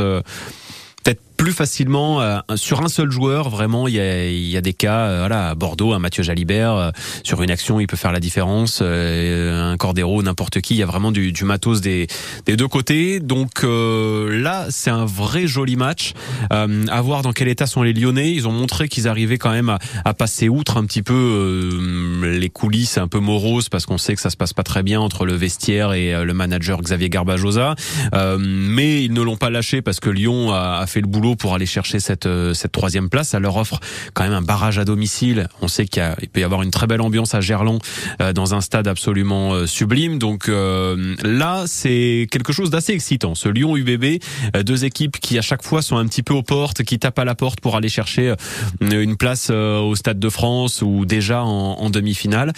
Peut-être 1.05 1.23
plus 1.37 1.53
facilement 1.53 2.21
euh, 2.21 2.39
sur 2.57 2.83
un 2.83 2.89
seul 2.89 3.11
joueur. 3.11 3.51
Vraiment, 3.51 3.89
il 3.89 3.95
y 3.95 4.01
a, 4.01 4.29
y 4.31 4.57
a 4.57 4.61
des 4.61 4.73
cas. 4.73 5.07
euh, 5.07 5.19
voilà, 5.21 5.51
à 5.51 5.55
Bordeaux, 5.55 5.93
un 5.93 5.99
Mathieu 5.99 6.23
Jalibert 6.23 6.73
euh, 6.73 6.91
sur 7.23 7.43
une 7.43 7.51
action, 7.51 7.81
il 7.81 7.87
peut 7.87 7.97
faire 7.97 8.13
la 8.13 8.21
différence. 8.21 8.81
euh, 8.83 9.73
un 9.73 9.77
Cordero, 9.77 10.23
n'importe 10.23 10.61
qui. 10.61 10.75
Il 10.75 10.79
y 10.79 10.83
a 10.83 10.87
vraiment 10.87 11.13
du, 11.13 11.33
du 11.33 11.45
matos 11.45 11.81
des, 11.81 12.07
des 12.47 12.57
deux 12.57 12.69
côtés. 12.69 13.21
Donc 13.21 13.65
euh, 13.65 14.41
là, 14.43 14.67
c'est 14.71 14.91
un 14.91 15.05
vrai 15.05 15.47
joli 15.47 15.77
match. 15.77 16.13
À 16.51 17.01
voir 17.03 17.23
dans 17.23 17.33
quel 17.33 17.49
état 17.49 17.67
sont 17.67 17.83
les 17.83 17.93
Lyonnais. 17.93 18.33
Ils 18.33 18.49
ont 18.49 18.53
montré 18.53 18.89
qu'ils 18.89 19.09
arrivaient 19.09 19.39
quand 19.39 19.51
même 19.51 19.69
à, 19.69 19.79
à 20.05 20.15
passer 20.15 20.49
outre 20.49 20.77
un 20.77 20.85
petit 20.85 21.03
peu 21.03 21.79
les 22.25 22.49
coulisses 22.51 22.99
un 22.99 23.09
peu 23.09 23.19
moroses 23.19 23.69
parce 23.69 23.87
qu'on 23.87 23.99
sait 23.99 24.15
que 24.15 24.21
ça 24.21 24.31
se 24.31 24.37
passe 24.37 24.53
pas 24.53 24.63
très 24.63 24.83
bien 24.83 25.01
entre 25.01 25.27
le 25.27 25.35
vestiaire 25.35 25.93
et 25.93 26.25
le 26.25 26.35
manager 26.35 26.81
Xavier 26.81 27.09
Garbajosa. 27.11 27.75
Mais 28.39 29.05
ils 29.05 29.13
ne 29.13 29.21
l'ont 29.23 29.37
pas 29.37 29.51
lâché 29.51 29.83
parce 29.83 30.01
que 30.01 30.11
Lyon 30.11 30.53
a, 30.53 30.79
a 30.81 30.87
fait 30.87 31.01
le 31.01 31.07
boulot 31.07 31.26
pour 31.35 31.55
aller 31.55 31.67
chercher 31.67 31.99
cette 31.99 32.27
euh, 32.27 32.55
cette 32.55 32.73
troisième 32.73 33.09
place. 33.09 33.31
Ça 33.31 33.41
leur 33.41 33.57
offre 33.57 33.81
quand 34.15 34.25
même 34.25 34.33
un 34.33 34.43
barrage 34.43 34.79
à 34.79 34.85
domicile. 34.85 35.49
On 35.63 35.69
sait 35.69 35.87
qu'il 35.87 36.29
peut 36.33 36.41
y 36.41 36.45
avoir 36.45 36.63
une 36.63 36.71
très 36.71 36.87
belle 36.87 37.01
ambiance 37.01 37.35
à 37.35 37.41
Gerland 37.41 37.81
euh, 38.21 38.33
dans 38.33 38.55
un 38.55 38.61
stade 38.61 38.87
absolument 38.87 39.55
euh, 39.55 39.67
sublime. 39.67 40.19
Donc 40.19 40.49
euh, 40.49 41.17
là, 41.23 41.65
c'est 41.67 42.29
quelque 42.31 42.53
chose 42.53 42.71
d'assez 42.71 42.93
excitant. 42.93 43.35
Ce 43.35 43.49
Lyon 43.49 43.77
UBB, 43.77 44.23
euh, 44.55 44.63
deux 44.63 44.85
équipes 44.85 45.19
qui 45.19 45.39
à 45.39 45.43
chaque 45.43 45.63
fois 45.63 45.83
sont 45.83 45.97
un 45.97 46.07
petit 46.07 46.23
peu 46.23 46.35
aux 46.35 46.43
portes, 46.43 46.83
qui 46.83 46.99
tapent 46.99 47.19
à 47.19 47.25
la 47.25 47.35
porte 47.35 47.61
pour 47.61 47.77
aller 47.77 47.89
chercher 47.89 48.35
une 48.81 49.17
place 49.17 49.51
au 49.51 49.95
Stade 49.95 50.19
de 50.19 50.29
France 50.29 50.83
ou 50.83 51.07
déjà 51.07 51.43
en, 51.43 51.91
demi-finale. 51.91 52.53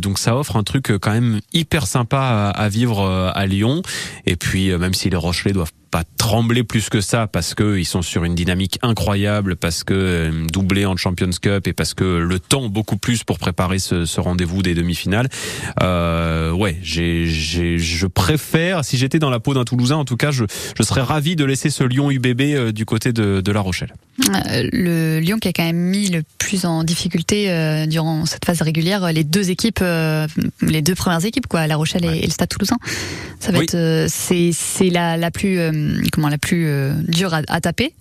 Donc 0.00 0.18
ça 0.18 0.36
offre 0.36 0.56
un 0.56 0.62
truc 0.62 0.92
quand 1.00 1.12
même 1.12 1.40
hyper 1.52 1.86
sympa 1.86 2.18
à, 2.18 2.50
à 2.50 2.68
vivre 2.68 3.04
à 3.34 3.46
Lyon. 3.46 3.82
Et 4.26 4.36
puis 4.36 4.76
même 4.76 4.94
si 4.94 5.10
les 5.10 5.16
Rochelais 5.16 5.52
doivent 5.52 5.72
pas 5.90 6.04
trembler 6.18 6.62
plus 6.62 6.88
que 6.88 7.00
ça 7.00 7.26
parce 7.26 7.54
que 7.54 7.76
ils 7.78 7.84
sont 7.84 8.02
sur 8.02 8.24
une 8.24 8.34
dynamique 8.34 8.78
incroyable, 8.82 9.56
parce 9.56 9.82
que 9.84 9.94
euh, 9.94 10.46
doublé 10.52 10.86
en 10.86 10.96
Champions 10.96 11.30
Cup 11.40 11.66
et 11.66 11.72
parce 11.72 11.94
que 11.94 12.04
le 12.04 12.38
temps 12.38 12.68
beaucoup 12.68 12.96
plus 12.96 13.24
pour 13.24 13.38
préparer 13.38 13.78
ce, 13.80 14.04
ce 14.04 14.20
rendez-vous 14.20 14.62
des 14.62 14.74
demi-finales. 14.74 15.28
Euh, 15.82 16.52
ouais, 16.52 16.78
j'ai, 16.82 17.26
j'ai, 17.26 17.78
je 17.78 18.06
préfère, 18.06 18.84
si 18.84 18.96
j'étais 18.96 19.18
dans 19.18 19.30
la 19.30 19.40
peau 19.40 19.54
d'un 19.54 19.64
Toulousain, 19.64 19.96
en 19.96 20.04
tout 20.04 20.16
cas, 20.16 20.30
je, 20.30 20.44
je 20.76 20.82
serais 20.82 21.00
ravi 21.02 21.36
de 21.36 21.44
laisser 21.44 21.70
ce 21.70 21.82
Lyon 21.84 22.10
UBB 22.10 22.40
euh, 22.40 22.72
du 22.72 22.84
côté 22.84 23.12
de, 23.12 23.40
de 23.40 23.52
La 23.52 23.60
Rochelle. 23.60 23.92
Euh, 24.28 24.68
le 24.72 25.18
Lyon 25.20 25.38
qui 25.40 25.48
a 25.48 25.52
quand 25.52 25.64
même 25.64 25.76
mis 25.76 26.08
le 26.08 26.22
plus 26.38 26.66
en 26.66 26.84
difficulté 26.84 27.50
euh, 27.50 27.86
durant 27.86 28.26
cette 28.26 28.44
phase 28.44 28.60
régulière 28.62 29.12
les 29.12 29.24
deux 29.24 29.50
équipes, 29.50 29.78
euh, 29.82 30.26
les 30.60 30.82
deux 30.82 30.94
premières 30.94 31.24
équipes 31.24 31.46
quoi, 31.46 31.66
La 31.66 31.76
Rochelle 31.76 32.04
et, 32.04 32.18
et 32.18 32.26
le 32.26 32.30
Stade 32.30 32.48
Toulousain. 32.48 32.76
Ça 33.40 33.50
va 33.52 33.58
Oui. 33.58 33.64
être, 33.64 34.06
c'est 34.08 34.50
c'est 34.52 34.90
la 34.90 35.16
la 35.16 35.30
plus 35.30 35.58
euh, 35.80 36.02
comment 36.12 36.28
la 36.28 36.38
plus 36.38 36.66
euh, 36.66 36.92
dure 37.08 37.34
à, 37.34 37.60
taper. 37.60 37.94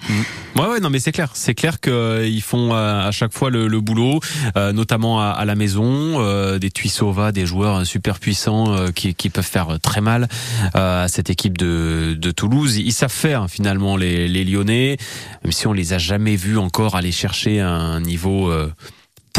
Ouais, 0.55 0.67
ouais, 0.67 0.79
non, 0.79 0.89
mais 0.89 0.99
c'est 0.99 1.11
clair. 1.11 1.31
C'est 1.33 1.53
clair 1.55 1.79
qu'ils 1.79 2.41
font 2.41 2.73
euh, 2.73 3.07
à 3.07 3.11
chaque 3.11 3.33
fois 3.33 3.49
le, 3.49 3.67
boulot, 3.81 4.19
notamment 4.55 5.21
à, 5.21 5.45
la 5.45 5.55
maison, 5.55 6.19
euh, 6.19 6.59
des 6.59 6.71
Tuisova, 6.71 7.31
des 7.31 7.45
joueurs 7.45 7.85
super 7.85 8.19
puissants 8.19 8.75
qui, 8.93 9.13
peuvent 9.29 9.45
faire 9.45 9.79
très 9.79 10.01
mal 10.01 10.27
à 10.73 11.07
cette 11.07 11.29
équipe 11.29 11.57
de, 11.57 12.15
de 12.17 12.31
Toulouse. 12.31 12.77
Ils 12.77 12.93
savent 12.93 13.11
faire 13.11 13.47
finalement 13.49 13.95
les, 13.95 14.27
les 14.27 14.43
Lyonnais, 14.43 14.97
même 15.43 15.51
si 15.51 15.67
on 15.67 15.73
les 15.73 15.93
a 15.93 15.97
jamais 15.97 16.35
vus 16.35 16.57
encore 16.57 16.95
aller 16.95 17.11
chercher 17.11 17.59
un 17.59 18.01
niveau. 18.01 18.51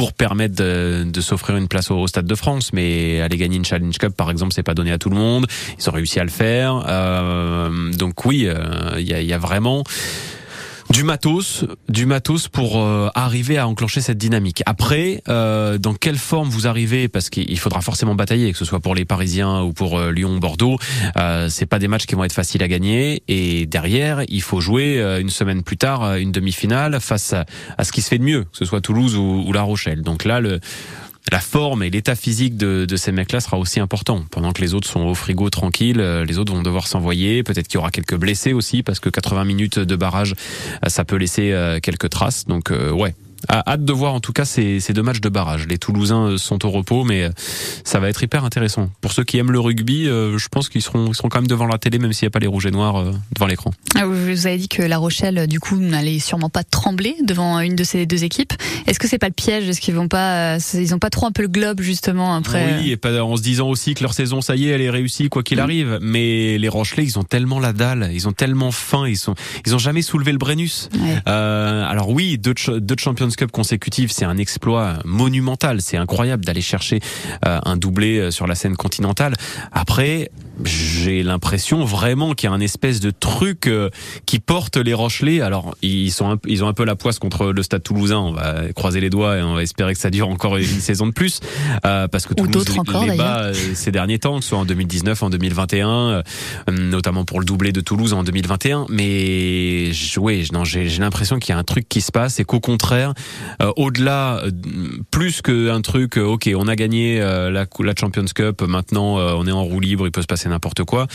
Pour 0.01 0.14
permettre 0.14 0.55
de, 0.55 1.05
de 1.05 1.20
s'offrir 1.20 1.57
une 1.59 1.68
place 1.68 1.90
au, 1.90 1.98
au 1.98 2.07
Stade 2.07 2.24
de 2.24 2.34
France, 2.34 2.72
mais 2.72 3.20
aller 3.20 3.36
gagner 3.36 3.57
une 3.57 3.66
Challenge 3.66 3.98
Cup, 3.98 4.14
par 4.16 4.30
exemple, 4.30 4.55
c'est 4.55 4.62
pas 4.62 4.72
donné 4.72 4.92
à 4.92 4.98
tout 4.98 5.11
le 5.11 5.16
monde. 5.16 5.46
Ils 5.78 5.88
ont 5.90 5.92
réussi 5.92 6.18
à 6.18 6.24
le 6.24 6.30
faire, 6.30 6.82
Euh, 6.88 7.92
donc 7.92 8.24
oui, 8.24 8.46
euh, 8.46 8.55
il 8.98 9.07
y, 9.07 9.12
a, 9.12 9.20
y 9.20 9.32
a 9.34 9.38
vraiment 9.38 9.84
du 10.91 11.05
matos, 11.05 11.64
du 11.88 12.05
matos 12.05 12.49
pour 12.49 12.78
euh, 12.78 13.09
arriver 13.14 13.59
à 13.59 13.68
enclencher 13.68 14.01
cette 14.01 14.18
dynamique. 14.18 14.62
Après, 14.66 15.22
euh, 15.28 15.78
dans 15.78 15.95
quelle 15.95 16.18
forme 16.18 16.49
vous 16.49 16.66
arrivez, 16.66 17.09
parce 17.09 17.30
qu'il 17.30 17.59
faudra 17.59 17.80
forcément 17.80 18.14
batailler, 18.14 18.51
que 18.53 18.59
ce 18.59 18.64
soit 18.64 18.80
pour 18.80 18.95
les 18.95 19.05
Parisiens 19.05 19.62
ou 19.62 19.72
pour 19.72 19.99
euh, 19.99 20.11
Lyon, 20.11 20.36
Bordeaux, 20.38 20.78
euh, 21.16 21.49
c'est 21.49 21.66
pas 21.66 21.78
des 21.78 21.88
matchs 21.88 22.07
qui 22.07 22.16
vont 22.16 22.24
être 22.24 22.32
faciles 22.32 22.62
à 22.62 22.68
gagner. 22.68 23.22
Et 23.28 23.66
derrière, 23.66 24.22
il 24.28 24.43
faut 24.43 24.61
jouer 24.61 24.99
euh, 24.99 25.20
une 25.20 25.30
semaine 25.30 25.62
plus 25.62 25.76
tard 25.76 26.16
une 26.16 26.32
demi-finale 26.32 27.01
face 27.01 27.32
à, 27.32 27.45
à 27.78 27.84
ce 27.84 27.93
qui 27.93 28.03
se 28.03 28.09
fait 28.09 28.18
de 28.18 28.24
mieux, 28.24 28.43
que 28.43 28.57
ce 28.57 28.64
soit 28.64 28.80
Toulouse 28.80 29.16
ou, 29.16 29.45
ou 29.47 29.53
La 29.53 29.62
Rochelle. 29.62 30.03
Donc 30.03 30.24
là, 30.24 30.41
le 30.41 30.61
la 31.31 31.41
forme 31.41 31.83
et 31.83 31.91
l'état 31.91 32.14
physique 32.14 32.57
de, 32.57 32.87
ces 32.97 33.12
mecs-là 33.12 33.41
sera 33.41 33.59
aussi 33.59 33.81
important. 33.81 34.24
Pendant 34.31 34.53
que 34.53 34.61
les 34.61 34.74
autres 34.74 34.89
sont 34.89 35.03
au 35.03 35.14
frigo 35.14 35.49
tranquilles, 35.51 36.01
euh, 36.01 36.24
les 36.24 36.39
autres 36.39 36.53
vont 36.53 36.62
devoir 36.62 36.87
s'envoyer. 36.87 37.43
Peut-être 37.43 37.68
qu'il 37.68 37.76
y 37.76 37.78
aura 37.78 37.91
quelques 37.91 38.16
blessés 38.16 38.53
aussi, 38.53 38.83
parce 38.83 39.01
que 39.01 39.09
80 39.09 39.45
minutes 39.45 39.78
de 39.78 39.97
barrage, 39.97 40.35
euh, 40.85 40.89
ça 40.89 41.05
peut 41.05 41.16
laisser 41.16 41.53
euh, 41.53 41.78
quelques 41.81 42.11
traces. 42.11 42.47
Donc 42.47 42.70
ouais. 42.70 43.14
Hâte 43.49 43.84
de 43.84 43.93
voir 43.93 44.14
en 44.14 44.20
tout 44.20 44.32
cas 44.32 44.45
ces, 44.45 44.80
ces 44.80 44.93
deux 44.93 45.03
matchs 45.03 45.20
de 45.20 45.28
barrage. 45.28 45.66
Les 45.66 45.78
Toulousains 45.78 46.30
euh, 46.30 46.36
sont 46.38 46.64
au 46.66 46.70
repos, 46.70 47.05
mais 47.05 47.24
euh, 47.24 47.30
ça 47.84 47.99
va 48.01 48.09
être 48.09 48.22
hyper 48.22 48.45
intéressant. 48.45 48.91
Pour 49.01 49.12
ceux 49.12 49.24
qui 49.24 49.38
aiment 49.38 49.53
le 49.53 49.61
rugby, 49.61 50.09
euh, 50.09 50.38
je 50.38 50.49
pense 50.49 50.68
qu'ils 50.68 50.82
seront, 50.82 51.09
ils 51.09 51.14
seront 51.14 51.28
quand 51.28 51.38
même 51.41 51.49
devant 51.49 51.66
la 51.66 51.78
télé, 51.78 51.99
même 51.99 52.12
s'il 52.12 52.26
n'y 52.26 52.28
a 52.28 52.32
pas 52.32 52.38
les 52.38 52.47
rouges 52.47 52.66
et 52.66 52.70
noirs 52.70 53.05
devant 53.34 53.47
l'écran. 53.47 53.72
Ah, 53.97 54.07
Vous 54.07 54.14
vous 54.26 54.47
avez 54.47 54.59
dit 54.59 54.68
que 54.68 54.82
La 54.82 54.99
Rochelle, 54.99 55.47
du 55.47 55.61
coup, 55.61 55.76
n'allait 55.76 56.18
sûrement 56.18 56.51
pas 56.51 56.64
trembler 56.64 57.16
devant 57.24 57.59
une 57.61 57.76
de 57.76 57.84
ces 57.84 58.07
deux 58.07 58.24
équipes. 58.24 58.53
Est-ce 58.86 58.99
que 58.99 59.09
c'est 59.09 59.18
pas 59.18 59.28
le 59.28 59.32
piège? 59.32 59.68
Est-ce 59.68 59.80
qu'ils 59.80 59.95
vont 59.95 60.09
pas, 60.09 60.59
ils 60.74 60.95
ont 60.95 60.99
pas 60.99 61.11
trop 61.11 61.26
un 61.26 61.32
peu 61.32 61.43
le 61.43 61.49
globe 61.49 61.80
justement 61.80 62.34
après 62.34 62.78
Oui, 62.80 62.91
et 62.91 62.97
pas 62.97 63.22
en 63.22 63.36
se 63.36 63.43
disant 63.43 63.68
aussi 63.68 63.95
que 63.95 64.03
leur 64.03 64.14
saison, 64.14 64.41
ça 64.41 64.57
y 64.57 64.68
est, 64.68 64.70
elle 64.70 64.82
est 64.82 64.91
réussie 64.91 65.28
quoi 65.28 65.43
qu'il 65.43 65.61
arrive. 65.61 65.99
Mais 66.01 66.59
les 66.59 66.68
Rochelais, 66.68 67.05
ils 67.05 67.18
ont 67.18 67.24
tellement 67.24 67.59
la 67.59 67.72
dalle, 67.72 68.11
ils 68.12 68.28
ont 68.28 68.32
tellement 68.32 68.70
faim, 68.70 69.07
ils 69.09 69.16
sont, 69.16 69.34
ils 69.66 69.74
ont 69.74 69.78
jamais 69.78 70.03
soulevé 70.03 70.32
le 70.32 70.38
Brennus. 70.38 70.88
Ouais. 70.95 71.18
Euh, 71.28 71.84
alors 71.88 72.11
oui, 72.11 72.38
deux, 72.38 72.55
deux 72.78 72.97
de 72.97 73.30
Champions 73.31 73.47
Cup 73.47 73.53
consécutives, 73.53 74.11
c'est 74.11 74.24
un 74.24 74.37
exploit 74.37 74.99
monumental. 75.05 75.81
C'est 75.81 75.97
incroyable 75.97 76.45
d'aller 76.45 76.61
chercher 76.61 77.01
euh, 77.47 77.59
un 77.64 77.76
doublé 77.76 78.18
euh, 78.18 78.31
sur 78.31 78.47
la 78.47 78.55
scène 78.55 78.76
continentale. 78.76 79.35
Après, 79.72 80.31
j'ai 80.65 81.23
l'impression 81.23 81.85
vraiment 81.85 82.35
qu'il 82.35 82.49
y 82.49 82.53
a 82.53 82.55
un 82.55 82.61
espèce 82.61 83.01
de 83.01 83.11
truc 83.11 83.67
euh, 83.67 83.91
qui 84.27 84.39
porte 84.39 84.77
les 84.77 84.95
Rochelais. 84.95 85.41
Alors, 85.41 85.75
ils 85.83 86.11
sont 86.13 86.31
un, 86.33 86.39
ils 86.47 86.63
ont 86.65 86.69
un 86.69 86.73
peu 86.73 86.85
la 86.85 86.97
poisse 86.97 87.19
contre 87.19 87.47
le 87.53 87.63
Stade 87.63 87.83
Toulousain. 87.83 88.19
On 88.19 88.33
va 88.33 88.73
croiser 88.75 89.01
les 89.01 89.11
doigts 89.11 89.39
et 89.39 89.43
on 89.43 89.55
va 89.55 89.63
espérer 89.63 89.95
que 89.95 90.01
ça 90.01 90.11
dure 90.11 90.29
encore 90.29 90.57
une 90.57 90.65
saison 90.65 91.07
de 91.07 91.13
plus, 91.13 91.41
euh, 91.87 92.09
parce 92.09 92.27
que 92.27 92.33
Ou 92.41 92.47
Toulouse 92.47 92.69
les- 92.69 92.79
encore, 92.79 93.05
les 93.05 93.17
bat 93.17 93.43
euh, 93.45 93.55
ces 93.75 93.93
derniers 93.93 94.19
temps, 94.19 94.39
que 94.39 94.43
ce 94.45 94.51
soit 94.51 94.59
en 94.59 94.65
2019, 94.65 95.23
en 95.23 95.31
2021, 95.31 95.89
euh, 95.89 96.23
notamment 96.71 97.25
pour 97.25 97.41
le 97.41 97.45
doublé 97.47 97.73
de 97.73 97.81
Toulouse 97.81 98.13
en 98.13 98.23
2021. 98.25 98.87
Mais 98.89 99.93
je- 99.93 100.21
ouais, 100.21 100.43
non, 100.53 100.65
j'ai 100.65 100.89
l'impression 100.99 101.39
qu'il 101.39 101.53
y 101.55 101.57
a 101.57 101.59
un 101.59 101.65
truc 101.65 101.89
qui 101.89 102.01
se 102.01 102.13
passe 102.13 102.41
et 102.41 102.45
qu'au 102.45 102.61
contraire, 102.61 103.15
euh, 103.63 103.73
au-delà, 103.77 104.43
plus 105.11 105.43
qu'un 105.43 105.81
truc, 105.81 106.17
ok, 106.17 106.51
on 106.55 106.69
a 106.69 106.77
gagné 106.77 107.21
euh, 107.21 107.51
la, 107.51 107.67
la 107.81 107.95
Champions 107.99 108.25
Cup, 108.35 108.63
maintenant 108.63 109.19
euh, 109.19 109.33
on 109.37 109.47
est 109.47 109.53
en 109.53 109.63
roue 109.65 109.81
libre, 109.81 110.07
il 110.07 110.11
peut 110.13 110.23
se 110.23 110.27
passer 110.27 110.49
n'importe 110.51 110.84
quoi. 110.84 111.07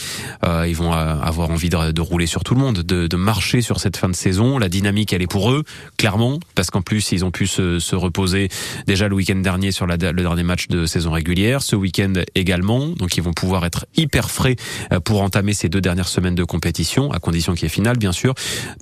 Euh, 0.43 0.65
ils 0.67 0.75
vont 0.75 0.93
euh, 0.93 1.15
avoir 1.21 1.49
envie 1.49 1.69
de, 1.69 1.91
de 1.91 2.01
rouler 2.01 2.25
sur 2.25 2.43
tout 2.43 2.55
le 2.55 2.61
monde, 2.61 2.79
de, 2.79 3.07
de 3.07 3.15
marcher 3.15 3.61
sur 3.61 3.79
cette 3.79 3.97
fin 3.97 4.09
de 4.09 4.15
saison. 4.15 4.57
La 4.57 4.69
dynamique, 4.69 5.13
elle 5.13 5.21
est 5.21 5.27
pour 5.27 5.51
eux, 5.51 5.63
clairement, 5.97 6.39
parce 6.55 6.71
qu'en 6.71 6.81
plus 6.81 7.11
ils 7.11 7.23
ont 7.23 7.31
pu 7.31 7.47
se, 7.47 7.79
se 7.79 7.95
reposer 7.95 8.49
déjà 8.87 9.07
le 9.07 9.15
week-end 9.15 9.35
dernier 9.35 9.71
sur 9.71 9.85
la, 9.85 9.97
le 9.97 10.21
dernier 10.21 10.43
match 10.43 10.67
de 10.67 10.85
saison 10.85 11.11
régulière, 11.11 11.61
ce 11.61 11.75
week-end 11.75 12.13
également. 12.33 12.87
Donc 12.87 13.17
ils 13.17 13.23
vont 13.23 13.33
pouvoir 13.33 13.65
être 13.65 13.85
hyper 13.95 14.31
frais 14.31 14.55
euh, 14.91 14.99
pour 14.99 15.21
entamer 15.21 15.53
ces 15.53 15.69
deux 15.69 15.81
dernières 15.81 16.07
semaines 16.07 16.35
de 16.35 16.43
compétition, 16.43 17.11
à 17.11 17.19
condition 17.19 17.53
qu'il 17.53 17.63
y 17.63 17.65
ait 17.65 17.69
finale, 17.69 17.97
bien 17.97 18.11
sûr. 18.11 18.33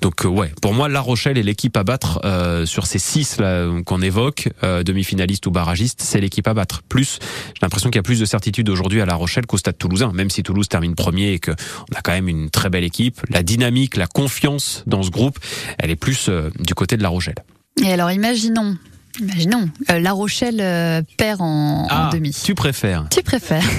Donc 0.02 0.26
euh, 0.26 0.30
ouais, 0.30 0.52
pour 0.62 0.74
moi, 0.74 0.88
La 0.90 1.02
Rochelle 1.02 1.38
est 1.38 1.44
l'équipe 1.44 1.76
à 1.76 1.84
battre 1.84 2.20
euh, 2.24 2.66
sur 2.66 2.86
ces 2.86 3.00
six 3.00 3.38
qu'on 3.86 4.02
évoque, 4.02 4.50
euh, 4.64 4.84
demi-finaliste 4.84 5.48
ou 5.48 5.52
barragiste, 5.52 6.02
c'est 6.02 6.22
l'équipe 6.22 6.48
à 6.48 6.54
battre. 6.54 6.82
Plus, 6.88 7.20
j'ai 7.54 7.60
l'impression 7.62 7.90
qu'il 7.90 7.98
y 7.98 8.00
a 8.00 8.04
plus 8.04 8.20
de 8.20 8.26
certitude 8.26 8.70
aujourd'hui 8.70 9.02
à 9.02 9.06
La 9.06 9.16
Rochelle 9.16 9.46
qu'au 9.46 9.58
Stade 9.58 9.78
Toulousain, 9.78 10.12
même 10.14 10.30
si 10.30 10.43
Toulouse 10.44 10.68
termine 10.68 10.96
premier 10.96 11.34
et 11.34 11.40
que 11.40 11.52
on 11.52 11.96
a 11.96 12.02
quand 12.02 12.12
même 12.12 12.28
une 12.28 12.50
très 12.50 12.70
belle 12.70 12.84
équipe. 12.84 13.22
La 13.30 13.44
dynamique, 13.44 13.96
la 13.98 14.08
confiance 14.08 14.84
dans 14.86 15.04
ce 15.04 15.10
groupe, 15.10 15.40
elle 15.80 15.90
est 15.90 15.96
plus 15.96 16.30
euh, 16.30 16.50
du 16.60 16.74
côté 16.76 16.98
de 16.98 17.04
La 17.04 17.10
Rochelle. 17.10 17.36
Et 17.82 17.92
alors, 17.92 18.12
imaginons, 18.12 18.78
imaginons, 19.20 19.70
euh, 19.92 20.00
La 20.00 20.12
Rochelle 20.12 20.60
euh, 20.60 21.02
perd 21.18 21.42
en, 21.42 21.84
en 21.84 21.88
Ah, 21.90 22.10
demi. 22.14 22.32
tu 22.44 22.56
préfères 22.56 23.06
Tu 23.10 23.22
préfères 23.24 23.64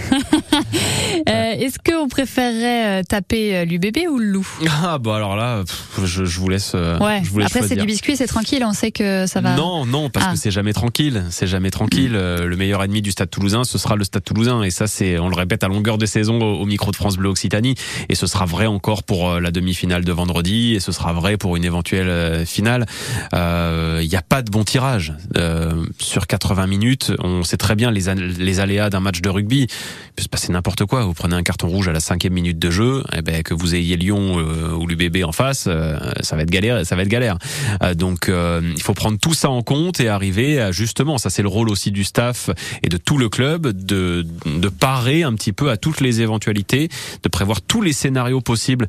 Euh, 1.28 1.52
Est-ce 1.52 1.78
qu'on 1.78 2.08
préférerait 2.08 3.00
euh, 3.00 3.02
taper 3.02 3.56
euh, 3.56 3.64
l'UBB 3.64 3.98
ou 4.10 4.18
le 4.18 4.26
loup? 4.26 4.46
Ah 4.82 4.98
bah 4.98 5.16
alors 5.16 5.36
là, 5.36 5.62
pff, 5.64 6.04
je, 6.04 6.24
je 6.24 6.40
vous 6.40 6.48
laisse. 6.48 6.72
euh, 6.74 6.98
Ouais. 6.98 7.20
je 7.24 7.30
vous 7.30 7.38
laisse 7.38 7.54
Après, 7.54 7.66
c'est 7.66 7.76
du 7.76 7.86
biscuit, 7.86 8.16
c'est 8.16 8.26
tranquille. 8.26 8.62
On 8.66 8.72
sait 8.72 8.90
que 8.90 9.26
ça 9.26 9.40
va. 9.40 9.54
Non, 9.54 9.86
non, 9.86 10.10
parce 10.10 10.26
Ah. 10.28 10.32
que 10.32 10.38
c'est 10.38 10.50
jamais 10.50 10.72
tranquille. 10.72 11.24
C'est 11.30 11.46
jamais 11.46 11.70
tranquille. 11.70 12.12
Euh, 12.14 12.46
Le 12.46 12.56
meilleur 12.56 12.82
ennemi 12.82 13.00
du 13.00 13.10
Stade 13.10 13.30
Toulousain, 13.30 13.64
ce 13.64 13.78
sera 13.78 13.96
le 13.96 14.04
Stade 14.04 14.24
Toulousain, 14.24 14.62
et 14.62 14.70
ça, 14.70 14.86
c'est, 14.86 15.18
on 15.18 15.28
le 15.28 15.36
répète 15.36 15.64
à 15.64 15.68
longueur 15.68 15.96
de 15.98 16.06
saison 16.06 16.40
au, 16.40 16.60
au 16.60 16.66
micro 16.66 16.90
de 16.90 16.96
France 16.96 17.16
Bleu 17.16 17.28
Occitanie, 17.30 17.74
et 18.08 18.14
ce 18.14 18.26
sera 18.26 18.44
vrai 18.44 18.66
encore 18.66 19.02
pour 19.04 19.34
la 19.40 19.50
demi-finale 19.50 20.04
de 20.04 20.12
vendredi, 20.12 20.74
et 20.74 20.80
ce 20.80 20.92
sera 20.92 21.12
vrai 21.12 21.36
pour 21.36 21.56
une 21.56 21.64
éventuelle 21.64 22.44
finale. 22.46 22.86
Il 23.32 24.08
n'y 24.08 24.16
a 24.16 24.22
pas 24.28 24.42
de 24.42 24.50
bon 24.50 24.64
tirage 24.64 25.14
Euh, 25.36 25.84
sur 25.98 26.26
80 26.26 26.66
minutes. 26.66 27.12
On 27.18 27.42
sait 27.42 27.56
très 27.56 27.74
bien 27.74 27.90
les, 27.90 28.14
les 28.14 28.60
aléas 28.60 28.90
d'un 28.90 29.00
match 29.00 29.20
de 29.20 29.28
rugby. 29.28 29.62
Il 29.62 30.12
peut 30.16 30.22
se 30.22 30.28
passer 30.28 30.52
n'importe 30.52 30.84
quoi. 30.84 31.04
Vous 31.04 31.14
prenez 31.14 31.34
un 31.34 31.42
carton 31.42 31.68
rouge 31.68 31.88
à 31.88 31.92
la 31.92 32.00
cinquième 32.00 32.34
minute 32.34 32.58
de 32.58 32.70
jeu, 32.70 33.02
eh 33.16 33.22
ben, 33.22 33.42
que 33.42 33.54
vous 33.54 33.74
ayez 33.74 33.96
Lyon 33.96 34.38
euh, 34.38 34.74
ou 34.74 34.86
l'UBB 34.86 35.24
en 35.24 35.32
face, 35.32 35.64
euh, 35.66 35.98
ça 36.20 36.36
va 36.36 36.42
être 36.42 36.50
galère. 36.50 36.84
Ça 36.86 36.96
va 36.96 37.02
être 37.02 37.08
galère. 37.08 37.38
Donc 37.96 38.28
il 38.28 38.82
faut 38.82 38.94
prendre 38.94 39.18
tout 39.18 39.34
ça 39.34 39.50
en 39.50 39.62
compte 39.62 40.00
et 40.00 40.08
arriver 40.08 40.60
à 40.60 40.72
justement, 40.72 41.18
ça 41.18 41.30
c'est 41.30 41.42
le 41.42 41.48
rôle 41.48 41.68
aussi 41.68 41.90
du 41.90 42.04
staff 42.04 42.50
et 42.82 42.88
de 42.88 42.96
tout 42.96 43.18
le 43.18 43.28
club, 43.28 43.68
de, 43.68 44.26
de 44.46 44.68
parer 44.68 45.22
un 45.22 45.34
petit 45.34 45.52
peu 45.52 45.70
à 45.70 45.76
toutes 45.76 46.00
les 46.00 46.20
éventualités, 46.20 46.88
de 47.22 47.28
prévoir 47.28 47.62
tous 47.62 47.82
les 47.82 47.92
scénarios 47.92 48.40
possibles 48.40 48.86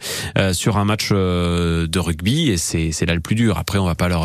sur 0.54 0.78
un 0.78 0.86
match 0.86 1.12
de 1.12 2.00
rugby 2.00 2.52
et 2.52 2.58
c'est 2.58 3.06
là 3.06 3.14
le 3.14 3.20
plus 3.20 3.36
dur. 3.36 3.58
Après 3.58 3.78
on 3.78 3.86
va 3.86 3.96
pas 3.96 4.08
leur 4.08 4.22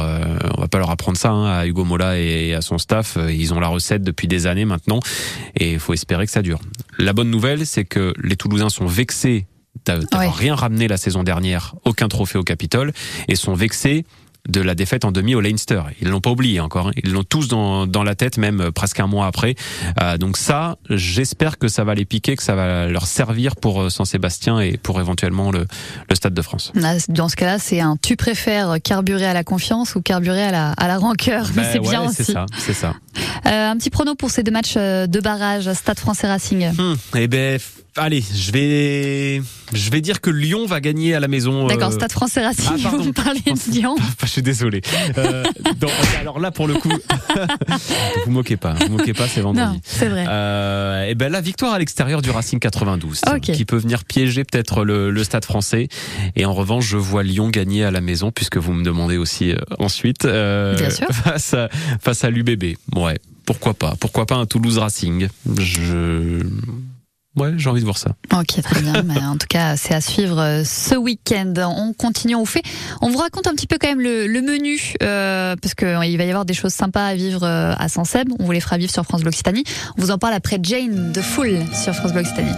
on 0.56 0.60
va 0.60 0.68
pas 0.68 0.78
leur 0.78 0.90
apprendre 0.90 1.18
ça 1.18 1.30
hein, 1.30 1.46
à 1.46 1.66
Hugo 1.66 1.84
Et 2.16 2.54
à 2.54 2.60
son 2.60 2.78
staff. 2.78 3.16
Euh, 3.16 3.32
Ils 3.32 3.52
ont 3.54 3.60
la 3.60 3.68
recette 3.68 4.02
depuis 4.02 4.28
des 4.28 4.46
années 4.46 4.64
maintenant 4.64 5.00
et 5.56 5.72
il 5.72 5.78
faut 5.80 5.92
espérer 5.94 6.26
que 6.26 6.32
ça 6.32 6.42
dure. 6.42 6.60
La 6.98 7.12
bonne 7.12 7.30
nouvelle 7.30 7.66
c'est 7.66 7.84
que 7.84 8.12
les 8.22 8.36
Toulousains 8.36 8.68
sont 8.70 8.86
vexés 8.86 9.46
d'a- 9.84 9.98
d'avoir 9.98 10.34
rien 10.34 10.54
ramené 10.54 10.88
la 10.88 10.96
saison 10.96 11.22
dernière, 11.22 11.74
aucun 11.84 12.08
trophée 12.08 12.38
au 12.38 12.42
Capitole, 12.42 12.92
et 13.28 13.34
sont 13.36 13.54
vexés 13.54 14.04
de 14.48 14.60
la 14.60 14.74
défaite 14.74 15.04
en 15.04 15.12
demi 15.12 15.34
au 15.34 15.40
Leinster. 15.40 15.82
Ils 16.00 16.08
l'ont 16.08 16.20
pas 16.20 16.30
oublié 16.30 16.60
encore. 16.60 16.88
hein. 16.88 16.92
Ils 17.02 17.12
l'ont 17.12 17.24
tous 17.24 17.48
dans, 17.48 17.86
dans 17.86 18.02
la 18.02 18.14
tête, 18.14 18.38
même 18.38 18.60
euh, 18.60 18.70
presque 18.70 18.98
un 19.00 19.06
mois 19.06 19.26
après. 19.26 19.54
Euh, 20.02 20.16
donc 20.16 20.36
ça, 20.36 20.76
j'espère 20.88 21.58
que 21.58 21.68
ça 21.68 21.84
va 21.84 21.94
les 21.94 22.04
piquer, 22.04 22.36
que 22.36 22.42
ça 22.42 22.54
va 22.54 22.86
leur 22.86 23.06
servir 23.06 23.56
pour 23.56 23.82
euh, 23.82 23.88
Saint-Sébastien 23.90 24.60
et 24.60 24.76
pour 24.76 25.00
éventuellement 25.00 25.50
le, 25.50 25.66
le 26.08 26.14
Stade 26.14 26.34
de 26.34 26.42
France. 26.42 26.72
Là, 26.74 26.94
Dans 27.08 27.28
ce 27.28 27.36
cas-là, 27.36 27.58
c'est 27.58 27.80
un 27.80 27.96
tu 28.00 28.16
préfères 28.16 28.76
carburer 28.82 29.26
à 29.26 29.34
la 29.34 29.44
confiance 29.44 29.94
ou 29.94 30.00
carburer 30.00 30.42
à 30.44 30.50
la, 30.50 30.70
à 30.72 30.88
la 30.88 30.98
rancœur. 30.98 31.46
Mais 31.54 31.62
Ben 31.62 31.68
c'est 31.72 31.78
bien 31.80 32.02
aussi. 32.02 32.24
C'est 32.24 32.32
ça, 32.32 32.46
c'est 32.58 32.72
ça. 32.74 32.94
Euh, 33.46 33.70
un 33.70 33.76
petit 33.76 33.90
prono 33.90 34.14
pour 34.14 34.30
ces 34.30 34.42
deux 34.42 34.52
matchs 34.52 34.74
euh, 34.76 35.06
de 35.06 35.20
barrage, 35.20 35.72
Stade 35.72 35.98
français 35.98 36.26
Racing. 36.28 36.70
Hmm, 36.72 36.94
eh 37.16 37.28
ben, 37.28 37.58
allez, 37.96 38.22
je 38.34 38.52
vais, 38.52 39.42
je 39.72 39.90
vais 39.90 40.00
dire 40.00 40.20
que 40.20 40.30
Lyon 40.30 40.66
va 40.66 40.80
gagner 40.80 41.14
à 41.14 41.20
la 41.20 41.28
maison. 41.28 41.66
D'accord, 41.66 41.88
euh, 41.90 41.94
Stade 41.94 42.12
français 42.12 42.44
Racing, 42.44 42.82
Ah, 42.84 42.88
vous 42.90 43.04
me 43.04 43.12
parlez 43.12 43.40
de 43.40 43.70
Lyon. 43.72 43.96
je 44.22 44.26
suis 44.26 44.42
désolé. 44.42 44.80
Euh, 45.18 45.44
dans- 45.78 45.88
alors 46.20 46.38
là, 46.40 46.50
pour 46.50 46.66
le 46.68 46.74
coup, 46.74 46.90
vous 48.26 48.30
moquez 48.32 48.56
pas, 48.56 48.74
vous 48.74 48.92
moquez 48.96 49.12
pas, 49.14 49.28
c'est 49.28 49.40
vendredi. 49.40 49.66
Non, 49.74 49.80
c'est 49.84 50.08
vrai. 50.08 50.24
Euh, 50.28 51.04
et 51.06 51.14
ben 51.14 51.30
la 51.30 51.40
victoire 51.40 51.72
à 51.74 51.78
l'extérieur 51.78 52.22
du 52.22 52.30
Racing 52.30 52.58
92, 52.58 53.20
Ok. 53.34 53.40
qui 53.52 53.64
peut 53.64 53.76
venir 53.78 54.04
piéger 54.04 54.44
peut-être 54.44 54.84
le, 54.84 55.10
le 55.10 55.24
Stade 55.24 55.44
Français. 55.44 55.88
Et 56.36 56.44
en 56.44 56.54
revanche, 56.54 56.86
je 56.86 56.96
vois 56.96 57.22
Lyon 57.22 57.48
gagner 57.50 57.84
à 57.84 57.90
la 57.90 58.00
maison, 58.00 58.30
puisque 58.30 58.56
vous 58.56 58.72
me 58.72 58.84
demandez 58.84 59.16
aussi 59.16 59.52
euh, 59.52 59.56
ensuite 59.78 60.24
euh, 60.24 60.76
Bien 60.76 60.90
sûr. 60.90 61.08
face 61.12 61.54
à 61.54 61.68
face 62.00 62.24
à 62.24 62.30
l'UBB. 62.30 62.76
Ouais, 62.94 63.18
pourquoi 63.46 63.74
pas 63.74 63.94
Pourquoi 64.00 64.26
pas 64.26 64.36
un 64.36 64.46
Toulouse 64.46 64.78
Racing? 64.78 65.28
Je 65.58 66.40
Ouais, 67.36 67.52
j'ai 67.56 67.70
envie 67.70 67.80
de 67.80 67.84
voir 67.84 67.96
ça. 67.98 68.10
Ok, 68.32 68.60
très 68.60 68.80
bien. 68.82 69.02
Mais 69.02 69.18
en 69.24 69.36
tout 69.36 69.46
cas, 69.48 69.76
c'est 69.76 69.94
à 69.94 70.00
suivre 70.00 70.40
euh, 70.40 70.64
ce 70.64 70.96
week-end. 70.96 71.54
On 71.58 71.92
continue, 71.92 72.34
on 72.34 72.44
fait. 72.44 72.62
On 73.00 73.10
vous 73.10 73.18
raconte 73.18 73.46
un 73.46 73.52
petit 73.52 73.66
peu 73.66 73.78
quand 73.80 73.88
même 73.88 74.00
le, 74.00 74.26
le 74.26 74.42
menu, 74.42 74.94
euh, 75.02 75.54
parce 75.60 75.74
qu'il 75.74 75.88
va 75.88 76.06
y 76.06 76.28
avoir 76.28 76.44
des 76.44 76.54
choses 76.54 76.74
sympas 76.74 77.06
à 77.06 77.14
vivre 77.14 77.44
euh, 77.44 77.72
à 77.78 77.88
Sanseb. 77.88 78.28
On 78.38 78.44
vous 78.44 78.52
les 78.52 78.60
fera 78.60 78.78
vivre 78.78 78.92
sur 78.92 79.04
France 79.04 79.20
Bleu 79.20 79.28
Occitanie. 79.28 79.64
On 79.96 80.02
vous 80.02 80.10
en 80.10 80.18
parle 80.18 80.34
après 80.34 80.58
Jane 80.62 81.12
de 81.12 81.20
Full 81.20 81.58
sur 81.72 81.94
France 81.94 82.12
Bleu 82.12 82.22
Occitanie. 82.22 82.52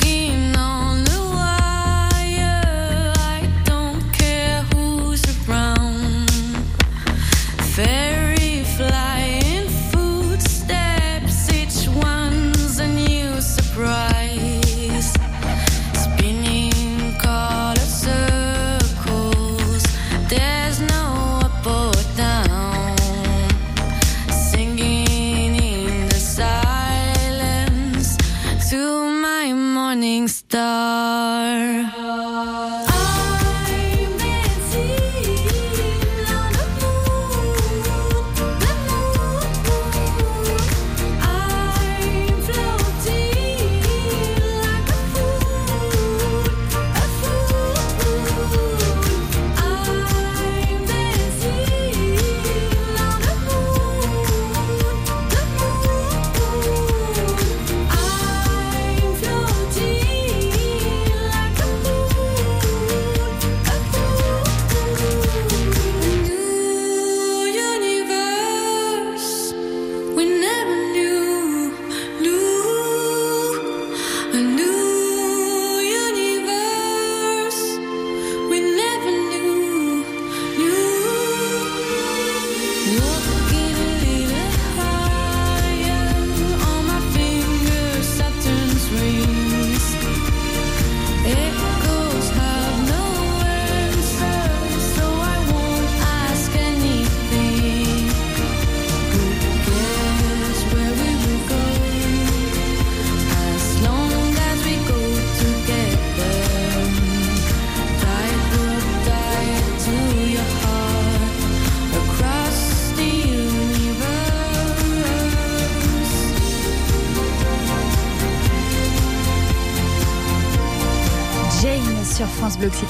qui 0.00 0.30
non 0.52 0.89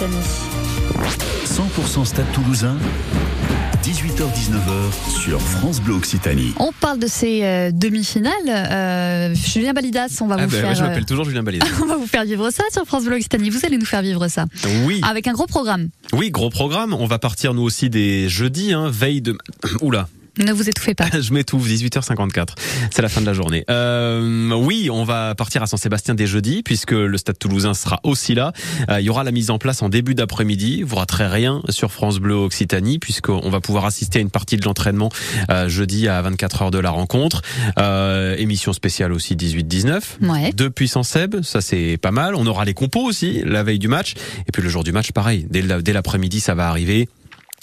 Bleu 0.00 0.08
Occitanie. 0.16 1.36
100% 1.44 2.04
Stade 2.06 2.32
Toulousain. 2.32 2.76
18h-19h 3.82 5.10
sur 5.10 5.40
France 5.40 5.80
Bleu 5.82 5.94
Occitanie. 5.94 6.54
On 6.58 6.72
parle 6.72 6.98
de 6.98 7.06
ces 7.06 7.44
euh, 7.44 7.70
demi-finales. 7.70 8.32
Euh, 8.48 9.34
Julien 9.34 9.74
Balidas, 9.74 10.18
on 10.22 10.26
va 10.26 10.36
Ah 10.38 10.46
vous 10.46 10.52
bah 10.52 10.56
faire. 10.58 10.68
ouais, 10.70 10.74
je 10.74 10.82
euh, 10.82 10.86
m'appelle 10.86 11.04
toujours 11.04 11.24
Julien 11.26 11.42
Balise. 11.42 11.62
on 11.82 11.86
va 11.86 11.96
vous 11.96 12.06
faire 12.06 12.24
vivre 12.24 12.50
ça 12.50 12.62
sur 12.72 12.84
France 12.86 13.04
Bleu 13.04 13.16
Occitanie. 13.16 13.50
Vous 13.50 13.64
allez 13.66 13.76
nous 13.76 13.84
faire 13.84 14.00
vivre 14.02 14.26
ça. 14.28 14.46
Oui. 14.84 15.00
Avec 15.02 15.26
un 15.26 15.32
gros 15.32 15.46
programme. 15.46 15.90
Oui, 16.14 16.30
gros 16.30 16.50
programme. 16.50 16.94
On 16.94 17.06
va 17.06 17.18
partir 17.18 17.52
nous 17.52 17.62
aussi 17.62 17.90
des 17.90 18.28
jeudis, 18.28 18.72
hein, 18.72 18.88
veille 18.90 19.20
de. 19.20 19.36
Oula. 19.82 20.08
Ne 20.40 20.52
vous 20.52 20.68
étouffez 20.68 20.94
pas. 20.94 21.06
Je 21.20 21.32
m'étouffe, 21.32 21.68
18h54. 21.68 22.48
C'est 22.90 23.02
la 23.02 23.08
fin 23.08 23.20
de 23.20 23.26
la 23.26 23.34
journée. 23.34 23.64
Euh, 23.68 24.52
oui, 24.52 24.88
on 24.90 25.04
va 25.04 25.34
partir 25.34 25.62
à 25.62 25.66
Saint-Sébastien 25.66 26.14
dès 26.14 26.26
jeudi, 26.26 26.62
puisque 26.62 26.92
le 26.92 27.16
Stade 27.18 27.38
Toulousain 27.38 27.74
sera 27.74 28.00
aussi 28.04 28.34
là. 28.34 28.52
Euh, 28.88 29.00
il 29.00 29.06
y 29.06 29.10
aura 29.10 29.22
la 29.22 29.32
mise 29.32 29.50
en 29.50 29.58
place 29.58 29.82
en 29.82 29.88
début 29.88 30.14
d'après-midi. 30.14 30.82
Vous 30.82 30.96
raterez 30.96 31.26
rien 31.26 31.60
sur 31.68 31.92
France 31.92 32.18
Bleu 32.18 32.34
Occitanie, 32.34 32.98
puisqu'on 32.98 33.50
va 33.50 33.60
pouvoir 33.60 33.84
assister 33.84 34.18
à 34.18 34.22
une 34.22 34.30
partie 34.30 34.56
de 34.56 34.64
l'entraînement 34.64 35.10
euh, 35.50 35.68
jeudi 35.68 36.08
à 36.08 36.22
24 36.22 36.62
heures 36.62 36.70
de 36.70 36.78
la 36.78 36.90
rencontre. 36.90 37.42
Euh, 37.78 38.34
émission 38.36 38.72
spéciale 38.72 39.12
aussi 39.12 39.36
18-19. 39.36 40.00
Ouais. 40.22 40.52
Deux 40.52 40.70
puissants 40.70 41.02
Seb, 41.02 41.42
ça 41.42 41.60
c'est 41.60 41.98
pas 42.00 42.12
mal. 42.12 42.34
On 42.34 42.46
aura 42.46 42.64
les 42.64 42.74
compos 42.74 43.02
aussi, 43.02 43.42
la 43.44 43.62
veille 43.62 43.78
du 43.78 43.88
match. 43.88 44.14
Et 44.48 44.52
puis 44.52 44.62
le 44.62 44.68
jour 44.68 44.84
du 44.84 44.92
match, 44.92 45.12
pareil. 45.12 45.46
Dès 45.50 45.92
l'après-midi, 45.92 46.40
ça 46.40 46.54
va 46.54 46.68
arriver. 46.68 47.08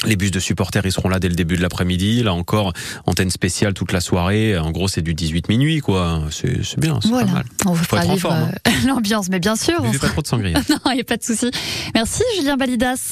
Les 0.06 0.16
bus 0.16 0.30
de 0.30 0.40
supporters, 0.40 0.86
ils 0.86 0.92
seront 0.92 1.10
là 1.10 1.20
dès 1.20 1.28
le 1.28 1.34
début 1.34 1.58
de 1.58 1.62
l'après-midi. 1.62 2.22
Là 2.22 2.32
encore, 2.36 2.72
antenne 3.08 3.32
spéciale 3.32 3.74
toute 3.74 3.92
la 3.92 4.00
soirée. 4.00 4.56
En 4.56 4.70
gros, 4.70 4.88
c'est 4.88 5.02
du 5.02 5.16
18 5.16 5.50
minuit, 5.50 5.80
quoi. 5.80 6.22
C'est 6.30 6.80
bien, 6.80 7.00
c'est 7.02 7.10
pas 7.10 7.16
Voilà. 7.16 7.32
mal. 7.32 7.46
On 7.66 7.72
vous 7.74 7.84
fera 7.84 8.06
vivre 8.06 8.32
hein. 8.32 8.52
euh, 8.68 8.72
l'ambiance, 8.88 9.28
mais 9.30 9.40
bien 9.40 9.56
sûr. 9.56 9.82
Buvez 9.82 9.94
sera- 9.98 10.08
pas 10.08 10.14
trop 10.14 10.22
de 10.22 10.28
sangria. 10.28 10.60
non, 10.70 10.78
il 10.92 10.96
n'y 10.96 11.02
a 11.02 11.04
pas 11.04 11.18
de 11.18 11.24
souci. 11.24 11.50
Merci 11.96 12.22
Julien 12.38 12.58
Balidas. 12.58 13.10